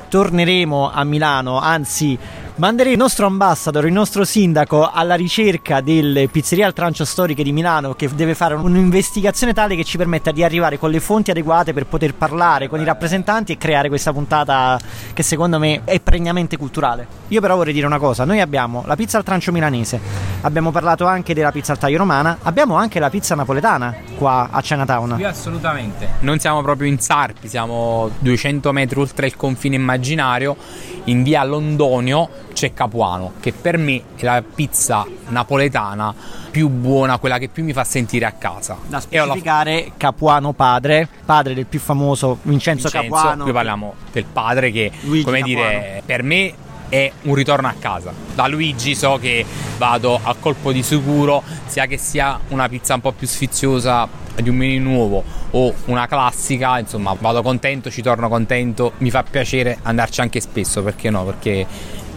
Torneremo 0.10 0.91
a 0.91 1.04
Milano, 1.04 1.60
anzi 1.60 2.17
manderei 2.58 2.93
il 2.93 2.98
nostro 2.98 3.28
ambassador, 3.28 3.86
il 3.86 3.93
nostro 3.93 4.26
sindaco 4.26 4.89
alla 4.89 5.13
ricerca 5.13 5.80
delle 5.80 6.28
pizzerie 6.28 6.63
al 6.63 6.74
trancio 6.74 7.06
storiche 7.06 7.43
di 7.43 7.52
Milano 7.52 7.93
che 7.93 8.10
deve 8.15 8.34
fare 8.34 8.56
un'investigazione 8.56 9.54
tale 9.54 9.76
che 9.76 9.84
ci 9.84 9.98
permetta 9.98 10.32
di 10.32 10.43
arrivare 10.43 10.80
con 10.80 10.89
le 10.89 11.00
fonti 11.00 11.30
adeguate 11.30 11.74
per 11.74 11.86
poter 11.86 12.15
parlare 12.15 12.67
con 12.67 12.82
i 12.82 12.84
rappresentanti 12.84 13.52
e 13.52 13.58
creare 13.58 13.89
questa 13.89 14.12
puntata 14.12 14.80
che 15.13 15.22
secondo 15.22 15.60
me 15.60 15.82
è 15.84 16.00
pregnamente 16.00 16.58
culturale. 16.58 17.06
Io 17.28 17.41
però 17.41 17.56
vorrei 17.56 17.74
dire 17.74 17.86
una 17.86 18.00
cosa, 18.00 18.26
noi 18.26 18.41
abbiamo 18.41 18.84
la 18.88 18.96
pizza 18.96 19.20
al 19.20 19.24
trancio 19.24 19.52
milanese, 19.52 20.00
abbiamo 20.41 20.72
parlato 20.72 21.06
anche 21.06 21.36
della 21.36 21.52
pizza 21.52 21.74
al 21.74 21.78
taglio 21.78 21.98
romana, 21.98 22.39
abbiamo 22.41 22.76
anche 22.76 23.00
la 23.00 23.12
pizza 23.12 23.36
napoletana 23.36 23.93
qua 24.17 24.50
a 24.50 24.62
Chinatown. 24.62 25.13
Qui 25.13 25.25
assolutamente. 25.25 26.10
Non 26.21 26.40
siamo 26.40 26.63
proprio 26.63 26.90
in 26.90 27.00
Sarpi, 27.00 27.48
siamo 27.48 28.10
200 28.17 28.71
metri 28.71 29.00
oltre 29.00 29.27
il 29.27 29.36
confine 29.36 29.75
immaginario, 29.75 30.56
in 31.04 31.21
via 31.21 31.44
Londonio 31.44 32.46
c'è 32.58 32.73
Capuano, 32.73 33.33
che 33.39 33.53
per 33.53 33.77
me 33.77 34.01
è 34.15 34.23
la 34.23 34.41
pizza 34.41 35.05
napoletana 35.27 36.12
più 36.49 36.69
buona, 36.69 37.19
quella 37.19 37.37
che 37.37 37.49
più 37.49 37.63
mi 37.63 37.71
fa 37.71 37.83
sentire 37.83 38.25
a 38.25 38.31
casa. 38.31 38.77
Da 38.87 38.99
specificare 38.99 39.83
la... 39.85 39.93
Capuano 39.95 40.53
padre, 40.53 41.08
padre 41.23 41.53
del 41.53 41.67
più 41.67 41.79
famoso 41.79 42.39
Vincenzo, 42.41 42.89
Vincenzo 42.89 43.15
Capuano. 43.19 43.43
Qui 43.43 43.53
parliamo 43.53 43.93
del 44.12 44.25
padre 44.25 44.71
che, 44.71 44.91
Luigi 45.01 45.23
come 45.23 45.41
Capuano. 45.41 45.69
dire, 45.69 46.01
per 46.03 46.23
me 46.23 46.53
è 46.89 47.12
un 47.23 47.35
ritorno 47.35 47.67
a 47.67 47.75
casa. 47.77 48.12
Da 48.33 48.47
Luigi 48.47 48.95
so 48.95 49.19
che 49.21 49.45
vado 49.77 50.19
a 50.19 50.33
colpo 50.39 50.71
di 50.71 50.81
sicuro, 50.81 51.43
sia 51.67 51.85
che 51.85 51.99
sia 51.99 52.39
una 52.47 52.67
pizza 52.67 52.95
un 52.95 53.01
po' 53.01 53.12
più 53.12 53.27
sfiziosa 53.27 54.10
di 54.33 54.49
un 54.49 54.55
menù 54.55 54.89
nuovo 54.89 55.23
o 55.51 55.73
una 55.85 56.08
classica, 56.08 56.79
insomma, 56.79 57.15
vado 57.19 57.43
contento, 57.43 57.91
ci 57.91 58.01
torno 58.01 58.27
contento, 58.29 58.93
mi 58.97 59.12
fa 59.12 59.21
piacere 59.21 59.77
andarci 59.83 60.21
anche 60.21 60.39
spesso, 60.39 60.81
perché 60.81 61.12
no? 61.12 61.23
Perché 61.23 61.67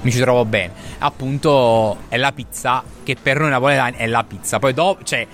mi 0.03 0.11
ci 0.11 0.21
trovo 0.21 0.45
bene. 0.45 0.73
Appunto, 0.99 1.99
è 2.09 2.17
la 2.17 2.33
pizza 2.33 2.83
che 3.03 3.17
per 3.21 3.39
noi 3.39 3.51
napoletani 3.51 3.97
è 3.97 4.07
la 4.07 4.25
pizza. 4.25 4.59
Poi 4.59 4.73
dopo, 4.73 5.03
cioè, 5.05 5.27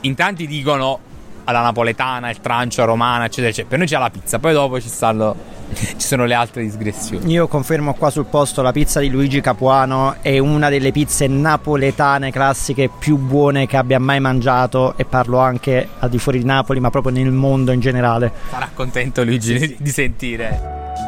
in 0.00 0.14
tanti 0.14 0.46
dicono 0.46 1.00
alla 1.44 1.62
napoletana, 1.62 2.30
il 2.30 2.40
trancio, 2.40 2.84
romana, 2.84 3.24
eccetera, 3.24 3.48
eccetera. 3.48 3.68
Per 3.68 3.78
noi 3.78 3.86
c'è 3.86 3.98
la 3.98 4.10
pizza, 4.10 4.38
poi 4.38 4.52
dopo 4.52 4.80
ci 4.80 4.88
stanno 4.88 5.54
ci 5.96 6.06
sono 6.06 6.24
le 6.24 6.34
altre 6.34 6.62
disgressioni. 6.62 7.30
Io 7.30 7.48
confermo 7.48 7.94
qua 7.94 8.10
sul 8.10 8.26
posto 8.26 8.62
la 8.62 8.72
pizza 8.72 9.00
di 9.00 9.08
Luigi 9.08 9.40
Capuano 9.40 10.16
è 10.20 10.38
una 10.38 10.68
delle 10.68 10.92
pizze 10.92 11.26
napoletane 11.26 12.30
classiche 12.30 12.88
più 12.88 13.16
buone 13.16 13.66
che 13.66 13.76
abbia 13.76 13.98
mai 13.98 14.20
mangiato 14.20 14.96
e 14.96 15.04
parlo 15.04 15.38
anche 15.38 15.88
al 15.98 16.10
di 16.10 16.18
fuori 16.18 16.38
di 16.38 16.44
Napoli, 16.44 16.80
ma 16.80 16.90
proprio 16.90 17.12
nel 17.12 17.32
mondo 17.32 17.72
in 17.72 17.80
generale. 17.80 18.32
Sarà 18.50 18.70
contento 18.72 19.24
Luigi 19.24 19.76
di 19.78 19.90
sentire. 19.90 21.05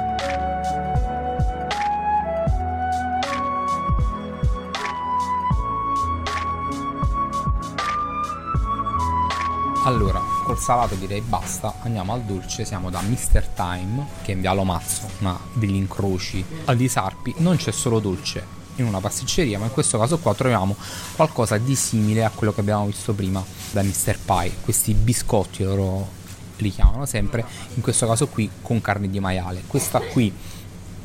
Col 10.59 10.67
salato 10.67 10.97
direi 10.97 11.21
basta, 11.21 11.77
andiamo 11.83 12.13
al 12.13 12.23
dolce, 12.23 12.65
siamo 12.65 12.91
da 12.91 13.01
Mr. 13.01 13.47
Time, 13.55 14.05
che 14.23 14.33
è 14.33 14.35
in 14.35 14.41
Vialo 14.41 14.65
Mazzo, 14.65 15.09
una 15.21 15.39
degli 15.53 15.77
incroci 15.77 16.45
al 16.65 16.77
di 16.77 16.89
Sarpi, 16.89 17.33
non 17.39 17.55
c'è 17.55 17.71
solo 17.71 18.01
dolce 18.01 18.45
in 18.75 18.87
una 18.87 18.99
pasticceria, 18.99 19.61
ma 19.61 19.67
in 19.67 19.71
questo 19.71 19.99
caso 19.99 20.19
qua 20.19 20.35
troviamo 20.35 20.75
qualcosa 21.15 21.59
di 21.59 21.77
simile 21.77 22.25
a 22.25 22.31
quello 22.35 22.53
che 22.53 22.59
abbiamo 22.59 22.87
visto 22.87 23.15
prima 23.15 23.41
da 23.71 23.85
Mr. 23.85 24.19
Pie, 24.25 24.57
questi 24.65 24.95
biscotti 24.95 25.63
loro 25.63 26.09
li 26.57 26.71
chiamano 26.71 27.07
sempre, 27.07 27.47
in 27.75 27.81
questo 27.81 28.09
caso 28.09 28.27
qui 28.27 28.51
con 28.61 28.81
carne 28.81 29.09
di 29.09 29.21
maiale. 29.21 29.63
Questa 29.65 30.01
qui 30.01 30.35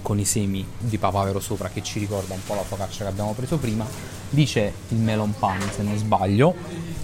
con 0.01 0.17
i 0.17 0.25
semi 0.25 0.65
di 0.79 0.97
papavero 0.97 1.39
sopra 1.39 1.69
che 1.69 1.83
ci 1.83 1.99
ricorda 1.99 2.33
un 2.33 2.43
po' 2.43 2.55
la 2.55 2.63
focaccia 2.63 3.03
che 3.03 3.09
abbiamo 3.11 3.33
preso 3.33 3.57
prima, 3.57 3.85
dice 4.31 4.73
il 4.87 4.97
melon 4.97 5.35
pan 5.37 5.61
se 5.71 5.83
non 5.83 5.95
sbaglio, 5.95 6.55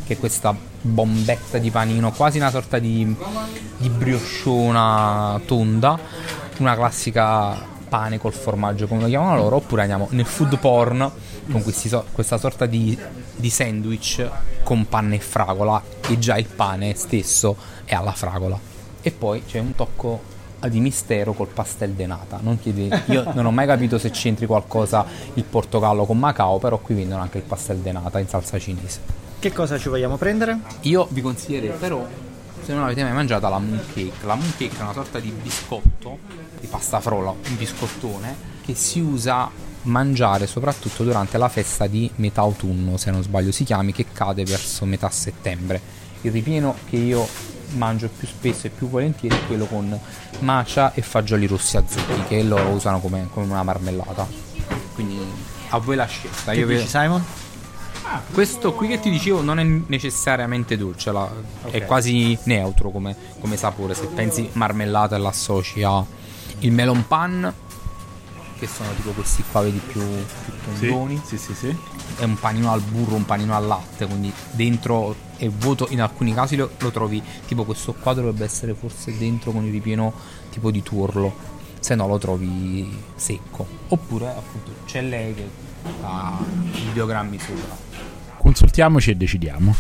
che 0.04 0.14
è 0.14 0.18
questa 0.18 0.69
bombetta 0.82 1.58
di 1.58 1.70
panino, 1.72 2.12
quasi 2.12 2.38
una 2.38 2.50
sorta 2.50 2.80
di, 2.80 3.16
di 3.78 3.90
briochona 3.90 5.40
tonda, 5.46 6.00
una 6.58 6.76
classica 6.76 7.78
pane 7.90 8.20
col 8.20 8.34
formaggio 8.34 8.88
come 8.88 9.02
lo 9.02 9.08
chiamano 9.08 9.36
loro, 9.36 9.58
oppure 9.58 9.82
andiamo 9.82 10.08
nel 10.12 10.26
food 10.26 10.58
porn 10.60 11.12
con 11.52 11.64
so- 11.72 12.06
questa 12.12 12.38
sorta 12.38 12.66
di, 12.66 12.98
di, 13.36 13.50
sandwich 13.50 14.30
con 14.64 14.88
panne 14.88 15.16
e 15.16 15.20
fragola 15.20 15.82
e 16.08 16.20
già 16.20 16.38
il 16.38 16.46
pane 16.46 16.94
stesso 16.96 17.56
è 17.86 17.96
alla 17.96 18.14
fragola. 18.14 18.58
E 19.02 19.12
poi 19.12 19.44
c'è 19.46 19.60
un 19.60 19.74
tocco 19.76 20.38
di 20.68 20.80
mistero 20.80 21.34
col 21.34 21.48
pastel 21.48 21.92
de 21.92 22.06
nata. 22.06 22.40
Non 22.42 22.60
chiedete, 22.60 23.04
io 23.12 23.32
non 23.34 23.46
ho 23.46 23.52
mai 23.52 23.66
capito 23.66 23.98
se 23.98 24.12
c'entri 24.12 24.46
qualcosa 24.46 25.06
il 25.34 25.44
Portogallo 25.44 26.06
con 26.06 26.20
Macao, 26.20 26.60
però 26.60 26.78
qui 26.78 26.96
vendono 26.96 27.22
anche 27.22 27.38
il 27.38 27.44
pastel 27.44 27.78
de 27.78 27.92
nata 27.92 28.20
in 28.20 28.28
salsa 28.28 28.60
cinese. 28.60 29.29
Che 29.40 29.54
cosa 29.54 29.80
ci 29.80 29.88
vogliamo 29.88 30.18
prendere? 30.18 30.60
Io 30.82 31.08
vi 31.12 31.22
consiglierei 31.22 31.72
però, 31.80 32.06
se 32.62 32.74
non 32.74 32.84
avete 32.84 33.04
mai 33.04 33.14
mangiato 33.14 33.48
la 33.48 33.58
mooncake, 33.58 34.26
la 34.26 34.36
mooncake 34.36 34.78
è 34.78 34.82
una 34.82 34.92
sorta 34.92 35.22
di 35.22 35.30
biscotto, 35.30 36.18
di 36.60 36.68
pasta 36.68 37.00
frolla, 37.00 37.30
un 37.30 37.56
biscottone, 37.56 38.36
che 38.66 38.76
si 38.76 39.00
usa 39.00 39.50
mangiare 39.84 40.46
soprattutto 40.46 41.06
durante 41.06 41.38
la 41.38 41.48
festa 41.48 41.88
di 41.88 42.12
metà 42.16 42.42
autunno, 42.42 42.98
se 42.98 43.12
non 43.12 43.24
sbaglio 43.24 43.54
si 43.54 43.64
chiami, 43.64 43.94
che 43.94 44.08
cade 44.12 44.44
verso 44.44 44.84
metà 44.84 45.10
settembre. 45.10 45.80
Il 46.20 46.34
ripieno 46.34 46.76
che 46.90 46.98
io 46.98 47.26
mangio 47.76 48.10
più 48.10 48.28
spesso 48.28 48.68
e 48.68 48.72
più 48.72 48.90
volentieri 48.90 49.38
è 49.38 49.46
quello 49.48 49.68
con 49.68 49.98
macia 50.40 50.94
e 50.94 51.02
fagioli 51.02 51.48
rossi 51.48 51.78
azzurri, 51.78 52.26
che 52.28 52.44
loro 52.44 52.68
usano 52.72 53.00
come, 53.00 53.30
come 53.32 53.46
una 53.46 53.64
marmellata. 53.64 54.28
Quindi 54.96 55.18
a 55.70 55.78
voi 55.78 55.96
la 55.96 56.08
scelta. 56.08 56.52
Che 56.52 56.60
io 56.60 56.68
dici, 56.68 56.88
Simon? 56.88 57.24
Questo 58.32 58.74
qui 58.74 58.88
che 58.88 59.00
ti 59.00 59.10
dicevo 59.10 59.42
non 59.42 59.60
è 59.60 59.64
necessariamente 59.64 60.78
dolce, 60.78 61.12
la, 61.12 61.30
okay. 61.64 61.72
è 61.72 61.86
quasi 61.86 62.38
neutro 62.44 62.90
come, 62.90 63.16
come, 63.40 63.58
sapore. 63.58 63.94
Se 63.94 64.08
pensi 64.08 64.50
marmellata 64.54 65.16
e 65.16 65.20
l'associ 65.20 65.84
a 65.84 66.04
il 66.60 66.72
melon 66.72 67.06
pan, 67.08 67.54
che 68.58 68.68
sono 68.68 68.90
tipo 68.96 69.12
questi 69.12 69.44
qua, 69.50 69.62
vedi 69.62 69.80
più, 69.80 70.02
più 70.02 70.54
tondoni. 70.64 71.22
Sì, 71.26 71.38
sì, 71.38 71.54
sì, 71.54 71.68
sì, 71.68 71.78
È 72.18 72.24
un 72.24 72.38
panino 72.38 72.72
al 72.72 72.82
burro, 72.82 73.16
un 73.16 73.26
panino 73.26 73.56
al 73.56 73.66
latte, 73.66 74.06
quindi 74.06 74.32
dentro 74.52 75.16
è 75.38 75.48
vuoto. 75.50 75.88
In 75.90 76.02
alcuni 76.02 76.34
casi 76.34 76.56
lo, 76.56 76.70
lo 76.78 76.92
trovi 76.92 77.22
tipo 77.48 77.64
questo 77.64 77.94
qua 77.94 78.14
dovrebbe 78.14 78.44
essere 78.44 78.74
forse 78.74 79.18
dentro 79.18 79.52
con 79.52 79.66
il 79.66 79.72
ripieno 79.72 80.14
tipo 80.50 80.72
di 80.72 80.84
tuorlo. 80.84 81.48
Se 81.80 81.96
no 81.96 82.08
lo 82.08 82.18
trovi 82.18 82.92
secco. 83.16 83.66
Oppure 83.88 84.28
appunto 84.28 84.72
c'è 84.86 85.02
lei 85.02 85.34
che 85.34 85.69
ha 86.02 86.38
ideogrammi 86.90 87.40
sopra 87.40 87.78
Consultiamoci 88.38 89.12
e 89.12 89.16
decidiamo. 89.16 89.76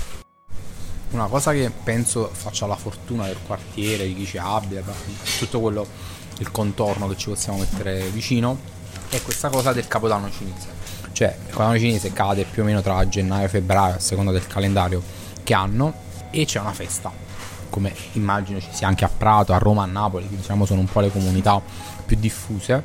Una 1.11 1.25
cosa 1.27 1.51
che 1.53 1.71
penso 1.83 2.29
faccia 2.31 2.67
la 2.67 2.75
fortuna 2.75 3.25
del 3.25 3.37
quartiere, 3.45 4.05
di 4.05 4.13
chi 4.15 4.25
ci 4.25 4.37
abbia, 4.37 4.83
tutto 5.39 5.59
quello, 5.59 5.87
il 6.37 6.51
contorno 6.51 7.07
che 7.07 7.17
ci 7.17 7.29
possiamo 7.29 7.57
mettere 7.57 8.09
vicino, 8.09 8.57
è 9.09 9.21
questa 9.21 9.49
cosa 9.49 9.73
del 9.73 9.87
capodanno 9.87 10.29
cinese. 10.29 10.67
Cioè, 11.13 11.35
il 11.45 11.49
capodanno 11.49 11.79
cinese 11.79 12.13
cade 12.13 12.43
più 12.43 12.61
o 12.61 12.65
meno 12.65 12.81
tra 12.81 13.07
gennaio 13.07 13.45
e 13.45 13.49
febbraio, 13.49 13.95
a 13.95 13.99
seconda 13.99 14.31
del 14.31 14.45
calendario 14.45 15.01
che 15.43 15.53
hanno, 15.53 15.93
e 16.29 16.45
c'è 16.45 16.59
una 16.59 16.73
festa. 16.73 17.11
Come 17.69 17.93
immagino 18.13 18.59
ci 18.59 18.69
sia 18.71 18.87
anche 18.87 19.05
a 19.05 19.09
Prato, 19.09 19.53
a 19.53 19.57
Roma, 19.57 19.83
a 19.83 19.87
Napoli, 19.87 20.27
che 20.27 20.35
diciamo 20.35 20.65
sono 20.65 20.81
un 20.81 20.87
po' 20.87 20.99
le 20.99 21.11
comunità 21.11 21.61
più 22.05 22.17
diffuse. 22.17 22.83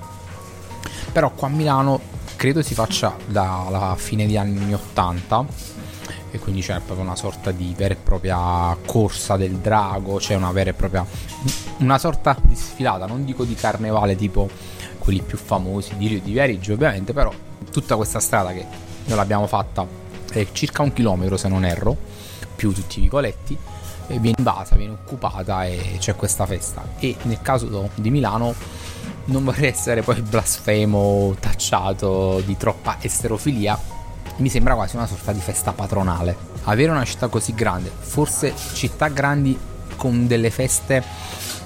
Però 1.13 1.31
qua 1.31 1.49
a 1.49 1.51
Milano 1.51 2.01
credo 2.37 2.63
si 2.63 2.75
faccia 2.75 3.17
dalla 3.27 3.95
fine 3.97 4.27
degli 4.27 4.37
anni 4.37 4.73
80 4.75 5.47
e 6.31 6.39
quindi 6.39 6.63
c'è 6.63 6.81
proprio 6.81 7.07
una 7.07 7.15
sorta 7.15 7.53
di 7.53 7.73
vera 7.77 7.95
e 7.95 7.97
propria 7.97 8.77
corsa 8.85 9.37
del 9.37 9.53
drago, 9.53 10.17
c'è 10.17 10.35
una 10.35 10.51
vera 10.51 10.71
e 10.71 10.73
propria 10.75 11.07
una 11.79 11.99
sorta 11.99 12.37
di 12.43 12.57
sfilata, 12.57 13.07
non 13.07 13.25
dico 13.25 13.45
di 13.45 13.55
carnevale 13.55 14.17
tipo 14.17 14.49
quelli 14.99 15.23
più 15.23 15.39
famosi 15.39 15.97
di 15.97 16.09
Rio 16.09 16.21
di 16.21 16.33
Viareggio 16.33 16.73
ovviamente, 16.73 17.13
però 17.13 17.33
tutta 17.71 17.95
questa 17.97 18.21
strada 18.21 18.53
che 18.53 18.67
noi 19.05 19.17
l'abbiamo 19.17 19.47
fatta 19.47 19.87
è 20.33 20.47
circa 20.53 20.83
un 20.83 20.93
chilometro 20.93 21.37
se 21.37 21.49
non 21.49 21.65
erro, 21.65 21.97
più 22.57 22.73
tutti 22.73 22.99
i 22.99 23.03
vicoletti, 23.03 23.57
viene 24.09 24.35
invasa, 24.37 24.77
viene 24.77 24.93
occupata 24.95 25.67
e 25.67 25.97
c'è 25.99 26.17
questa 26.17 26.47
festa. 26.47 26.83
E 26.99 27.17
nel 27.23 27.41
caso 27.43 27.89
di 27.95 28.11
Milano 28.11 28.55
non 29.27 29.45
vorrei 29.45 29.71
essere 29.71 30.03
poi 30.03 30.21
blasfemo, 30.21 31.37
tacciato 31.41 32.41
di 32.45 32.57
troppa 32.57 32.99
esterofilia, 33.01 33.79
mi 34.37 34.49
sembra 34.49 34.75
quasi 34.75 34.97
una 34.97 35.07
sorta 35.07 35.33
di 35.33 35.41
festa 35.41 35.73
patronale. 35.73 36.53
Avere 36.65 36.91
una 36.91 37.05
città 37.05 37.29
così 37.29 37.55
grande, 37.55 37.91
forse 37.97 38.53
città 38.75 39.09
grandi 39.09 39.59
con 39.97 40.27
delle 40.27 40.51
feste 40.51 41.03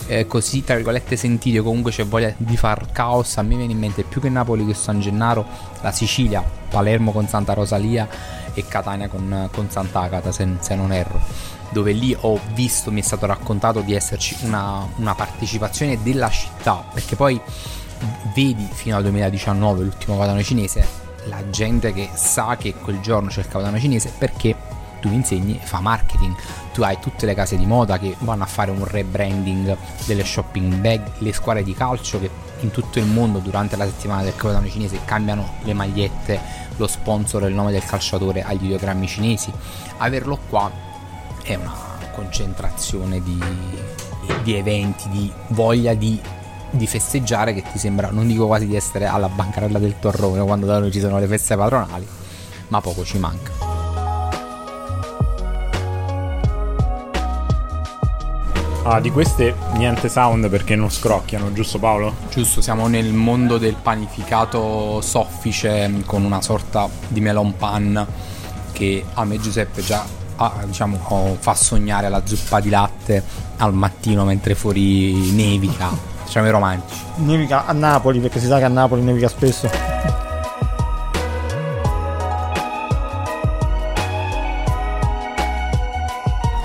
eh, 0.07 0.27
così, 0.27 0.65
tra 0.65 0.75
virgolette, 0.75 1.17
sentite, 1.17 1.61
comunque 1.61 1.91
c'è 1.91 2.05
voglia 2.05 2.33
di 2.37 2.57
far 2.57 2.91
caos, 2.93 3.37
a 3.37 3.43
me 3.43 3.57
viene 3.57 3.73
in 3.73 3.79
mente 3.79 4.03
più 4.03 4.21
che 4.21 4.29
Napoli 4.29 4.65
che 4.65 4.75
San 4.75 5.01
Gennaro, 5.01 5.47
la 5.83 5.93
Sicilia, 5.93 6.43
Palermo 6.69 7.13
con 7.13 7.29
Santa 7.29 7.53
Rosalia 7.53 8.09
e 8.55 8.65
Catania 8.67 9.09
con, 9.09 9.49
con 9.53 9.71
Sant'Agata, 9.71 10.33
se, 10.33 10.49
se 10.61 10.75
non 10.75 10.93
erro 10.93 11.58
dove 11.71 11.93
lì 11.93 12.17
ho 12.19 12.41
visto, 12.55 12.91
mi 12.91 13.01
è 13.01 13.05
stato 13.05 13.27
raccontato 13.27 13.81
di 13.81 13.95
esserci 13.95 14.37
una, 14.43 14.87
una 14.97 15.15
partecipazione 15.15 16.03
della 16.03 16.31
città, 16.31 16.85
perché 16.93 17.17
poi 17.17 17.41
vedi 18.35 18.69
fino 18.73 18.97
al 18.97 19.03
2019 19.03 19.83
l'ultimo 19.83 20.15
Capodanno 20.15 20.43
cinese 20.43 21.07
la 21.29 21.51
gente 21.51 21.93
che 21.93 22.11
sa 22.15 22.57
che 22.57 22.75
quel 22.75 23.01
giorno 23.01 23.29
c'è 23.29 23.41
il 23.41 23.47
Capodanno 23.47 23.79
cinese 23.79 24.13
perché 24.17 24.57
tu 25.01 25.09
insegni 25.13 25.61
e 25.61 25.65
fa 25.65 25.81
marketing. 25.81 26.35
Tu 26.73 26.83
hai 26.83 26.99
tutte 27.01 27.27
le 27.27 27.35
case 27.35 27.57
di 27.57 27.67
moda 27.67 27.99
che 27.99 28.17
vanno 28.21 28.43
a 28.43 28.47
fare 28.47 28.71
un 28.71 28.85
rebranding 28.85 29.77
delle 30.07 30.25
shopping 30.25 30.75
bag 30.75 31.03
le 31.19 31.33
squadre 31.33 31.63
di 31.63 31.75
calcio 31.75 32.19
che 32.19 32.31
in 32.61 32.71
tutto 32.71 32.99
il 32.99 33.07
mondo 33.07 33.39
durante 33.39 33.77
la 33.77 33.85
settimana 33.85 34.23
del 34.23 34.35
Capodanno 34.35 34.69
cinese 34.69 35.01
cambiano 35.05 35.55
le 35.63 35.73
magliette 35.73 36.67
lo 36.77 36.87
sponsor 36.87 37.45
e 37.45 37.49
il 37.49 37.55
nome 37.55 37.73
del 37.73 37.85
calciatore 37.85 38.43
agli 38.43 38.65
ideogrammi 38.65 39.07
cinesi. 39.07 39.53
Averlo 39.99 40.39
qua 40.49 40.71
è 41.55 41.57
una 41.57 41.75
concentrazione 42.13 43.23
di, 43.23 43.39
di 44.43 44.55
eventi, 44.55 45.09
di 45.09 45.33
voglia 45.49 45.95
di 45.95 46.21
di 46.71 46.87
festeggiare 46.87 47.55
che 47.55 47.63
ti 47.63 47.79
sembra, 47.79 48.11
non 48.11 48.27
dico 48.27 48.47
quasi 48.47 48.67
di 48.67 48.77
essere 48.77 49.07
alla 49.07 49.29
bancarella 49.29 49.79
del 49.79 49.99
torrone 49.99 50.43
quando 50.43 50.67
da 50.67 50.79
noi 50.79 50.93
ci 50.93 51.01
sono 51.01 51.19
le 51.19 51.27
feste 51.27 51.57
patronali, 51.57 52.07
ma 52.69 52.81
poco 52.81 53.05
ci 53.05 53.19
manca. 53.19 53.67
Ah, 58.85 59.01
di 59.01 59.11
queste 59.11 59.55
niente 59.75 60.09
sound 60.09 60.49
perché 60.49 60.75
non 60.75 60.91
scrocchiano, 60.91 61.53
giusto 61.53 61.79
Paolo? 61.79 62.15
Giusto, 62.31 62.63
siamo 62.63 62.87
nel 62.87 63.13
mondo 63.13 63.59
del 63.59 63.75
panificato 63.75 65.03
soffice 65.03 66.03
con 66.07 66.25
una 66.25 66.41
sorta 66.41 66.89
di 67.07 67.21
melon 67.21 67.55
pan 67.57 68.07
che 68.73 69.05
a 69.13 69.25
me 69.25 69.39
Giuseppe 69.39 69.83
già 69.83 70.07
ah, 70.39 70.63
diciamo, 70.65 71.37
fa 71.39 71.55
sognare 71.55 72.09
la 72.09 72.23
zuppa 72.25 72.61
di 72.61 72.71
latte 72.71 73.23
al 73.59 73.75
mattino 73.75 74.25
mentre 74.25 74.55
fuori 74.55 75.33
nevica. 75.33 75.91
Siamo 76.25 76.47
i 76.47 76.51
romantici. 76.51 77.03
Nevica 77.17 77.67
a 77.67 77.73
Napoli 77.73 78.21
perché 78.21 78.39
si 78.41 78.47
sa 78.47 78.59
che 78.59 78.65
a 78.65 78.69
Napoli 78.69 79.03
nevica 79.03 79.29
spesso. 79.29 79.69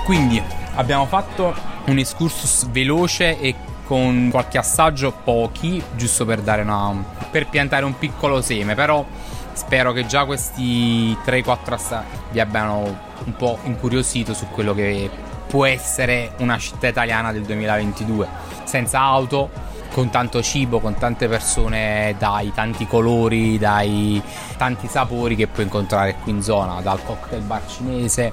Quindi 0.04 0.42
abbiamo 0.74 1.06
fatto 1.06 1.54
un 1.86 1.98
excursus 1.98 2.66
veloce 2.70 3.38
e 3.40 3.54
con 3.86 4.28
qualche 4.30 4.58
assaggio 4.58 5.12
pochi, 5.24 5.82
giusto 5.96 6.24
per 6.24 6.40
dare 6.40 6.62
una 6.62 7.12
per 7.30 7.48
piantare 7.48 7.84
un 7.84 7.98
piccolo 7.98 8.40
seme, 8.40 8.74
però 8.74 9.04
spero 9.52 9.92
che 9.92 10.06
già 10.06 10.24
questi 10.24 11.16
3-4 11.24 11.72
assaggi 11.72 12.16
vi 12.30 12.40
abbiano 12.40 13.03
un 13.24 13.36
po' 13.36 13.58
incuriosito 13.64 14.34
su 14.34 14.46
quello 14.48 14.74
che 14.74 15.10
può 15.46 15.66
essere 15.66 16.32
una 16.38 16.58
città 16.58 16.88
italiana 16.88 17.32
del 17.32 17.42
2022, 17.42 18.26
senza 18.64 19.00
auto, 19.00 19.50
con 19.92 20.10
tanto 20.10 20.42
cibo, 20.42 20.80
con 20.80 20.94
tante 20.94 21.28
persone, 21.28 22.16
dai 22.18 22.52
tanti 22.52 22.86
colori, 22.86 23.58
dai 23.58 24.20
tanti 24.56 24.88
sapori 24.88 25.36
che 25.36 25.46
puoi 25.46 25.66
incontrare 25.66 26.16
qui 26.22 26.32
in 26.32 26.42
zona, 26.42 26.80
dal 26.80 27.02
cocktail 27.04 27.42
bar 27.42 27.62
cinese 27.66 28.32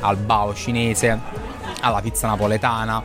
al 0.00 0.16
bao 0.16 0.54
cinese 0.54 1.18
alla 1.80 2.00
pizza 2.00 2.28
napoletana, 2.28 3.02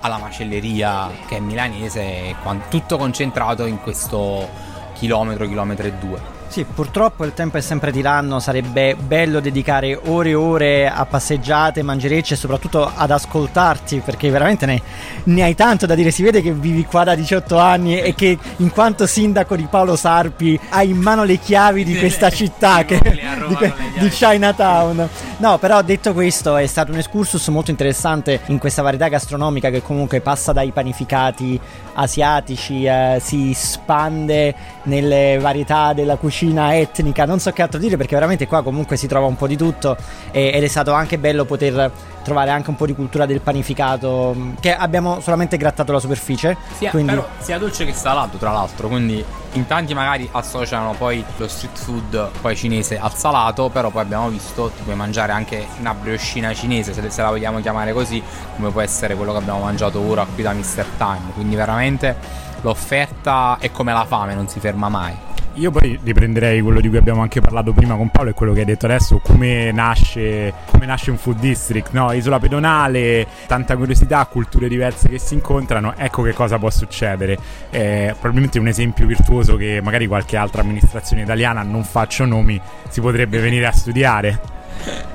alla 0.00 0.18
macelleria 0.18 1.10
che 1.26 1.36
è 1.36 1.40
milanese, 1.40 2.34
tutto 2.68 2.96
concentrato 2.96 3.66
in 3.66 3.80
questo 3.80 4.48
chilometro, 4.94 5.46
chilometro 5.46 5.86
e 5.86 5.92
due. 5.92 6.35
Sì, 6.48 6.64
purtroppo 6.64 7.24
il 7.24 7.34
tempo 7.34 7.58
è 7.58 7.60
sempre 7.60 7.92
tiranno, 7.92 8.38
sarebbe 8.38 8.94
bello 8.94 9.40
dedicare 9.40 9.98
ore 10.06 10.30
e 10.30 10.34
ore 10.34 10.88
a 10.88 11.04
passeggiate, 11.04 11.82
mangerecce 11.82 12.32
e 12.32 12.36
soprattutto 12.36 12.90
ad 12.94 13.10
ascoltarti 13.10 14.00
perché 14.02 14.30
veramente 14.30 14.64
ne, 14.64 14.80
ne, 15.24 15.42
hai 15.42 15.54
tanto 15.54 15.84
da 15.84 15.94
dire, 15.94 16.10
si 16.10 16.22
vede 16.22 16.40
che 16.40 16.52
vivi 16.52 16.84
qua 16.84 17.04
da 17.04 17.14
18 17.14 17.58
anni 17.58 18.00
e 18.00 18.14
che 18.14 18.38
in 18.56 18.70
quanto 18.70 19.06
sindaco 19.06 19.54
di 19.54 19.66
Paolo 19.68 19.96
Sarpi 19.96 20.58
hai 20.70 20.90
in 20.90 20.96
mano 20.96 21.24
le 21.24 21.36
chiavi 21.36 21.84
di 21.84 21.98
questa 21.98 22.30
città 22.30 22.84
che, 22.84 23.00
di, 23.00 23.72
di 23.98 24.08
Chinatown. 24.08 25.08
No, 25.38 25.58
però 25.58 25.82
detto 25.82 26.14
questo 26.14 26.56
è 26.56 26.66
stato 26.66 26.92
un 26.92 26.98
excursus 26.98 27.48
molto 27.48 27.70
interessante 27.70 28.40
in 28.46 28.58
questa 28.58 28.80
varietà 28.80 29.08
gastronomica 29.08 29.68
che 29.68 29.82
comunque 29.82 30.22
passa 30.22 30.52
dai 30.52 30.70
panificati 30.70 31.60
asiatici, 31.94 32.84
eh, 32.84 33.18
si 33.20 33.52
spande 33.52 34.54
nelle 34.84 35.38
varietà 35.38 35.92
della 35.92 36.16
cucina 36.16 36.35
cucina 36.36 36.76
etnica, 36.76 37.24
non 37.24 37.38
so 37.38 37.50
che 37.52 37.62
altro 37.62 37.78
dire 37.78 37.96
perché 37.96 38.14
veramente 38.14 38.46
qua 38.46 38.62
comunque 38.62 38.98
si 38.98 39.06
trova 39.06 39.26
un 39.26 39.36
po' 39.36 39.46
di 39.46 39.56
tutto 39.56 39.96
e, 40.30 40.50
ed 40.52 40.62
è 40.62 40.68
stato 40.68 40.92
anche 40.92 41.16
bello 41.16 41.46
poter 41.46 41.90
trovare 42.22 42.50
anche 42.50 42.68
un 42.68 42.76
po' 42.76 42.84
di 42.84 42.94
cultura 42.94 43.24
del 43.24 43.40
panificato 43.40 44.34
mm, 44.36 44.54
che 44.60 44.74
abbiamo 44.74 45.20
solamente 45.20 45.56
grattato 45.56 45.92
la 45.92 45.98
superficie. 45.98 46.54
Sia, 46.76 46.90
quindi... 46.90 47.12
però, 47.12 47.26
sia 47.38 47.56
dolce 47.56 47.86
che 47.86 47.94
salato 47.94 48.36
tra 48.36 48.52
l'altro, 48.52 48.88
quindi 48.88 49.24
in 49.52 49.66
tanti 49.66 49.94
magari 49.94 50.28
associano 50.30 50.92
poi 50.98 51.24
lo 51.38 51.48
street 51.48 51.78
food 51.78 52.28
poi 52.42 52.54
cinese 52.54 52.98
al 52.98 53.14
salato, 53.14 53.70
però 53.70 53.88
poi 53.88 54.02
abbiamo 54.02 54.28
visto 54.28 54.70
ti 54.76 54.82
puoi 54.82 54.96
mangiare 54.96 55.32
anche 55.32 55.66
una 55.78 55.94
brioscina 55.94 56.52
cinese 56.52 56.92
se, 56.92 57.08
se 57.08 57.22
la 57.22 57.30
vogliamo 57.30 57.60
chiamare 57.60 57.94
così, 57.94 58.22
come 58.56 58.70
può 58.70 58.82
essere 58.82 59.14
quello 59.14 59.32
che 59.32 59.38
abbiamo 59.38 59.60
mangiato 59.60 60.00
ora 60.00 60.26
qui 60.26 60.42
da 60.42 60.52
Mr. 60.52 60.84
Time, 60.98 61.32
quindi 61.32 61.56
veramente 61.56 62.14
l'offerta 62.60 63.56
è 63.58 63.70
come 63.70 63.94
la 63.94 64.04
fame, 64.04 64.34
non 64.34 64.48
si 64.48 64.60
ferma 64.60 64.90
mai. 64.90 65.26
Io 65.56 65.70
poi 65.70 65.98
riprenderei 66.02 66.60
quello 66.60 66.80
di 66.80 66.88
cui 66.88 66.98
abbiamo 66.98 67.22
anche 67.22 67.40
parlato 67.40 67.72
prima 67.72 67.96
con 67.96 68.10
Paolo 68.10 68.28
e 68.28 68.34
quello 68.34 68.52
che 68.52 68.60
hai 68.60 68.66
detto 68.66 68.84
adesso, 68.84 69.20
come 69.20 69.72
nasce, 69.72 70.52
come 70.70 70.84
nasce 70.84 71.10
un 71.10 71.16
food 71.16 71.38
district, 71.38 71.92
no? 71.92 72.12
Isola 72.12 72.38
pedonale, 72.38 73.26
tanta 73.46 73.74
curiosità, 73.74 74.26
culture 74.26 74.68
diverse 74.68 75.08
che 75.08 75.18
si 75.18 75.32
incontrano, 75.32 75.94
ecco 75.96 76.20
che 76.20 76.34
cosa 76.34 76.58
può 76.58 76.68
succedere. 76.68 77.38
Eh, 77.70 78.14
probabilmente 78.18 78.58
un 78.58 78.68
esempio 78.68 79.06
virtuoso 79.06 79.56
che 79.56 79.80
magari 79.82 80.06
qualche 80.06 80.36
altra 80.36 80.60
amministrazione 80.60 81.22
italiana, 81.22 81.62
non 81.62 81.84
faccio 81.84 82.26
nomi, 82.26 82.60
si 82.90 83.00
potrebbe 83.00 83.38
venire 83.38 83.66
a 83.66 83.72
studiare. 83.72 84.40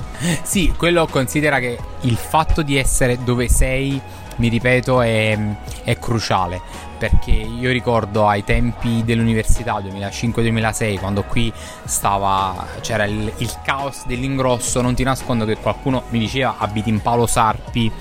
Sì, 0.44 0.72
quello 0.78 1.08
considera 1.08 1.58
che 1.58 1.80
il 2.02 2.16
fatto 2.16 2.62
di 2.62 2.78
essere 2.78 3.18
dove 3.24 3.50
sei, 3.50 4.00
mi 4.36 4.50
ripeto, 4.50 5.02
è, 5.02 5.36
è 5.84 5.98
cruciale 5.98 6.91
perché 7.02 7.32
io 7.32 7.72
ricordo 7.72 8.28
ai 8.28 8.44
tempi 8.44 9.04
dell'università 9.04 9.80
2005-2006 9.80 11.00
quando 11.00 11.24
qui 11.24 11.52
stava 11.84 12.68
c'era 12.82 13.06
il, 13.06 13.34
il, 13.38 13.52
caos 13.64 14.06
dell'ingrosso 14.06 14.82
non 14.82 14.94
ti 14.94 15.02
nascondo 15.02 15.44
che 15.46 15.58
qualcuno 15.58 16.04
mi 16.10 16.20
diceva 16.20 16.58
abiti 16.60 16.90
in 16.90 17.02
Paolo 17.02 17.26
Sarpi 17.26 17.92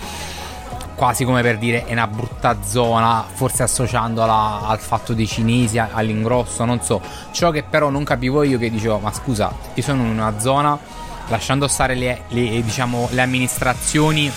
quasi 0.95 1.25
come 1.25 1.41
per 1.41 1.57
dire 1.57 1.87
è 1.87 1.93
una 1.93 2.07
brutta 2.07 2.59
zona 2.63 3.25
forse 3.27 3.63
associandola 3.63 4.67
al 4.67 4.81
fatto 4.81 5.15
dei 5.15 5.27
cinesi 5.27 5.79
all'ingrosso 5.79 6.67
non 6.67 6.83
so. 6.83 7.01
Ciò 7.31 7.51
che 7.51 7.63
però 7.63 7.89
non 7.89 8.05
capivo 8.05 8.43
io 8.43 8.59
che 8.59 8.69
dicevo 8.69 8.99
ma 8.99 9.11
scusa 9.15 9.51
io 9.73 9.83
sono 9.83 10.03
in 10.03 10.11
una 10.11 10.39
zona 10.39 10.79
lasciando 11.31 11.67
stare 11.69 11.95
le, 11.95 12.23
le, 12.29 12.63
diciamo, 12.63 13.09
le 13.13 13.23
amministrazioni 13.23 14.31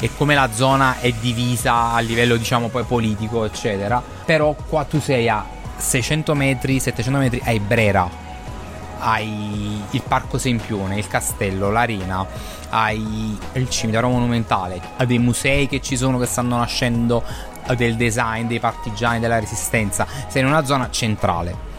e 0.00 0.10
come 0.16 0.34
la 0.34 0.50
zona 0.52 0.98
è 0.98 1.10
divisa 1.12 1.92
a 1.92 2.00
livello 2.00 2.36
diciamo 2.36 2.68
poi 2.68 2.84
politico 2.84 3.44
eccetera. 3.44 4.02
Però 4.24 4.54
qua 4.68 4.84
tu 4.84 5.00
sei 5.00 5.28
a 5.28 5.44
600 5.76 6.34
metri 6.34 6.78
700 6.78 7.18
metri 7.18 7.40
hai 7.44 7.58
Brera 7.58 8.28
hai 9.02 9.82
il 9.92 10.02
parco 10.06 10.36
Sempione 10.36 10.98
il 10.98 11.08
castello 11.08 11.70
l'arena 11.70 12.26
hai 12.68 13.38
il 13.54 13.70
cimitero 13.70 14.10
monumentale 14.10 14.78
hai 14.98 15.06
dei 15.06 15.18
musei 15.18 15.66
che 15.68 15.80
ci 15.80 15.96
sono 15.96 16.18
che 16.18 16.26
stanno 16.26 16.58
nascendo 16.58 17.24
del 17.76 17.96
design 17.96 18.46
dei 18.46 18.58
partigiani 18.58 19.20
della 19.20 19.38
resistenza. 19.38 20.06
Sei 20.28 20.42
in 20.42 20.48
una 20.48 20.64
zona 20.64 20.90
centrale 20.90 21.69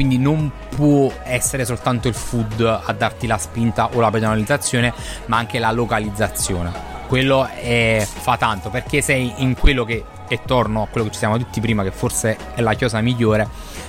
quindi 0.00 0.16
non 0.16 0.50
può 0.74 1.12
essere 1.24 1.66
soltanto 1.66 2.08
il 2.08 2.14
food 2.14 2.62
a 2.62 2.90
darti 2.94 3.26
la 3.26 3.36
spinta 3.36 3.90
o 3.92 4.00
la 4.00 4.10
penalizzazione, 4.10 4.94
ma 5.26 5.36
anche 5.36 5.58
la 5.58 5.70
localizzazione. 5.72 6.72
Quello 7.06 7.46
è, 7.46 8.08
fa 8.10 8.38
tanto 8.38 8.70
perché 8.70 9.02
sei 9.02 9.30
in 9.42 9.54
quello 9.54 9.84
che, 9.84 10.02
e 10.30 10.42
torno 10.46 10.82
a 10.82 10.86
quello 10.86 11.08
che 11.08 11.12
ci 11.12 11.18
siamo 11.18 11.36
detti 11.36 11.60
prima, 11.60 11.82
che 11.82 11.90
forse 11.90 12.36
è 12.54 12.60
la 12.60 12.74
chiosa 12.74 13.00
migliore, 13.00 13.48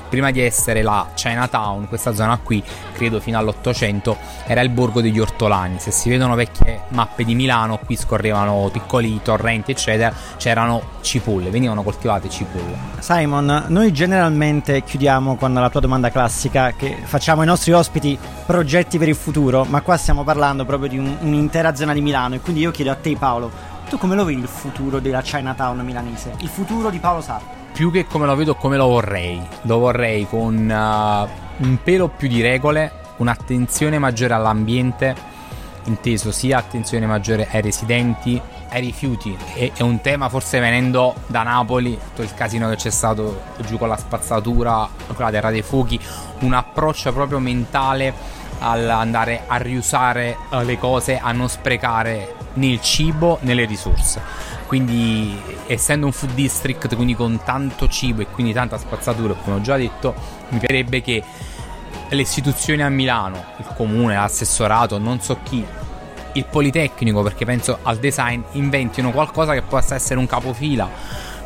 prima 0.09 0.31
di 0.31 0.41
essere 0.41 0.81
la 0.81 1.07
Chinatown, 1.13 1.87
questa 1.87 2.15
zona 2.15 2.39
qui, 2.39 2.63
credo 2.93 3.19
fino 3.19 3.37
all'Ottocento, 3.37 4.17
era 4.47 4.61
il 4.61 4.69
borgo 4.69 5.01
degli 5.01 5.19
ortolani. 5.19 5.79
Se 5.79 5.91
si 5.91 6.09
vedono 6.09 6.33
vecchie 6.33 6.81
mappe 6.89 7.23
di 7.23 7.35
Milano, 7.35 7.77
qui 7.77 7.95
scorrevano 7.95 8.69
piccoli 8.73 9.21
torrenti, 9.21 9.69
eccetera, 9.69 10.11
c'erano 10.37 10.81
cipolle, 11.01 11.51
venivano 11.51 11.83
coltivate 11.83 12.27
cipolle. 12.27 12.75
Simon, 12.99 13.65
noi 13.67 13.93
generalmente 13.93 14.83
chiudiamo 14.83 15.35
con 15.35 15.53
la 15.53 15.69
tua 15.69 15.79
domanda 15.79 16.09
classica 16.09 16.71
che 16.71 16.97
facciamo 17.03 17.41
ai 17.41 17.47
nostri 17.47 17.71
ospiti 17.71 18.17
progetti 18.47 18.97
per 18.97 19.07
il 19.07 19.15
futuro, 19.15 19.63
ma 19.65 19.81
qua 19.81 19.95
stiamo 19.95 20.23
parlando 20.23 20.65
proprio 20.65 20.89
di 20.89 20.97
un, 20.97 21.17
un'intera 21.21 21.75
zona 21.75 21.93
di 21.93 22.01
Milano 22.01 22.33
e 22.33 22.39
quindi 22.39 22.61
io 22.61 22.71
chiedo 22.71 22.89
a 22.89 22.95
te 22.95 23.15
Paolo, 23.15 23.70
tu 23.91 23.97
come 23.97 24.15
lo 24.15 24.23
vedi 24.23 24.39
il 24.39 24.47
futuro 24.47 24.99
della 25.01 25.21
Chinatown 25.21 25.77
milanese? 25.81 26.35
Il 26.37 26.47
futuro 26.47 26.89
di 26.89 26.99
Paolo 26.99 27.19
Sarpi? 27.19 27.59
più 27.73 27.91
che 27.91 28.05
come 28.05 28.25
lo 28.25 28.35
vedo, 28.35 28.55
come 28.55 28.77
lo 28.77 28.87
vorrei. 28.87 29.41
Lo 29.63 29.79
vorrei 29.79 30.25
con 30.27 30.55
uh, 30.55 31.63
un 31.65 31.77
pelo 31.83 32.07
più 32.07 32.29
di 32.29 32.41
regole, 32.41 32.91
un'attenzione 33.17 33.99
maggiore 33.99 34.33
all'ambiente, 34.33 35.13
inteso 35.85 36.31
sia 36.31 36.57
attenzione 36.57 37.05
maggiore 37.05 37.49
ai 37.51 37.61
residenti, 37.61 38.39
ai 38.69 38.81
rifiuti. 38.81 39.37
E, 39.55 39.73
è 39.75 39.81
un 39.81 39.99
tema 39.99 40.29
forse 40.29 40.59
venendo 40.59 41.15
da 41.27 41.43
Napoli, 41.43 41.97
tutto 41.97 42.21
il 42.21 42.33
casino 42.33 42.69
che 42.69 42.77
c'è 42.77 42.91
stato 42.91 43.41
giù 43.65 43.77
con 43.77 43.89
la 43.89 43.97
spazzatura, 43.97 44.87
con 45.07 45.25
la 45.25 45.31
terra 45.31 45.49
dei 45.49 45.63
fuochi, 45.63 45.99
un 46.39 46.53
approccio 46.53 47.11
proprio 47.11 47.39
mentale 47.39 48.39
all'andare 48.61 49.43
a 49.47 49.57
riusare 49.57 50.37
eh, 50.49 50.63
le 50.63 50.77
cose, 50.77 51.17
a 51.17 51.31
non 51.31 51.49
sprecare 51.49 52.35
né 52.53 52.67
il 52.67 52.81
cibo 52.81 53.39
né 53.41 53.53
le 53.53 53.65
risorse. 53.65 54.21
Quindi 54.67 55.37
essendo 55.67 56.05
un 56.05 56.11
food 56.11 56.33
district 56.33 56.95
quindi 56.95 57.15
con 57.15 57.41
tanto 57.43 57.87
cibo 57.89 58.21
e 58.21 58.27
quindi 58.27 58.53
tanta 58.53 58.77
spazzatura 58.77 59.33
come 59.33 59.57
ho 59.57 59.61
già 59.61 59.75
detto 59.75 60.15
mi 60.49 60.59
piacerebbe 60.59 61.01
che 61.01 61.21
le 62.07 62.21
istituzioni 62.21 62.81
a 62.81 62.89
Milano 62.89 63.43
il 63.57 63.65
comune, 63.75 64.15
l'assessorato, 64.15 64.97
non 64.97 65.19
so 65.19 65.39
chi 65.43 65.65
il 66.33 66.45
Politecnico 66.45 67.21
perché 67.21 67.43
penso 67.43 67.79
al 67.81 67.97
design 67.97 68.41
inventino 68.51 69.11
qualcosa 69.11 69.53
che 69.53 69.61
possa 69.61 69.95
essere 69.95 70.19
un 70.19 70.27
capofila 70.27 70.89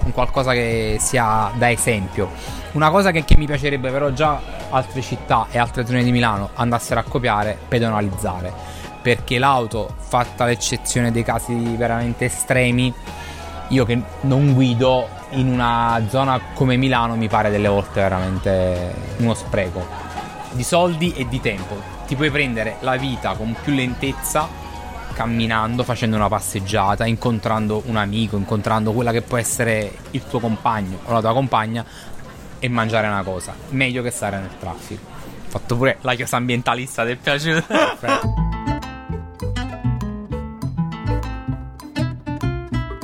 un 0.06 0.14
qualcosa 0.14 0.54
che 0.54 0.98
sia 1.00 1.52
da 1.56 1.70
esempio. 1.70 2.30
Una 2.74 2.90
cosa 2.90 3.12
che, 3.12 3.24
che 3.26 3.36
mi 3.38 3.46
piacerebbe 3.46 3.92
però 3.92 4.12
già 4.12 4.40
altre 4.70 5.02
città 5.02 5.48
e 5.52 5.58
altre 5.58 5.86
zone 5.86 6.04
di 6.04 6.12
Milano 6.12 6.50
andassero 6.54 7.00
a 7.00 7.04
copiare, 7.04 7.58
pedonalizzare. 7.68 8.54
Perché 9.02 9.38
l'auto, 9.38 9.94
fatta 9.98 10.46
l'eccezione 10.46 11.12
dei 11.12 11.24
casi 11.24 11.54
veramente 11.76 12.26
estremi, 12.26 12.94
io 13.70 13.86
che 13.86 14.02
non 14.22 14.54
guido 14.54 15.08
in 15.32 15.48
una 15.48 16.02
zona 16.10 16.40
come 16.54 16.76
Milano 16.76 17.16
mi 17.16 17.28
pare 17.28 17.50
delle 17.50 17.68
volte 17.68 18.02
veramente 18.02 18.94
uno 19.18 19.34
spreco 19.34 20.14
di 20.52 20.64
soldi 20.64 21.14
e 21.14 21.28
di 21.28 21.42
tempo. 21.42 21.94
Ti 22.08 22.16
puoi 22.16 22.32
prendere 22.32 22.78
la 22.80 22.96
vita 22.96 23.34
con 23.34 23.56
più 23.62 23.74
lentezza 23.74 24.48
camminando, 25.16 25.84
facendo 25.84 26.18
una 26.18 26.28
passeggiata, 26.28 27.06
incontrando 27.06 27.84
un 27.86 27.96
amico, 27.96 28.36
incontrando 28.36 28.92
quella 28.92 29.14
che 29.14 29.22
può 29.22 29.38
essere 29.38 29.92
il 30.12 30.28
tuo 30.28 30.42
compagno 30.42 31.00
o 31.06 31.14
la 31.14 31.22
tua 31.22 31.32
compagna 31.32 31.86
e 32.60 32.68
mangiare 32.68 33.08
una 33.08 33.24
cosa. 33.24 33.56
Meglio 33.70 34.04
che 34.04 34.12
stare 34.12 34.38
nel 34.38 34.52
traffico. 34.60 35.02
Ho 35.08 35.50
fatto 35.50 35.78
pure 35.78 36.00
la 36.02 36.16
chiesa 36.16 36.36
ambientalista, 36.36 37.06
ti 37.06 37.12
è 37.12 37.16
piaciuta? 37.16 38.44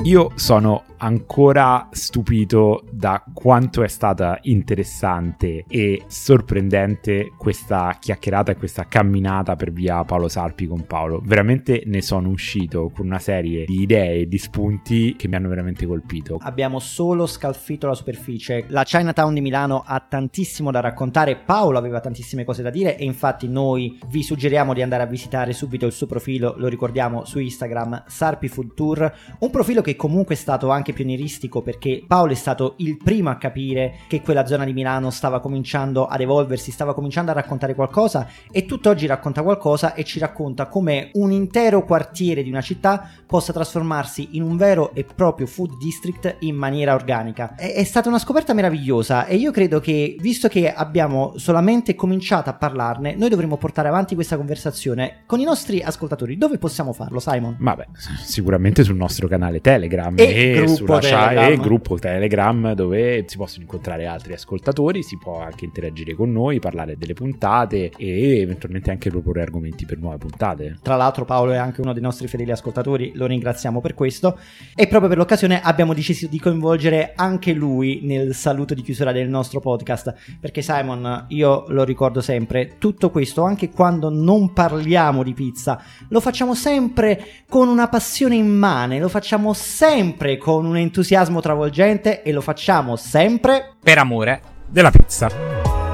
Io 0.04 0.32
sono 0.34 0.82
ancora 1.02 1.88
stupito 1.90 2.84
da 2.90 3.24
quanto 3.32 3.82
è 3.82 3.88
stata 3.88 4.38
interessante 4.42 5.64
e 5.68 6.04
sorprendente 6.06 7.32
questa 7.36 7.96
chiacchierata 7.98 8.52
e 8.52 8.56
questa 8.56 8.86
camminata 8.86 9.56
per 9.56 9.72
via 9.72 10.04
Paolo 10.04 10.28
Sarpi 10.28 10.66
con 10.66 10.86
Paolo. 10.86 11.20
Veramente 11.24 11.82
ne 11.86 12.02
sono 12.02 12.28
uscito 12.28 12.90
con 12.94 13.06
una 13.06 13.18
serie 13.18 13.64
di 13.64 13.80
idee 13.80 14.20
e 14.20 14.28
di 14.28 14.38
spunti 14.38 15.16
che 15.16 15.26
mi 15.26 15.34
hanno 15.34 15.48
veramente 15.48 15.86
colpito. 15.86 16.38
Abbiamo 16.40 16.78
solo 16.78 17.26
scalfito 17.26 17.88
la 17.88 17.94
superficie. 17.94 18.66
La 18.68 18.84
Chinatown 18.84 19.34
di 19.34 19.40
Milano 19.40 19.82
ha 19.84 19.98
tantissimo 20.00 20.70
da 20.70 20.78
raccontare, 20.78 21.36
Paolo 21.36 21.78
aveva 21.78 21.98
tantissime 21.98 22.44
cose 22.44 22.62
da 22.62 22.70
dire 22.70 22.96
e 22.96 23.04
infatti 23.04 23.48
noi 23.48 23.98
vi 24.08 24.22
suggeriamo 24.22 24.72
di 24.72 24.82
andare 24.82 25.02
a 25.02 25.06
visitare 25.06 25.52
subito 25.52 25.84
il 25.84 25.92
suo 25.92 26.06
profilo, 26.06 26.54
lo 26.56 26.68
ricordiamo 26.68 27.24
su 27.24 27.40
Instagram, 27.40 28.04
Sarpi 28.06 28.46
Food 28.46 28.74
Tour, 28.74 29.12
un 29.40 29.50
profilo 29.50 29.82
che 29.82 29.96
comunque 29.96 30.36
è 30.36 30.38
stato 30.38 30.70
anche 30.70 30.91
anche 30.92 31.02
pionieristico 31.02 31.62
perché 31.62 32.04
Paolo 32.06 32.32
è 32.32 32.36
stato 32.36 32.74
il 32.78 32.98
primo 32.98 33.30
a 33.30 33.36
capire 33.36 33.94
che 34.06 34.20
quella 34.20 34.46
zona 34.46 34.64
di 34.64 34.72
Milano 34.72 35.10
stava 35.10 35.40
cominciando 35.40 36.06
ad 36.06 36.20
evolversi, 36.20 36.70
stava 36.70 36.94
cominciando 36.94 37.30
a 37.30 37.34
raccontare 37.34 37.74
qualcosa 37.74 38.28
e 38.50 38.66
tutt'oggi 38.66 39.06
racconta 39.06 39.42
qualcosa 39.42 39.94
e 39.94 40.04
ci 40.04 40.18
racconta 40.18 40.66
come 40.66 41.10
un 41.14 41.32
intero 41.32 41.84
quartiere 41.84 42.42
di 42.42 42.50
una 42.50 42.60
città 42.60 43.10
possa 43.26 43.52
trasformarsi 43.52 44.28
in 44.32 44.42
un 44.42 44.56
vero 44.56 44.94
e 44.94 45.04
proprio 45.04 45.46
food 45.46 45.78
district 45.78 46.36
in 46.40 46.54
maniera 46.54 46.94
organica. 46.94 47.54
È, 47.56 47.72
è 47.72 47.84
stata 47.84 48.08
una 48.08 48.18
scoperta 48.18 48.52
meravigliosa 48.52 49.26
e 49.26 49.36
io 49.36 49.50
credo 49.50 49.80
che 49.80 50.16
visto 50.20 50.48
che 50.48 50.72
abbiamo 50.72 51.32
solamente 51.36 51.94
cominciato 51.94 52.50
a 52.50 52.54
parlarne, 52.54 53.14
noi 53.16 53.30
dovremmo 53.30 53.56
portare 53.56 53.88
avanti 53.88 54.14
questa 54.14 54.36
conversazione 54.36 55.22
con 55.26 55.40
i 55.40 55.44
nostri 55.44 55.80
ascoltatori. 55.80 56.36
Dove 56.36 56.58
possiamo 56.58 56.92
farlo, 56.92 57.18
Simon? 57.18 57.56
Vabbè, 57.58 57.86
sicuramente 58.24 58.84
sul 58.84 58.96
nostro 58.96 59.28
canale 59.28 59.60
Telegram 59.60 60.14
e, 60.18 60.62
e 60.62 60.68
su 60.68 60.81
sulla 60.86 60.98
Telegram. 60.98 61.52
e 61.52 61.56
gruppo 61.56 61.98
Telegram 61.98 62.72
dove 62.74 63.24
si 63.26 63.36
possono 63.36 63.62
incontrare 63.62 64.06
altri 64.06 64.32
ascoltatori, 64.32 65.02
si 65.02 65.18
può 65.18 65.40
anche 65.40 65.64
interagire 65.64 66.14
con 66.14 66.32
noi, 66.32 66.58
parlare 66.58 66.96
delle 66.96 67.14
puntate 67.14 67.90
e 67.96 68.40
eventualmente 68.40 68.90
anche 68.90 69.10
proporre 69.10 69.42
argomenti 69.42 69.86
per 69.86 69.98
nuove 69.98 70.18
puntate. 70.18 70.78
Tra 70.82 70.96
l'altro 70.96 71.24
Paolo 71.24 71.52
è 71.52 71.56
anche 71.56 71.80
uno 71.80 71.92
dei 71.92 72.02
nostri 72.02 72.26
fedeli 72.26 72.50
ascoltatori, 72.50 73.12
lo 73.14 73.26
ringraziamo 73.26 73.80
per 73.80 73.94
questo 73.94 74.38
e 74.74 74.86
proprio 74.86 75.08
per 75.08 75.18
l'occasione 75.18 75.60
abbiamo 75.60 75.94
deciso 75.94 76.26
di 76.26 76.38
coinvolgere 76.38 77.12
anche 77.14 77.52
lui 77.52 78.00
nel 78.02 78.34
saluto 78.34 78.74
di 78.74 78.82
chiusura 78.82 79.12
del 79.12 79.28
nostro 79.28 79.60
podcast 79.60 80.14
perché 80.40 80.62
Simon, 80.62 81.26
io 81.28 81.64
lo 81.68 81.84
ricordo 81.84 82.20
sempre, 82.20 82.74
tutto 82.78 83.10
questo 83.10 83.42
anche 83.42 83.70
quando 83.70 84.10
non 84.10 84.52
parliamo 84.52 85.22
di 85.22 85.34
pizza, 85.34 85.82
lo 86.08 86.20
facciamo 86.20 86.54
sempre 86.54 87.24
con 87.48 87.68
una 87.68 87.88
passione 87.88 88.34
immane, 88.34 88.98
lo 88.98 89.08
facciamo 89.08 89.52
sempre 89.52 90.36
con 90.36 90.64
un 90.72 90.78
entusiasmo 90.78 91.40
travolgente 91.40 92.22
e 92.22 92.32
lo 92.32 92.40
facciamo 92.40 92.96
sempre 92.96 93.74
per 93.82 93.98
amore 93.98 94.40
Della 94.66 94.90
pizza. 94.90 95.91